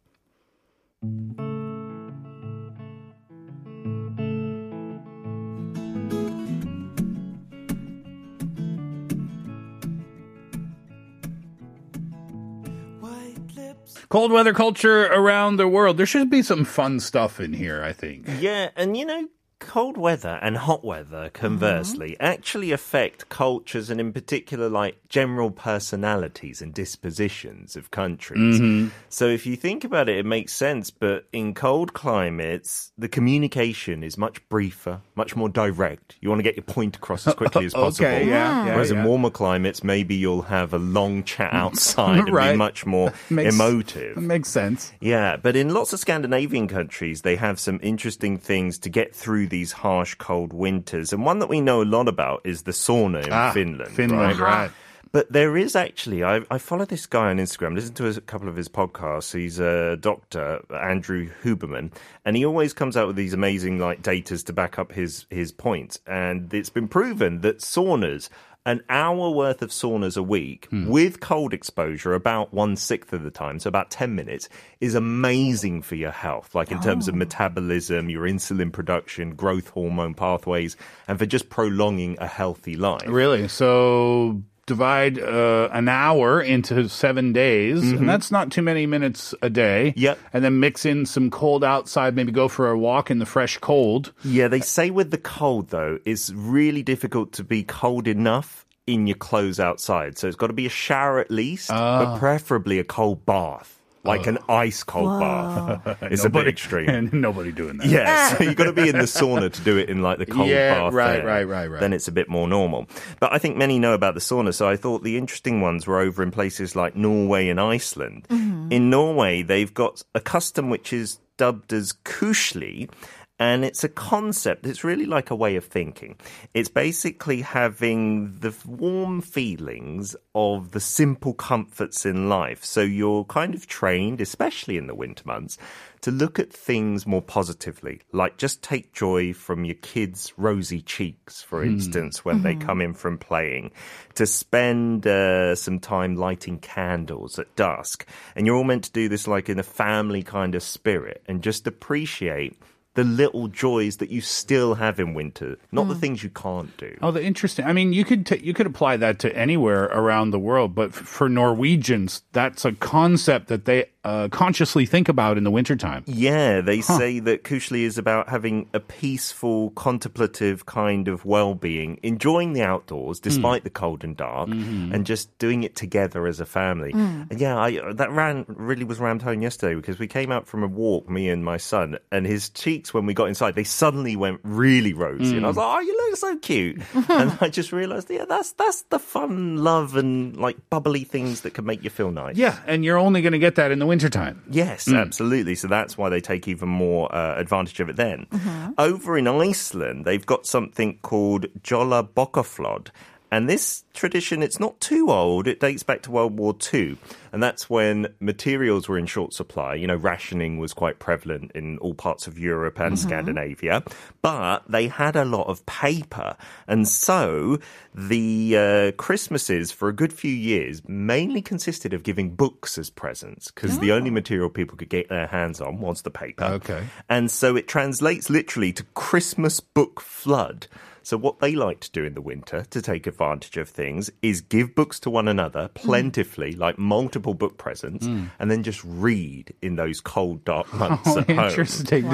Cold 14.09 14.31
weather 14.31 14.55
culture 14.55 15.07
around 15.07 15.57
the 15.57 15.67
world. 15.67 15.97
There 15.97 16.07
should 16.07 16.31
be 16.31 16.41
some 16.41 16.65
fun 16.65 17.01
stuff 17.01 17.41
in 17.41 17.53
here, 17.53 17.83
I 17.83 17.93
think. 17.93 18.29
Yeah, 18.39 18.69
and 18.77 18.97
you 18.97 19.05
know, 19.05 19.27
cold 19.65 19.97
weather 19.97 20.39
and 20.43 20.57
hot 20.57 20.85
weather, 20.85 21.31
conversely, 21.33 22.11
mm-hmm. 22.11 22.25
actually 22.25 22.73
affect 22.73 23.29
cultures 23.29 23.91
and, 23.91 24.01
in 24.01 24.13
particular, 24.13 24.69
like 24.69 24.97
general 25.09 25.51
personalities 25.51 26.63
and 26.63 26.73
dispositions 26.73 27.77
of 27.77 27.91
countries. 27.91 28.61
Mm-hmm. 28.61 28.89
So, 29.09 29.27
if 29.27 29.47
you 29.47 29.57
think 29.57 29.85
about 29.85 30.09
it, 30.09 30.19
it 30.19 30.27
makes 30.27 30.53
sense. 30.53 30.91
But 30.91 31.27
in 31.33 31.55
cold 31.55 31.95
climates, 31.95 32.93
the 32.99 33.09
communication 33.09 34.03
is 34.03 34.17
much 34.19 34.47
briefer, 34.49 35.01
much 35.17 35.35
more 35.35 35.49
direct. 35.49 36.17
You 36.21 36.29
want 36.29 36.39
to 36.41 36.45
get 36.45 36.57
your 36.57 36.65
point 36.65 36.97
across 36.97 37.27
as 37.27 37.35
quickly 37.35 37.67
as 37.67 37.75
possible. 37.75 38.07
Okay, 38.07 38.29
yeah, 38.29 38.67
yeah, 38.67 38.75
Whereas 38.75 38.91
in 38.91 39.03
warmer 39.05 39.31
climates, 39.31 39.83
maybe 39.83 40.15
you'll 40.15 40.43
have 40.43 40.73
a 40.73 40.79
long 40.79 41.25
chat 41.25 41.53
outside 41.53 42.29
and 42.29 42.37
be 42.37 42.57
much 42.57 42.87
more 42.87 43.13
Makes- 43.31 43.55
emotive. 43.55 44.17
Makes 44.17 44.51
sense. 44.51 44.93
Yeah, 45.01 45.37
but 45.37 45.57
in 45.57 45.73
lots 45.73 45.93
of 45.93 46.01
Scandinavian 46.01 46.69
countries, 46.69 47.23
they 47.23 47.37
have 47.37 47.59
some 47.59 47.81
interesting 47.83 48.37
things 48.39 48.79
to 48.79 48.89
get 48.89 49.15
through 49.15 49.49
these 49.55 49.73
harsh, 49.73 50.15
cold 50.17 50.53
winters. 50.53 51.13
And 51.13 51.25
one 51.25 51.39
that 51.41 51.49
we 51.49 51.61
know 51.61 51.79
a 51.83 51.91
lot 51.97 52.09
about 52.09 52.41
is 52.45 52.63
the 52.63 52.73
sauna 52.73 53.25
in 53.27 53.33
Ah, 53.33 53.53
Finland. 53.53 53.91
Finland, 53.95 54.39
right. 54.41 54.71
But 55.13 55.31
there 55.31 55.57
is 55.57 55.77
actually, 55.77 56.25
I, 56.25 56.41
I 56.51 56.59
follow 56.59 56.85
this 56.85 57.07
guy 57.07 57.31
on 57.31 57.37
Instagram, 57.39 57.77
listen 57.77 57.95
to 57.95 58.09
a 58.09 58.21
couple 58.21 58.49
of 58.49 58.57
his 58.57 58.69
podcasts. 58.69 59.33
He's 59.33 59.61
a 59.61 59.97
doctor, 59.97 60.61
Andrew 60.75 61.31
Huberman, 61.45 61.93
and 62.25 62.37
he 62.37 62.45
always 62.45 62.73
comes 62.73 62.97
out 62.97 63.07
with 63.07 63.15
these 63.15 63.33
amazing 63.33 63.79
like 63.79 64.03
datas 64.03 64.45
to 64.47 64.53
back 64.53 64.77
up 64.77 64.91
his, 64.91 65.27
his 65.31 65.53
points. 65.53 66.01
And 66.05 66.53
it's 66.53 66.69
been 66.79 66.89
proven 66.89 67.43
that 67.43 67.59
saunas, 67.59 68.29
an 68.67 68.83
hour 68.89 69.31
worth 69.31 69.61
of 69.61 69.71
saunas 69.71 70.17
a 70.17 70.23
week 70.23 70.67
hmm. 70.71 70.89
with 70.89 71.21
cold 71.21 71.53
exposure 71.53 72.15
about 72.15 72.53
one 72.55 72.77
sixth 72.77 73.13
of 73.13 73.23
the 73.23 73.31
time, 73.31 73.59
so 73.59 73.69
about 73.69 73.91
10 73.91 74.15
minutes, 74.15 74.49
is 74.81 74.95
amazing 74.95 75.83
for 75.83 75.97
your 75.97 76.11
health, 76.11 76.55
like 76.55 76.71
in 76.71 76.81
terms 76.81 77.09
of 77.09 77.15
oh. 77.15 77.19
metabolism, 77.19 78.09
your 78.09 78.27
insulin 78.27 78.73
production, 78.73 79.35
growth 79.35 79.69
hormone 79.69 80.15
pathways, 80.15 80.77
and 81.09 81.19
for 81.19 81.27
just 81.27 81.51
prolonging 81.51 82.17
a 82.21 82.27
healthy 82.27 82.77
life. 82.77 83.07
Really? 83.07 83.49
So 83.49 84.43
divide 84.67 85.19
uh, 85.19 85.69
an 85.73 85.89
hour 85.89 86.41
into 86.41 86.89
seven 86.89 87.33
days, 87.33 87.91
and 87.93 88.09
that's 88.09 88.31
not 88.31 88.51
too 88.51 88.63
many 88.63 88.87
minutes 88.87 89.35
a 89.43 89.51
day. 89.51 89.93
Yep. 89.97 90.19
And 90.33 90.45
then 90.45 90.61
mix 90.61 90.85
in 90.87 91.07
some 91.07 91.31
cold 91.31 91.63
outside, 91.65 92.17
maybe 92.17 92.33
go 92.33 92.49
for 92.49 92.71
a 92.71 92.79
walk 92.79 93.11
in 93.11 93.19
the 93.19 93.27
fresh 93.27 93.59
cold. 93.59 94.13
Yeah, 94.25 94.49
they 94.49 94.61
say 94.61 94.91
with 94.91 95.11
the 95.11 95.19
cold 95.19 95.69
though, 95.69 95.99
it's 96.05 96.31
really 96.33 96.83
difficult 96.83 97.33
to 97.35 97.45
be 97.45 97.63
cold 97.63 98.09
enough 98.09 98.65
in 98.87 99.07
your 99.07 99.17
clothes 99.17 99.59
outside. 99.61 100.19
So 100.19 100.29
it's 100.29 100.37
got 100.37 100.49
to 100.49 100.53
be 100.53 100.67
a 100.67 100.71
shower 100.71 101.19
at 101.19 101.31
least, 101.31 101.71
Ah. 101.71 102.05
but 102.05 102.19
preferably 102.19 102.79
a 102.79 102.85
cold 102.85 103.25
bath, 103.25 103.79
like 104.05 104.27
an 104.27 104.39
ice 104.49 104.83
cold 104.83 105.19
bath. 105.21 105.99
It's 106.03 106.25
a 106.25 106.31
bit 106.31 106.47
extreme. 106.47 106.89
And 106.89 107.13
nobody 107.29 107.51
doing 107.53 107.79
that. 107.79 107.87
Yeah, 107.87 108.35
so 108.37 108.45
you've 108.45 108.57
got 108.57 108.65
to 108.65 108.73
be 108.73 108.89
in 108.89 108.99
the 108.99 109.05
sauna 109.05 109.51
to 109.53 109.61
do 109.63 109.79
it 109.79 109.89
in 109.89 110.03
like 110.03 110.19
the 110.19 110.27
cold 110.27 110.49
Yeah, 110.49 110.75
bath. 110.75 110.93
right, 110.93 111.13
there. 111.17 111.27
right, 111.27 111.45
right, 111.49 111.67
right. 111.71 111.81
Then 111.81 111.93
it's 111.93 112.07
a 112.09 112.13
bit 112.13 112.29
more 112.29 112.47
normal. 112.47 112.87
But 113.21 113.33
I 113.33 113.39
think 113.39 113.57
many 113.57 113.79
know 113.79 113.95
about 113.95 114.15
the 114.15 114.21
sauna, 114.21 114.53
so 114.55 114.69
I 114.69 114.77
thought 114.77 115.03
the 115.03 115.17
interesting 115.17 115.61
ones 115.61 115.87
were 115.87 115.99
over 116.01 116.23
in 116.23 116.31
places 116.31 116.77
like 116.77 116.95
Norway 116.97 117.49
and 117.49 117.61
Iceland. 117.61 118.27
Mm-hmm. 118.29 118.73
In 118.73 118.91
Norway, 118.91 119.43
they've 119.43 119.73
got 119.73 120.03
a 120.15 120.21
custom 120.21 120.71
which 120.71 120.93
is 120.93 121.19
dubbed 121.37 121.73
as 121.73 121.93
koselig. 122.05 122.91
And 123.39 123.65
it's 123.65 123.83
a 123.83 123.89
concept. 123.89 124.65
It's 124.65 124.85
really 124.85 125.07
like 125.07 125.31
a 125.31 125.37
way 125.37 125.57
of 125.57 125.65
thinking. 125.65 126.17
It's 126.55 126.69
basically 126.69 127.41
having 127.41 128.37
the 128.39 128.55
warm 128.65 129.21
feelings 129.21 130.15
of 130.37 130.71
the 130.71 130.79
simple 130.79 131.35
comforts 131.35 132.07
in 132.07 132.29
life. 132.29 132.65
So 132.65 132.81
you're 132.81 133.25
kind 133.25 133.55
of 133.57 133.67
trained, 133.67 134.21
especially 134.21 134.77
in 134.77 134.87
the 134.87 134.95
winter 134.95 135.25
months, 135.27 135.59
to 136.03 136.13
look 136.13 136.39
at 136.39 136.53
things 136.53 137.09
more 137.09 137.23
positively. 137.23 138.03
Like 138.13 138.37
just 138.37 138.63
take 138.63 138.93
joy 138.93 139.33
from 139.33 139.65
your 139.65 139.77
kids' 139.77 140.33
rosy 140.37 140.81
cheeks, 140.81 141.43
for 141.43 141.65
instance, 141.65 142.25
when 142.25 142.43
they 142.43 142.55
come 142.55 142.81
in 142.81 142.95
from 142.95 143.19
playing, 143.19 143.73
to 144.15 144.27
spend 144.27 145.09
uh, 145.09 145.57
some 145.57 145.81
time 145.81 146.15
lighting 146.15 146.59
candles 146.59 147.39
at 147.39 147.57
dusk. 147.57 148.07
And 148.37 148.47
you're 148.47 148.55
all 148.55 148.65
meant 148.65 148.85
to 148.85 148.93
do 148.93 149.09
this 149.09 149.27
like 149.27 149.49
in 149.49 149.59
a 149.59 149.65
family 149.65 150.23
kind 150.23 150.55
of 150.55 150.63
spirit 150.63 151.23
and 151.27 151.43
just 151.43 151.67
appreciate 151.67 152.57
the 152.95 153.05
little 153.05 153.49
joys 153.49 153.97
that 153.97 154.11
you 154.11 154.21
still 154.21 154.75
have 154.75 155.01
in 155.01 155.15
winter, 155.15 155.57
not 155.73 155.89
the 155.89 155.95
hmm. 155.95 156.01
things 156.01 156.23
you 156.23 156.31
can't 156.31 156.75
do. 156.77 156.97
Oh, 157.03 157.11
the 157.11 157.23
interesting. 157.23 157.65
I 157.65 157.73
mean, 157.73 157.93
you 157.93 158.05
could 158.05 158.25
t- 158.25 158.41
you 158.43 158.55
could 158.55 158.67
apply 158.67 158.97
that 158.99 159.19
to 159.21 159.37
anywhere 159.37 159.85
around 159.85 160.31
the 160.31 160.39
world, 160.39 160.75
but 160.75 160.91
f- 160.91 160.95
for 160.95 161.29
Norwegians, 161.29 162.23
that's 162.33 162.65
a 162.65 162.73
concept 162.73 163.49
that 163.49 163.65
they 163.65 163.87
uh, 164.05 164.29
consciously 164.29 164.87
think 164.87 165.09
about 165.09 165.37
in 165.37 165.45
the 165.45 165.51
wintertime. 165.51 166.05
Yeah, 166.07 166.61
they 166.61 166.81
say 166.83 167.19
that 167.21 167.43
koselig 167.43 167.83
is 167.83 167.99
about 167.99 168.29
having 168.29 168.69
a 168.73 168.81
peaceful, 168.81 169.71
contemplative 169.71 170.67
kind 170.67 171.09
of 171.09 171.25
well-being, 171.25 171.99
enjoying 172.03 172.53
the 172.53 172.63
outdoors 172.63 173.19
hmm. 173.19 173.25
despite 173.25 173.65
the 173.65 173.71
cold 173.71 174.05
and 174.05 174.17
dark, 174.17 174.49
mm-hmm. 174.51 174.95
and 174.95 175.05
just 175.05 175.37
doing 175.39 175.65
it 175.65 175.75
together 175.75 176.27
as 176.27 176.39
a 176.39 176.47
family. 176.47 176.93
Hmm. 176.93 177.23
And 177.31 177.41
yeah, 177.41 177.59
I, 177.59 177.93
that 177.95 178.13
ran 178.13 178.45
really 178.47 178.85
was 178.85 179.01
rammed 179.01 179.23
home 179.23 179.43
yesterday 179.43 179.75
because 179.75 179.99
we 179.99 180.07
came 180.07 180.31
out 180.31 180.47
from 180.47 180.63
a 180.63 180.69
walk, 180.69 181.09
me 181.11 181.29
and 181.29 181.45
my 181.45 181.57
son, 181.57 181.99
and 182.13 182.25
his 182.25 182.51
cheeks 182.85 182.95
when 182.95 183.07
we 183.07 183.15
got 183.15 183.29
inside, 183.29 183.55
they 183.55 183.65
suddenly 183.65 184.17
went 184.17 184.41
really 184.43 184.93
rosy, 184.93 185.37
and 185.37 185.45
I 185.45 185.49
was 185.49 185.57
mm. 185.57 185.61
like, 185.61 185.77
"Oh, 185.77 185.81
you 185.81 185.97
look 185.97 186.17
so 186.17 186.39
cute!" 186.39 186.83
and 187.09 187.39
I 187.41 187.49
just 187.49 187.73
realised, 187.73 188.11
yeah, 188.11 188.25
that's 188.27 188.53
that's 188.53 188.83
the 188.91 188.99
fun, 188.99 189.59
love, 189.59 189.97
and 189.97 190.37
like 190.37 190.57
bubbly 190.71 191.05
things 191.05 191.43
that 191.43 191.55
can 191.55 191.65
make 191.65 191.83
you 191.83 191.91
feel 191.91 192.11
nice. 192.11 192.37
Yeah, 192.37 192.59
and 192.67 192.85
you're 192.85 192.99
only 192.99 193.23
going 193.23 193.33
to 193.33 193.39
get 193.39 193.55
that 193.57 193.71
in 193.71 193.79
the 193.79 193.87
wintertime. 193.87 194.43
Yes, 194.51 194.87
mm. 194.87 195.01
absolutely. 195.01 195.55
So 195.55 195.69
that's 195.69 195.97
why 195.97 196.09
they 196.09 196.21
take 196.21 196.49
even 196.49 196.69
more 196.69 197.15
uh, 197.15 197.39
advantage 197.39 197.81
of 197.81 197.89
it 197.89 197.97
then. 197.97 198.27
Mm-hmm. 198.31 198.73
Over 198.79 199.19
in 199.19 199.29
Iceland, 199.29 200.05
they've 200.05 200.25
got 200.25 200.47
something 200.47 200.99
called 201.03 201.47
Jólabókaflóð. 201.63 202.89
And 203.31 203.49
this 203.49 203.83
tradition, 203.95 204.43
it's 204.43 204.61
not 204.61 204.81
too 204.81 205.11
old. 205.11 205.49
It 205.49 205.59
dates 205.59 205.83
back 205.83 206.03
to 206.03 206.11
World 206.11 206.39
War 206.39 206.55
II. 206.73 206.97
And 207.33 207.43
that's 207.43 207.69
when 207.69 208.15
materials 208.21 208.89
were 208.89 208.97
in 208.97 209.07
short 209.07 209.33
supply. 209.33 209.75
You 209.75 209.89
know, 209.89 209.97
rationing 209.97 210.59
was 210.59 210.73
quite 210.73 211.01
prevalent 211.01 211.51
in 211.53 211.79
all 211.79 211.95
parts 211.95 212.29
of 212.29 212.39
Europe 212.39 212.79
and 212.79 212.97
Scandinavia. 212.97 213.83
But 214.23 214.63
they 214.69 214.87
had 214.87 215.17
a 215.17 215.25
lot 215.25 215.49
of 215.49 215.67
paper. 215.67 216.37
And 216.69 216.87
so 216.87 217.59
the 217.93 218.57
uh, 218.57 218.93
Christmases 218.93 219.73
for 219.73 219.89
a 219.89 219.93
good 219.93 220.13
few 220.13 220.33
years 220.33 220.83
mainly 220.87 221.43
consisted 221.43 221.93
of 221.93 222.05
giving 222.05 222.37
books 222.37 222.79
as 222.79 222.89
presents 222.89 223.51
because 223.51 223.81
the 223.81 223.91
only 223.91 224.11
material 224.11 224.49
people 224.49 224.77
could 224.77 224.89
get 224.89 225.09
their 225.09 225.27
hands 225.27 225.61
on 225.61 225.81
was 225.81 226.03
the 226.03 226.11
paper. 226.11 226.45
Okay. 226.45 226.87
And 227.09 227.31
so 227.31 227.57
it 227.57 227.67
translates 227.67 228.31
literally 228.31 228.73
to 228.75 228.85
Christmas 228.95 229.59
book 229.59 230.01
flood. 230.01 230.69
So 231.05 231.19
what 231.19 231.39
they 231.41 231.55
like 231.55 231.81
to 231.81 231.91
do 231.91 232.03
in 232.05 232.15
the 232.15 232.23
winter 232.23 232.65
to 232.71 232.81
take 232.83 233.07
advantage 233.07 233.59
of 233.59 233.69
things 233.69 234.11
is 234.23 234.41
give 234.41 234.75
books 234.75 234.99
to 235.01 235.11
one 235.11 235.29
another 235.29 235.69
hmm. 235.77 235.87
plentifully, 235.87 236.53
like 236.53 236.79
multiple 236.79 237.35
book 237.35 237.59
presents, 237.59 238.07
hmm. 238.07 238.25
and 238.39 238.51
then 238.51 238.63
just 238.63 238.83
read 238.85 239.53
in 239.61 239.77
those 239.77 240.01
cold, 240.01 240.45
dark 240.45 240.73
months 240.75 241.03
Oh, 241.07 241.19
at 241.19 241.29
home. 241.31 241.39
interesting. 241.39 242.07
Wow. 242.07 242.13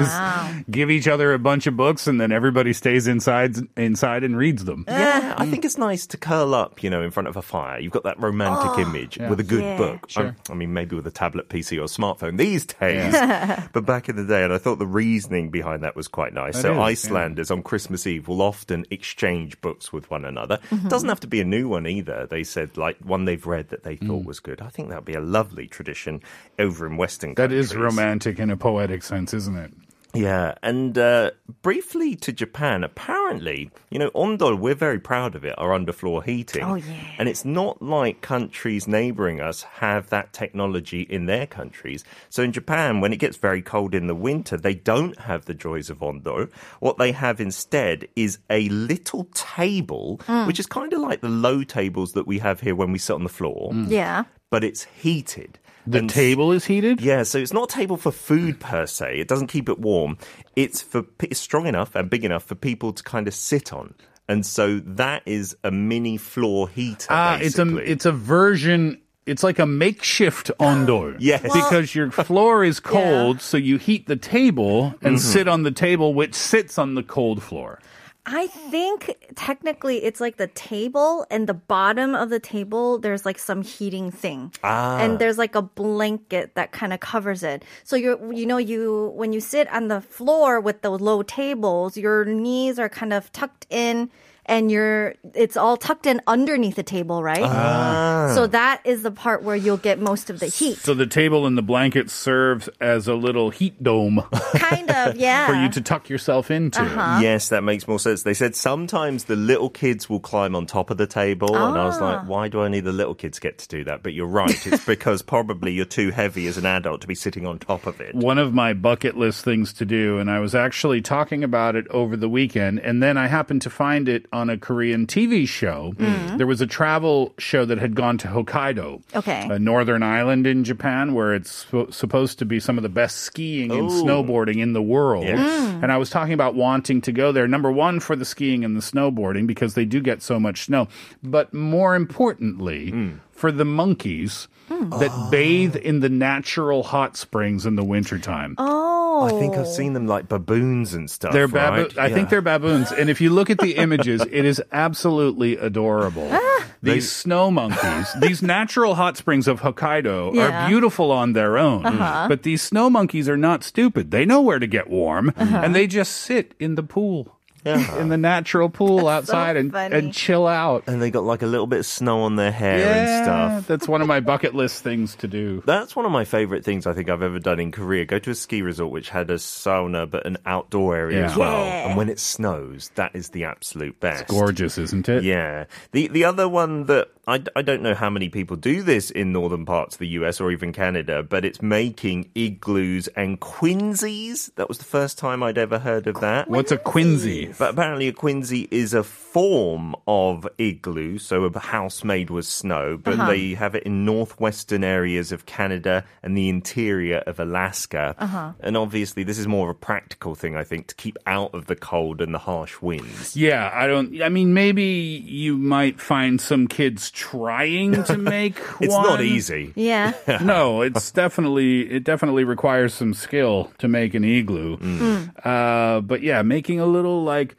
Just 0.51 0.69
give 0.69 0.91
each 0.91 1.07
other 1.07 1.33
a 1.33 1.39
bunch 1.39 1.67
of 1.67 1.77
books, 1.77 2.05
and 2.05 2.19
then 2.19 2.33
everybody 2.33 2.73
stays 2.73 3.07
inside 3.07 3.55
inside 3.77 4.25
and 4.25 4.37
reads 4.37 4.65
them. 4.65 4.83
Yeah, 4.87 5.35
I 5.37 5.45
think 5.45 5.63
it's 5.63 5.77
nice 5.77 6.05
to 6.07 6.17
curl 6.17 6.53
up, 6.53 6.83
you 6.83 6.89
know, 6.89 7.01
in 7.01 7.11
front 7.11 7.29
of 7.29 7.37
a 7.37 7.41
fire. 7.41 7.79
You've 7.79 7.93
got 7.93 8.03
that 8.03 8.19
romantic 8.19 8.71
oh. 8.71 8.79
image 8.81 9.17
with 9.17 9.39
a 9.39 9.43
good 9.43 9.63
Yeah. 9.63 9.77
book. 9.77 10.09
Sure. 10.09 10.35
I, 10.49 10.51
I 10.51 10.55
mean, 10.55 10.73
maybe 10.73 10.97
with 10.97 11.07
a 11.07 11.11
tablet 11.11 11.47
PC 11.47 11.77
or 11.77 11.85
smartphone 11.85 12.37
these 12.37 12.65
days. 12.65 13.13
but 13.73 13.85
back 13.85 14.09
in 14.09 14.17
the 14.17 14.25
day, 14.25 14.43
and 14.43 14.51
I 14.51 14.57
thought 14.57 14.79
the 14.79 14.85
reasoning 14.85 15.49
behind 15.49 15.83
that 15.83 15.95
was 15.95 16.09
quite 16.09 16.33
nice. 16.33 16.55
That 16.55 16.61
so 16.61 16.71
is, 16.71 16.77
yeah. 16.77 16.83
Icelanders 16.83 17.51
on 17.51 17.63
Christmas 17.63 18.05
Eve 18.05 18.27
will 18.27 18.41
often 18.41 18.80
exchange 18.89 19.59
books 19.61 19.91
with 19.93 20.09
one 20.09 20.25
another. 20.25 20.59
Mm-hmm. 20.69 20.87
Doesn't 20.87 21.09
have 21.09 21.19
to 21.21 21.27
be 21.27 21.41
a 21.41 21.45
new 21.45 21.67
one 21.69 21.85
either. 21.85 22.25
They 22.25 22.43
said 22.43 22.77
like 22.77 22.97
one 22.99 23.25
they've 23.25 23.45
read 23.45 23.69
that 23.69 23.83
they 23.83 23.95
thought 23.95 24.23
mm. 24.23 24.25
was 24.25 24.39
good. 24.39 24.61
I 24.61 24.69
think 24.69 24.89
that 24.89 24.95
would 24.95 25.05
be 25.05 25.13
a 25.13 25.21
lovely 25.21 25.67
tradition 25.67 26.21
over 26.57 26.87
in 26.87 26.97
Western 26.97 27.35
That 27.35 27.51
is 27.51 27.71
countries. 27.71 27.83
romantic 27.83 28.39
in 28.39 28.49
a 28.49 28.57
poetic 28.57 29.03
sense, 29.03 29.33
isn't 29.33 29.57
it? 29.57 29.71
Yeah, 30.13 30.55
and 30.61 30.97
uh, 30.97 31.31
briefly 31.61 32.15
to 32.17 32.33
Japan, 32.33 32.83
apparently, 32.83 33.71
you 33.89 33.97
know, 33.97 34.09
Ondol, 34.11 34.59
we're 34.59 34.75
very 34.75 34.99
proud 34.99 35.35
of 35.35 35.45
it, 35.45 35.55
our 35.57 35.69
underfloor 35.69 36.23
heating. 36.23 36.63
Oh, 36.63 36.75
yeah. 36.75 36.93
And 37.17 37.29
it's 37.29 37.45
not 37.45 37.81
like 37.81 38.21
countries 38.21 38.87
neighboring 38.87 39.39
us 39.39 39.63
have 39.63 40.09
that 40.09 40.33
technology 40.33 41.01
in 41.03 41.27
their 41.27 41.47
countries. 41.47 42.03
So 42.29 42.43
in 42.43 42.51
Japan, 42.51 42.99
when 42.99 43.13
it 43.13 43.17
gets 43.17 43.37
very 43.37 43.61
cold 43.61 43.95
in 43.95 44.07
the 44.07 44.15
winter, 44.15 44.57
they 44.57 44.73
don't 44.75 45.17
have 45.19 45.45
the 45.45 45.53
joys 45.53 45.89
of 45.89 45.99
Ondol. 45.99 46.51
What 46.81 46.97
they 46.97 47.13
have 47.13 47.39
instead 47.39 48.07
is 48.17 48.39
a 48.49 48.67
little 48.69 49.29
table, 49.33 50.19
which 50.45 50.59
is 50.59 50.65
kind 50.65 50.91
of 50.91 50.99
like 50.99 51.21
the 51.21 51.29
low 51.29 51.63
tables 51.63 52.13
that 52.13 52.27
we 52.27 52.39
have 52.39 52.59
here 52.59 52.75
when 52.75 52.91
we 52.91 52.99
sit 52.99 53.13
on 53.13 53.23
the 53.23 53.29
floor, 53.29 53.71
Yeah. 53.73 54.25
but 54.49 54.63
it's 54.65 54.83
heated. 54.83 55.57
The 55.87 55.99
And 55.99 56.09
table 56.09 56.51
is 56.51 56.65
heated. 56.65 57.01
yeah, 57.01 57.23
so 57.23 57.37
it's 57.39 57.53
not 57.53 57.71
a 57.71 57.75
table 57.75 57.97
for 57.97 58.11
food 58.11 58.59
per 58.59 58.85
se. 58.85 59.19
It 59.19 59.27
doesn't 59.27 59.47
keep 59.47 59.67
it 59.69 59.79
warm. 59.79 60.17
It's 60.55 60.81
for 60.81 61.05
it's 61.21 61.39
strong 61.39 61.65
enough 61.67 61.95
and 61.95 62.09
big 62.09 62.23
enough 62.25 62.43
for 62.43 62.55
people 62.55 62.93
to 62.93 63.03
kind 63.03 63.27
of 63.27 63.33
sit 63.33 63.73
on. 63.73 63.95
And 64.29 64.45
so 64.45 64.79
that 64.85 65.23
is 65.25 65.57
a 65.63 65.71
mini 65.71 66.17
floor 66.17 66.69
heater. 66.69 67.07
Ah, 67.09 67.37
it's 67.41 67.57
a 67.59 67.77
it's 67.77 68.05
a 68.05 68.11
version. 68.11 69.01
It's 69.27 69.43
like 69.43 69.59
a 69.59 69.65
makeshift 69.67 70.49
ondol. 70.59 71.15
Yes. 71.19 71.43
Well- 71.43 71.53
because 71.53 71.93
your 71.93 72.09
floor 72.11 72.63
is 72.63 72.79
cold, 72.95 73.41
so 73.41 73.57
you 73.57 73.77
heat 73.77 74.07
the 74.07 74.15
table 74.15 74.95
and 75.01 75.19
sit 75.19 75.47
on 75.47 75.63
the 75.63 75.71
table, 75.71 76.13
which 76.13 76.33
sits 76.35 76.77
on 76.77 76.95
the 76.95 77.03
cold 77.03 77.43
floor. 77.43 77.79
I 78.25 78.47
think 78.47 79.33
technically 79.35 80.03
it's 80.03 80.21
like 80.21 80.37
the 80.37 80.47
table 80.47 81.25
and 81.31 81.47
the 81.47 81.55
bottom 81.55 82.13
of 82.13 82.29
the 82.29 82.39
table 82.39 82.99
there's 82.99 83.25
like 83.25 83.39
some 83.39 83.63
heating 83.63 84.11
thing. 84.11 84.53
Ah. 84.63 84.99
And 84.99 85.17
there's 85.17 85.39
like 85.39 85.55
a 85.55 85.61
blanket 85.61 86.53
that 86.55 86.71
kind 86.71 86.93
of 86.93 86.99
covers 86.99 87.41
it. 87.41 87.65
So 87.83 87.95
you're 87.95 88.31
you 88.31 88.45
know 88.45 88.57
you 88.57 89.11
when 89.15 89.33
you 89.33 89.39
sit 89.39 89.71
on 89.73 89.87
the 89.87 90.01
floor 90.01 90.59
with 90.59 90.83
those 90.83 91.01
low 91.01 91.23
tables, 91.23 91.97
your 91.97 92.25
knees 92.25 92.77
are 92.77 92.89
kind 92.89 93.11
of 93.11 93.31
tucked 93.31 93.65
in 93.69 94.11
and 94.51 94.69
you're 94.69 95.15
it's 95.33 95.55
all 95.55 95.77
tucked 95.77 96.05
in 96.05 96.21
underneath 96.27 96.75
the 96.75 96.83
table, 96.83 97.23
right? 97.23 97.41
Ah. 97.41 98.33
So 98.35 98.47
that 98.47 98.81
is 98.83 99.01
the 99.01 99.09
part 99.09 99.43
where 99.43 99.55
you'll 99.55 99.77
get 99.77 99.99
most 99.99 100.29
of 100.29 100.39
the 100.41 100.47
heat. 100.47 100.77
So 100.77 100.93
the 100.93 101.07
table 101.07 101.47
and 101.47 101.57
the 101.57 101.61
blanket 101.61 102.09
serves 102.09 102.67
as 102.81 103.07
a 103.07 103.15
little 103.15 103.49
heat 103.49 103.81
dome 103.81 104.21
kind 104.55 104.91
of, 104.91 105.15
yeah. 105.15 105.47
for 105.47 105.53
you 105.53 105.69
to 105.69 105.81
tuck 105.81 106.09
yourself 106.09 106.51
into. 106.51 106.81
Uh-huh. 106.81 107.19
Yes, 107.21 107.47
that 107.49 107.63
makes 107.63 107.87
more 107.87 107.97
sense. 107.97 108.23
They 108.23 108.33
said 108.33 108.55
sometimes 108.55 109.23
the 109.23 109.37
little 109.37 109.69
kids 109.69 110.09
will 110.09 110.19
climb 110.19 110.53
on 110.53 110.65
top 110.65 110.89
of 110.89 110.97
the 110.97 111.07
table, 111.07 111.55
and 111.55 111.77
I 111.77 111.85
was 111.85 112.01
like, 112.01 112.19
ah. 112.19 112.23
why 112.27 112.49
do 112.49 112.61
only 112.61 112.81
the 112.81 112.91
little 112.91 113.15
kids 113.15 113.39
get 113.39 113.57
to 113.59 113.67
do 113.69 113.85
that? 113.85 114.03
But 114.03 114.13
you're 114.13 114.27
right. 114.27 114.67
It's 114.67 114.85
because 114.91 115.21
probably 115.21 115.71
you're 115.71 115.85
too 115.85 116.11
heavy 116.11 116.47
as 116.47 116.57
an 116.57 116.65
adult 116.65 116.99
to 117.01 117.07
be 117.07 117.15
sitting 117.15 117.47
on 117.47 117.57
top 117.59 117.87
of 117.87 118.01
it. 118.01 118.13
One 118.13 118.37
of 118.37 118.53
my 118.53 118.73
bucket 118.73 119.15
list 119.15 119.45
things 119.45 119.71
to 119.73 119.85
do, 119.85 120.17
and 120.17 120.29
I 120.29 120.39
was 120.39 120.53
actually 120.53 121.01
talking 121.01 121.41
about 121.41 121.77
it 121.77 121.87
over 121.87 122.17
the 122.17 122.27
weekend, 122.27 122.79
and 122.79 123.01
then 123.01 123.17
I 123.17 123.27
happened 123.27 123.61
to 123.61 123.69
find 123.69 124.09
it 124.09 124.25
on 124.33 124.40
a 124.49 124.57
Korean 124.57 125.05
TV 125.07 125.47
show. 125.47 125.93
There 126.37 126.47
was 126.47 126.61
a 126.61 126.67
travel 126.67 127.33
show 127.37 127.65
that 127.65 127.77
had 127.77 127.95
gone 127.95 128.17
to 128.19 128.27
Hokkaido, 128.27 129.01
Okay. 129.15 129.47
a 129.49 129.59
northern 129.59 130.01
island 130.03 130.47
in 130.47 130.63
Japan, 130.63 131.13
where 131.13 131.33
it's 131.35 131.65
spo- 131.65 131.93
supposed 131.93 132.39
to 132.39 132.45
be 132.45 132.59
some 132.59 132.77
of 132.77 132.83
the 132.83 132.89
best 132.89 133.17
skiing 133.17 133.71
and 133.71 133.89
Ooh. 133.91 134.03
snowboarding 134.03 134.57
in 134.59 134.73
the 134.73 134.81
world. 134.81 135.25
Yes. 135.25 135.39
Mm. 135.39 135.83
And 135.83 135.91
I 135.91 135.97
was 135.97 136.09
talking 136.09 136.33
about 136.33 136.55
wanting 136.55 137.01
to 137.01 137.11
go 137.11 137.31
there. 137.31 137.47
Number 137.47 137.71
one, 137.71 137.99
for 137.99 138.15
the 138.15 138.25
skiing 138.25 138.63
and 138.65 138.75
the 138.75 138.81
snowboarding, 138.81 139.45
because 139.47 139.73
they 139.75 139.85
do 139.85 139.99
get 140.01 140.21
so 140.21 140.39
much 140.39 140.63
snow. 140.65 140.87
But 141.23 141.53
more 141.53 141.95
importantly, 141.95 142.91
Mm. 142.91 143.19
for 143.31 143.51
the 143.51 143.65
monkeys 143.65 144.47
that 144.69 145.27
bathe 145.29 145.75
in 145.75 145.99
the 145.99 146.09
natural 146.09 146.81
hot 146.83 147.17
springs 147.17 147.65
in 147.65 147.75
the 147.75 147.83
wintertime. 147.83 148.55
Oh. 148.57 148.80
Oh. 149.21 149.25
I 149.35 149.39
think 149.39 149.55
I've 149.55 149.67
seen 149.67 149.93
them 149.93 150.07
like 150.07 150.27
baboons 150.27 150.93
and 150.93 151.09
stuff. 151.09 151.31
They're 151.33 151.47
baboon. 151.47 151.95
right? 151.95 151.97
I 151.97 152.13
think 152.13 152.29
they're 152.29 152.41
baboons, 152.41 152.91
and 152.91 153.09
if 153.09 153.21
you 153.21 153.29
look 153.29 153.49
at 153.49 153.59
the 153.59 153.75
images, 153.85 154.21
it 154.21 154.45
is 154.45 154.61
absolutely 154.71 155.57
adorable. 155.57 156.27
Ah. 156.31 156.65
These 156.83 157.11
snow 157.11 157.51
monkeys, 157.51 158.11
these 158.19 158.41
natural 158.41 158.95
hot 158.95 159.15
springs 159.15 159.47
of 159.47 159.61
Hokkaido, 159.61 160.33
Yeah. 160.33 160.65
are 160.65 160.67
beautiful 160.69 161.11
on 161.11 161.33
their 161.33 161.57
own. 161.57 161.85
Uh-huh. 161.85 162.25
But 162.27 162.41
these 162.43 162.61
snow 162.63 162.89
monkeys 162.89 163.29
are 163.29 163.37
not 163.37 163.63
stupid. 163.63 164.09
They 164.09 164.25
know 164.25 164.41
where 164.41 164.57
to 164.57 164.65
get 164.67 164.89
warm, 164.89 165.31
Uh-huh. 165.37 165.61
and 165.63 165.75
they 165.75 165.85
just 165.85 166.11
sit 166.13 166.55
in 166.59 166.73
the 166.75 166.81
pool, 166.83 167.37
Yeah. 167.63 167.99
in 168.01 168.09
the 168.09 168.17
natural 168.17 168.69
pool 168.69 169.07
outside, 169.07 169.55
and, 169.55 169.71
funny. 169.71 169.95
and 169.95 170.13
chill 170.13 170.47
out. 170.47 170.83
and 170.87 171.01
they 171.01 171.11
got 171.11 171.23
like 171.23 171.41
a 171.41 171.47
little 171.47 171.67
bit 171.67 171.79
of 171.79 171.85
snow 171.85 172.21
on 172.23 172.35
their 172.35 172.51
hair 172.51 172.87
and 172.87 173.25
stuff. 173.25 173.67
that's 173.67 173.87
one 173.87 174.01
of 174.01 174.07
my 174.07 174.19
bucket 174.19 174.55
list 174.55 174.83
things 174.83 175.15
to 175.17 175.27
do. 175.27 175.61
That's 175.65 175.95
one 175.95 176.05
of 176.05 176.11
my 176.11 176.25
favorite 176.25 176.63
things 176.65 176.87
I 176.87 176.93
think 176.93 177.09
I've 177.09 177.21
ever 177.21 177.39
done 177.39 177.59
in 177.59 177.71
Korea. 177.71 178.05
Go 178.05 178.19
to 178.19 178.31
a 178.31 178.35
ski 178.35 178.61
resort 178.61 178.91
which 178.91 179.09
had 179.09 179.29
a 179.29 179.35
sauna 179.35 180.09
but 180.09 180.25
an 180.25 180.37
outdoor 180.45 180.95
area 180.95 181.25
as 181.25 181.35
well. 181.35 181.65
Yeah. 181.65 181.87
And 181.89 181.97
when 181.97 182.09
it 182.09 182.19
snows, 182.19 182.89
that 182.95 183.15
is 183.15 183.29
the 183.29 183.43
absolute 183.43 183.99
best. 183.99 184.27
Gorgeous, 184.27 184.77
isn't 184.77 185.07
it? 185.07 185.23
Yeah. 185.23 185.65
The 185.91 186.07
the 186.07 186.23
other 186.25 186.49
one 186.49 186.85
that 186.85 187.09
I, 187.31 187.39
I 187.55 187.61
don't 187.61 187.81
know 187.81 187.95
how 187.95 188.09
many 188.09 188.29
people 188.29 188.57
do 188.57 188.83
this 188.83 189.09
in 189.09 189.31
northern 189.31 189.65
parts 189.65 189.95
of 189.95 189.99
the 189.99 190.07
US 190.19 190.39
or 190.41 190.51
even 190.51 190.71
Canada, 190.73 191.23
but 191.23 191.45
it's 191.45 191.61
making 191.61 192.29
igloos 192.35 193.07
and 193.09 193.39
quinzies. 193.39 194.53
That 194.55 194.67
was 194.67 194.77
the 194.77 194.83
first 194.83 195.17
time 195.17 195.41
I'd 195.41 195.57
ever 195.57 195.79
heard 195.79 196.07
of 196.07 196.19
that. 196.19 196.49
What's 196.49 196.71
a 196.71 196.77
quinzy? 196.77 197.57
But 197.57 197.71
apparently, 197.73 198.07
a 198.07 198.13
quinzy 198.13 198.67
is 198.71 198.93
a 198.93 199.03
form 199.03 199.95
of 200.07 200.47
igloo, 200.57 201.17
so 201.17 201.43
a 201.45 201.59
house 201.59 202.03
made 202.03 202.29
with 202.29 202.45
snow. 202.45 202.97
But 202.97 203.13
Uh-huh. 203.13 203.27
they 203.31 203.53
have 203.53 203.75
it 203.75 203.83
in 203.83 204.03
northwestern 204.05 204.83
areas 204.83 205.31
of 205.31 205.45
Canada 205.45 206.03
and 206.23 206.37
the 206.37 206.49
interior 206.49 207.19
of 207.27 207.39
Alaska. 207.39 208.15
Uh-huh. 208.19 208.51
And 208.59 208.75
obviously, 208.75 209.23
this 209.23 209.37
is 209.39 209.47
more 209.47 209.69
of 209.69 209.75
a 209.75 209.79
practical 209.79 210.35
thing, 210.35 210.55
I 210.57 210.63
think, 210.63 210.87
to 210.87 210.95
keep 210.95 211.17
out 211.25 211.53
of 211.53 211.67
the 211.67 211.75
cold 211.75 212.21
and 212.21 212.33
the 212.33 212.39
harsh 212.39 212.81
winds. 212.81 213.35
Yeah, 213.35 213.69
I 213.73 213.87
don't. 213.87 214.21
I 214.21 214.29
mean, 214.29 214.53
maybe 214.53 214.83
you 214.83 215.57
might 215.57 215.99
find 216.01 216.41
some 216.41 216.67
kids 216.67 217.09
trying 217.21 218.03
to 218.03 218.17
make. 218.35 218.57
It's 218.79 218.93
one. 218.93 219.03
not 219.03 219.21
easy. 219.21 219.73
Yeah. 219.75 220.13
no, 220.43 220.81
it's 220.81 221.11
definitely 221.11 221.89
it 221.89 222.03
definitely 222.03 222.43
requires 222.43 222.93
some 222.93 223.13
skill 223.13 223.71
to 223.77 223.87
make 223.87 224.13
an 224.13 224.23
igloo. 224.23 224.77
Mm. 224.77 224.97
Hmm. 224.97 225.47
Uh, 225.47 226.01
but 226.01 226.21
yeah, 226.21 226.41
making 226.41 226.79
a 226.79 226.85
little 226.85 227.23
like 227.23 227.55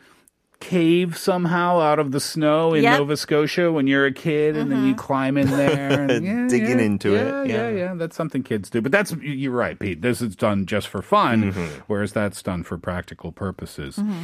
cave 0.58 1.16
somehow 1.16 1.80
out 1.80 1.98
of 1.98 2.12
the 2.12 2.20
snow 2.20 2.72
in 2.72 2.84
Yep. 2.84 2.98
Nova 2.98 3.16
Scotia 3.16 3.72
when 3.72 3.86
you're 3.88 4.06
a 4.06 4.12
kid, 4.12 4.56
and 4.56 4.70
then 4.70 4.84
you 4.84 4.94
mm-hmm. 4.94 4.98
climb 5.00 5.36
in 5.36 5.50
there, 5.50 6.02
and, 6.08 6.24
yeah, 6.24 6.46
Digging 6.48 6.78
yeah, 6.78 6.84
into 6.84 7.14
it, 7.16 7.26
yeah, 7.26 7.42
Yeah, 7.44 7.68
yeah. 7.68 7.76
yeah, 7.76 7.94
That's 7.94 8.16
something 8.16 8.44
kids 8.44 8.70
do. 8.70 8.80
But 8.80 8.92
that's 8.92 9.12
you're 9.20 9.52
right, 9.52 9.78
Pete. 9.78 10.02
This 10.02 10.22
is 10.22 10.36
done 10.36 10.66
just 10.66 10.86
for 10.86 11.02
fun, 11.02 11.52
mm-hmm. 11.52 11.80
whereas 11.88 12.12
that's 12.12 12.42
done 12.42 12.62
for 12.62 12.78
practical 12.78 13.32
purposes. 13.32 13.96
Mm-hmm. 13.96 14.22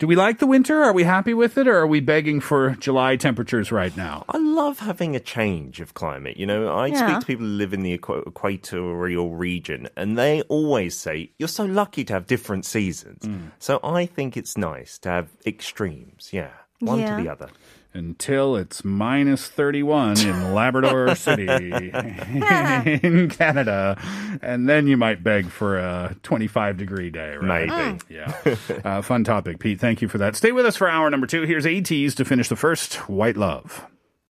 Do 0.00 0.06
we 0.06 0.16
like 0.16 0.38
the 0.38 0.46
winter? 0.46 0.82
Are 0.82 0.94
we 0.94 1.04
happy 1.04 1.34
with 1.34 1.58
it, 1.58 1.68
or 1.68 1.76
are 1.76 1.86
we 1.86 2.00
begging 2.00 2.40
for 2.40 2.70
July 2.80 3.16
temperatures 3.16 3.70
right 3.70 3.94
now? 3.94 4.24
I 4.30 4.38
love 4.38 4.78
having 4.78 5.14
a 5.14 5.20
change 5.20 5.78
of 5.82 5.92
climate. 5.92 6.38
You 6.38 6.46
know, 6.46 6.68
I 6.68 6.86
Yeah. 6.86 7.06
speak 7.06 7.20
to 7.20 7.26
people 7.26 7.44
who 7.44 7.52
live 7.52 7.74
in 7.74 7.82
the 7.82 7.98
equa- 7.98 8.26
equatorial 8.26 9.34
region, 9.34 9.88
and 9.98 10.16
they 10.16 10.40
always 10.48 10.98
say, 10.98 11.32
You're 11.38 11.48
so 11.48 11.66
lucky 11.66 12.02
to 12.04 12.14
have 12.14 12.26
different 12.26 12.64
seasons. 12.64 13.24
Mm. 13.24 13.50
So 13.58 13.78
I 13.84 14.06
think 14.06 14.38
it's 14.38 14.56
nice 14.56 14.96
to 15.00 15.10
have 15.10 15.28
extremes. 15.46 16.30
Yeah. 16.32 16.48
One 16.78 17.00
Yeah. 17.00 17.16
to 17.18 17.22
the 17.22 17.28
other. 17.28 17.48
Until 17.92 18.56
it's 18.56 18.84
minus 18.84 19.48
31 19.48 20.20
in 20.20 20.54
Labrador 20.54 21.14
City 21.16 21.48
in 23.02 23.28
Canada. 23.30 24.00
And 24.42 24.68
then 24.68 24.86
you 24.86 24.96
might 24.96 25.22
beg 25.22 25.50
for 25.50 25.78
a 25.78 26.16
25 26.22 26.76
degree 26.76 27.10
day, 27.10 27.36
right? 27.36 27.68
Maybe. 27.68 28.00
Yeah. 28.08 28.56
Uh, 28.84 29.02
fun 29.02 29.24
topic, 29.24 29.58
Pete. 29.58 29.80
Thank 29.80 30.02
you 30.02 30.08
for 30.08 30.18
that. 30.18 30.36
Stay 30.36 30.52
with 30.52 30.66
us 30.66 30.76
for 30.76 30.88
hour 30.88 31.10
number 31.10 31.26
two. 31.26 31.42
Here's 31.42 31.66
ATs 31.66 32.14
to 32.14 32.24
finish 32.24 32.48
the 32.48 32.56
first 32.56 32.94
White 33.08 33.36
Love. 33.36 33.86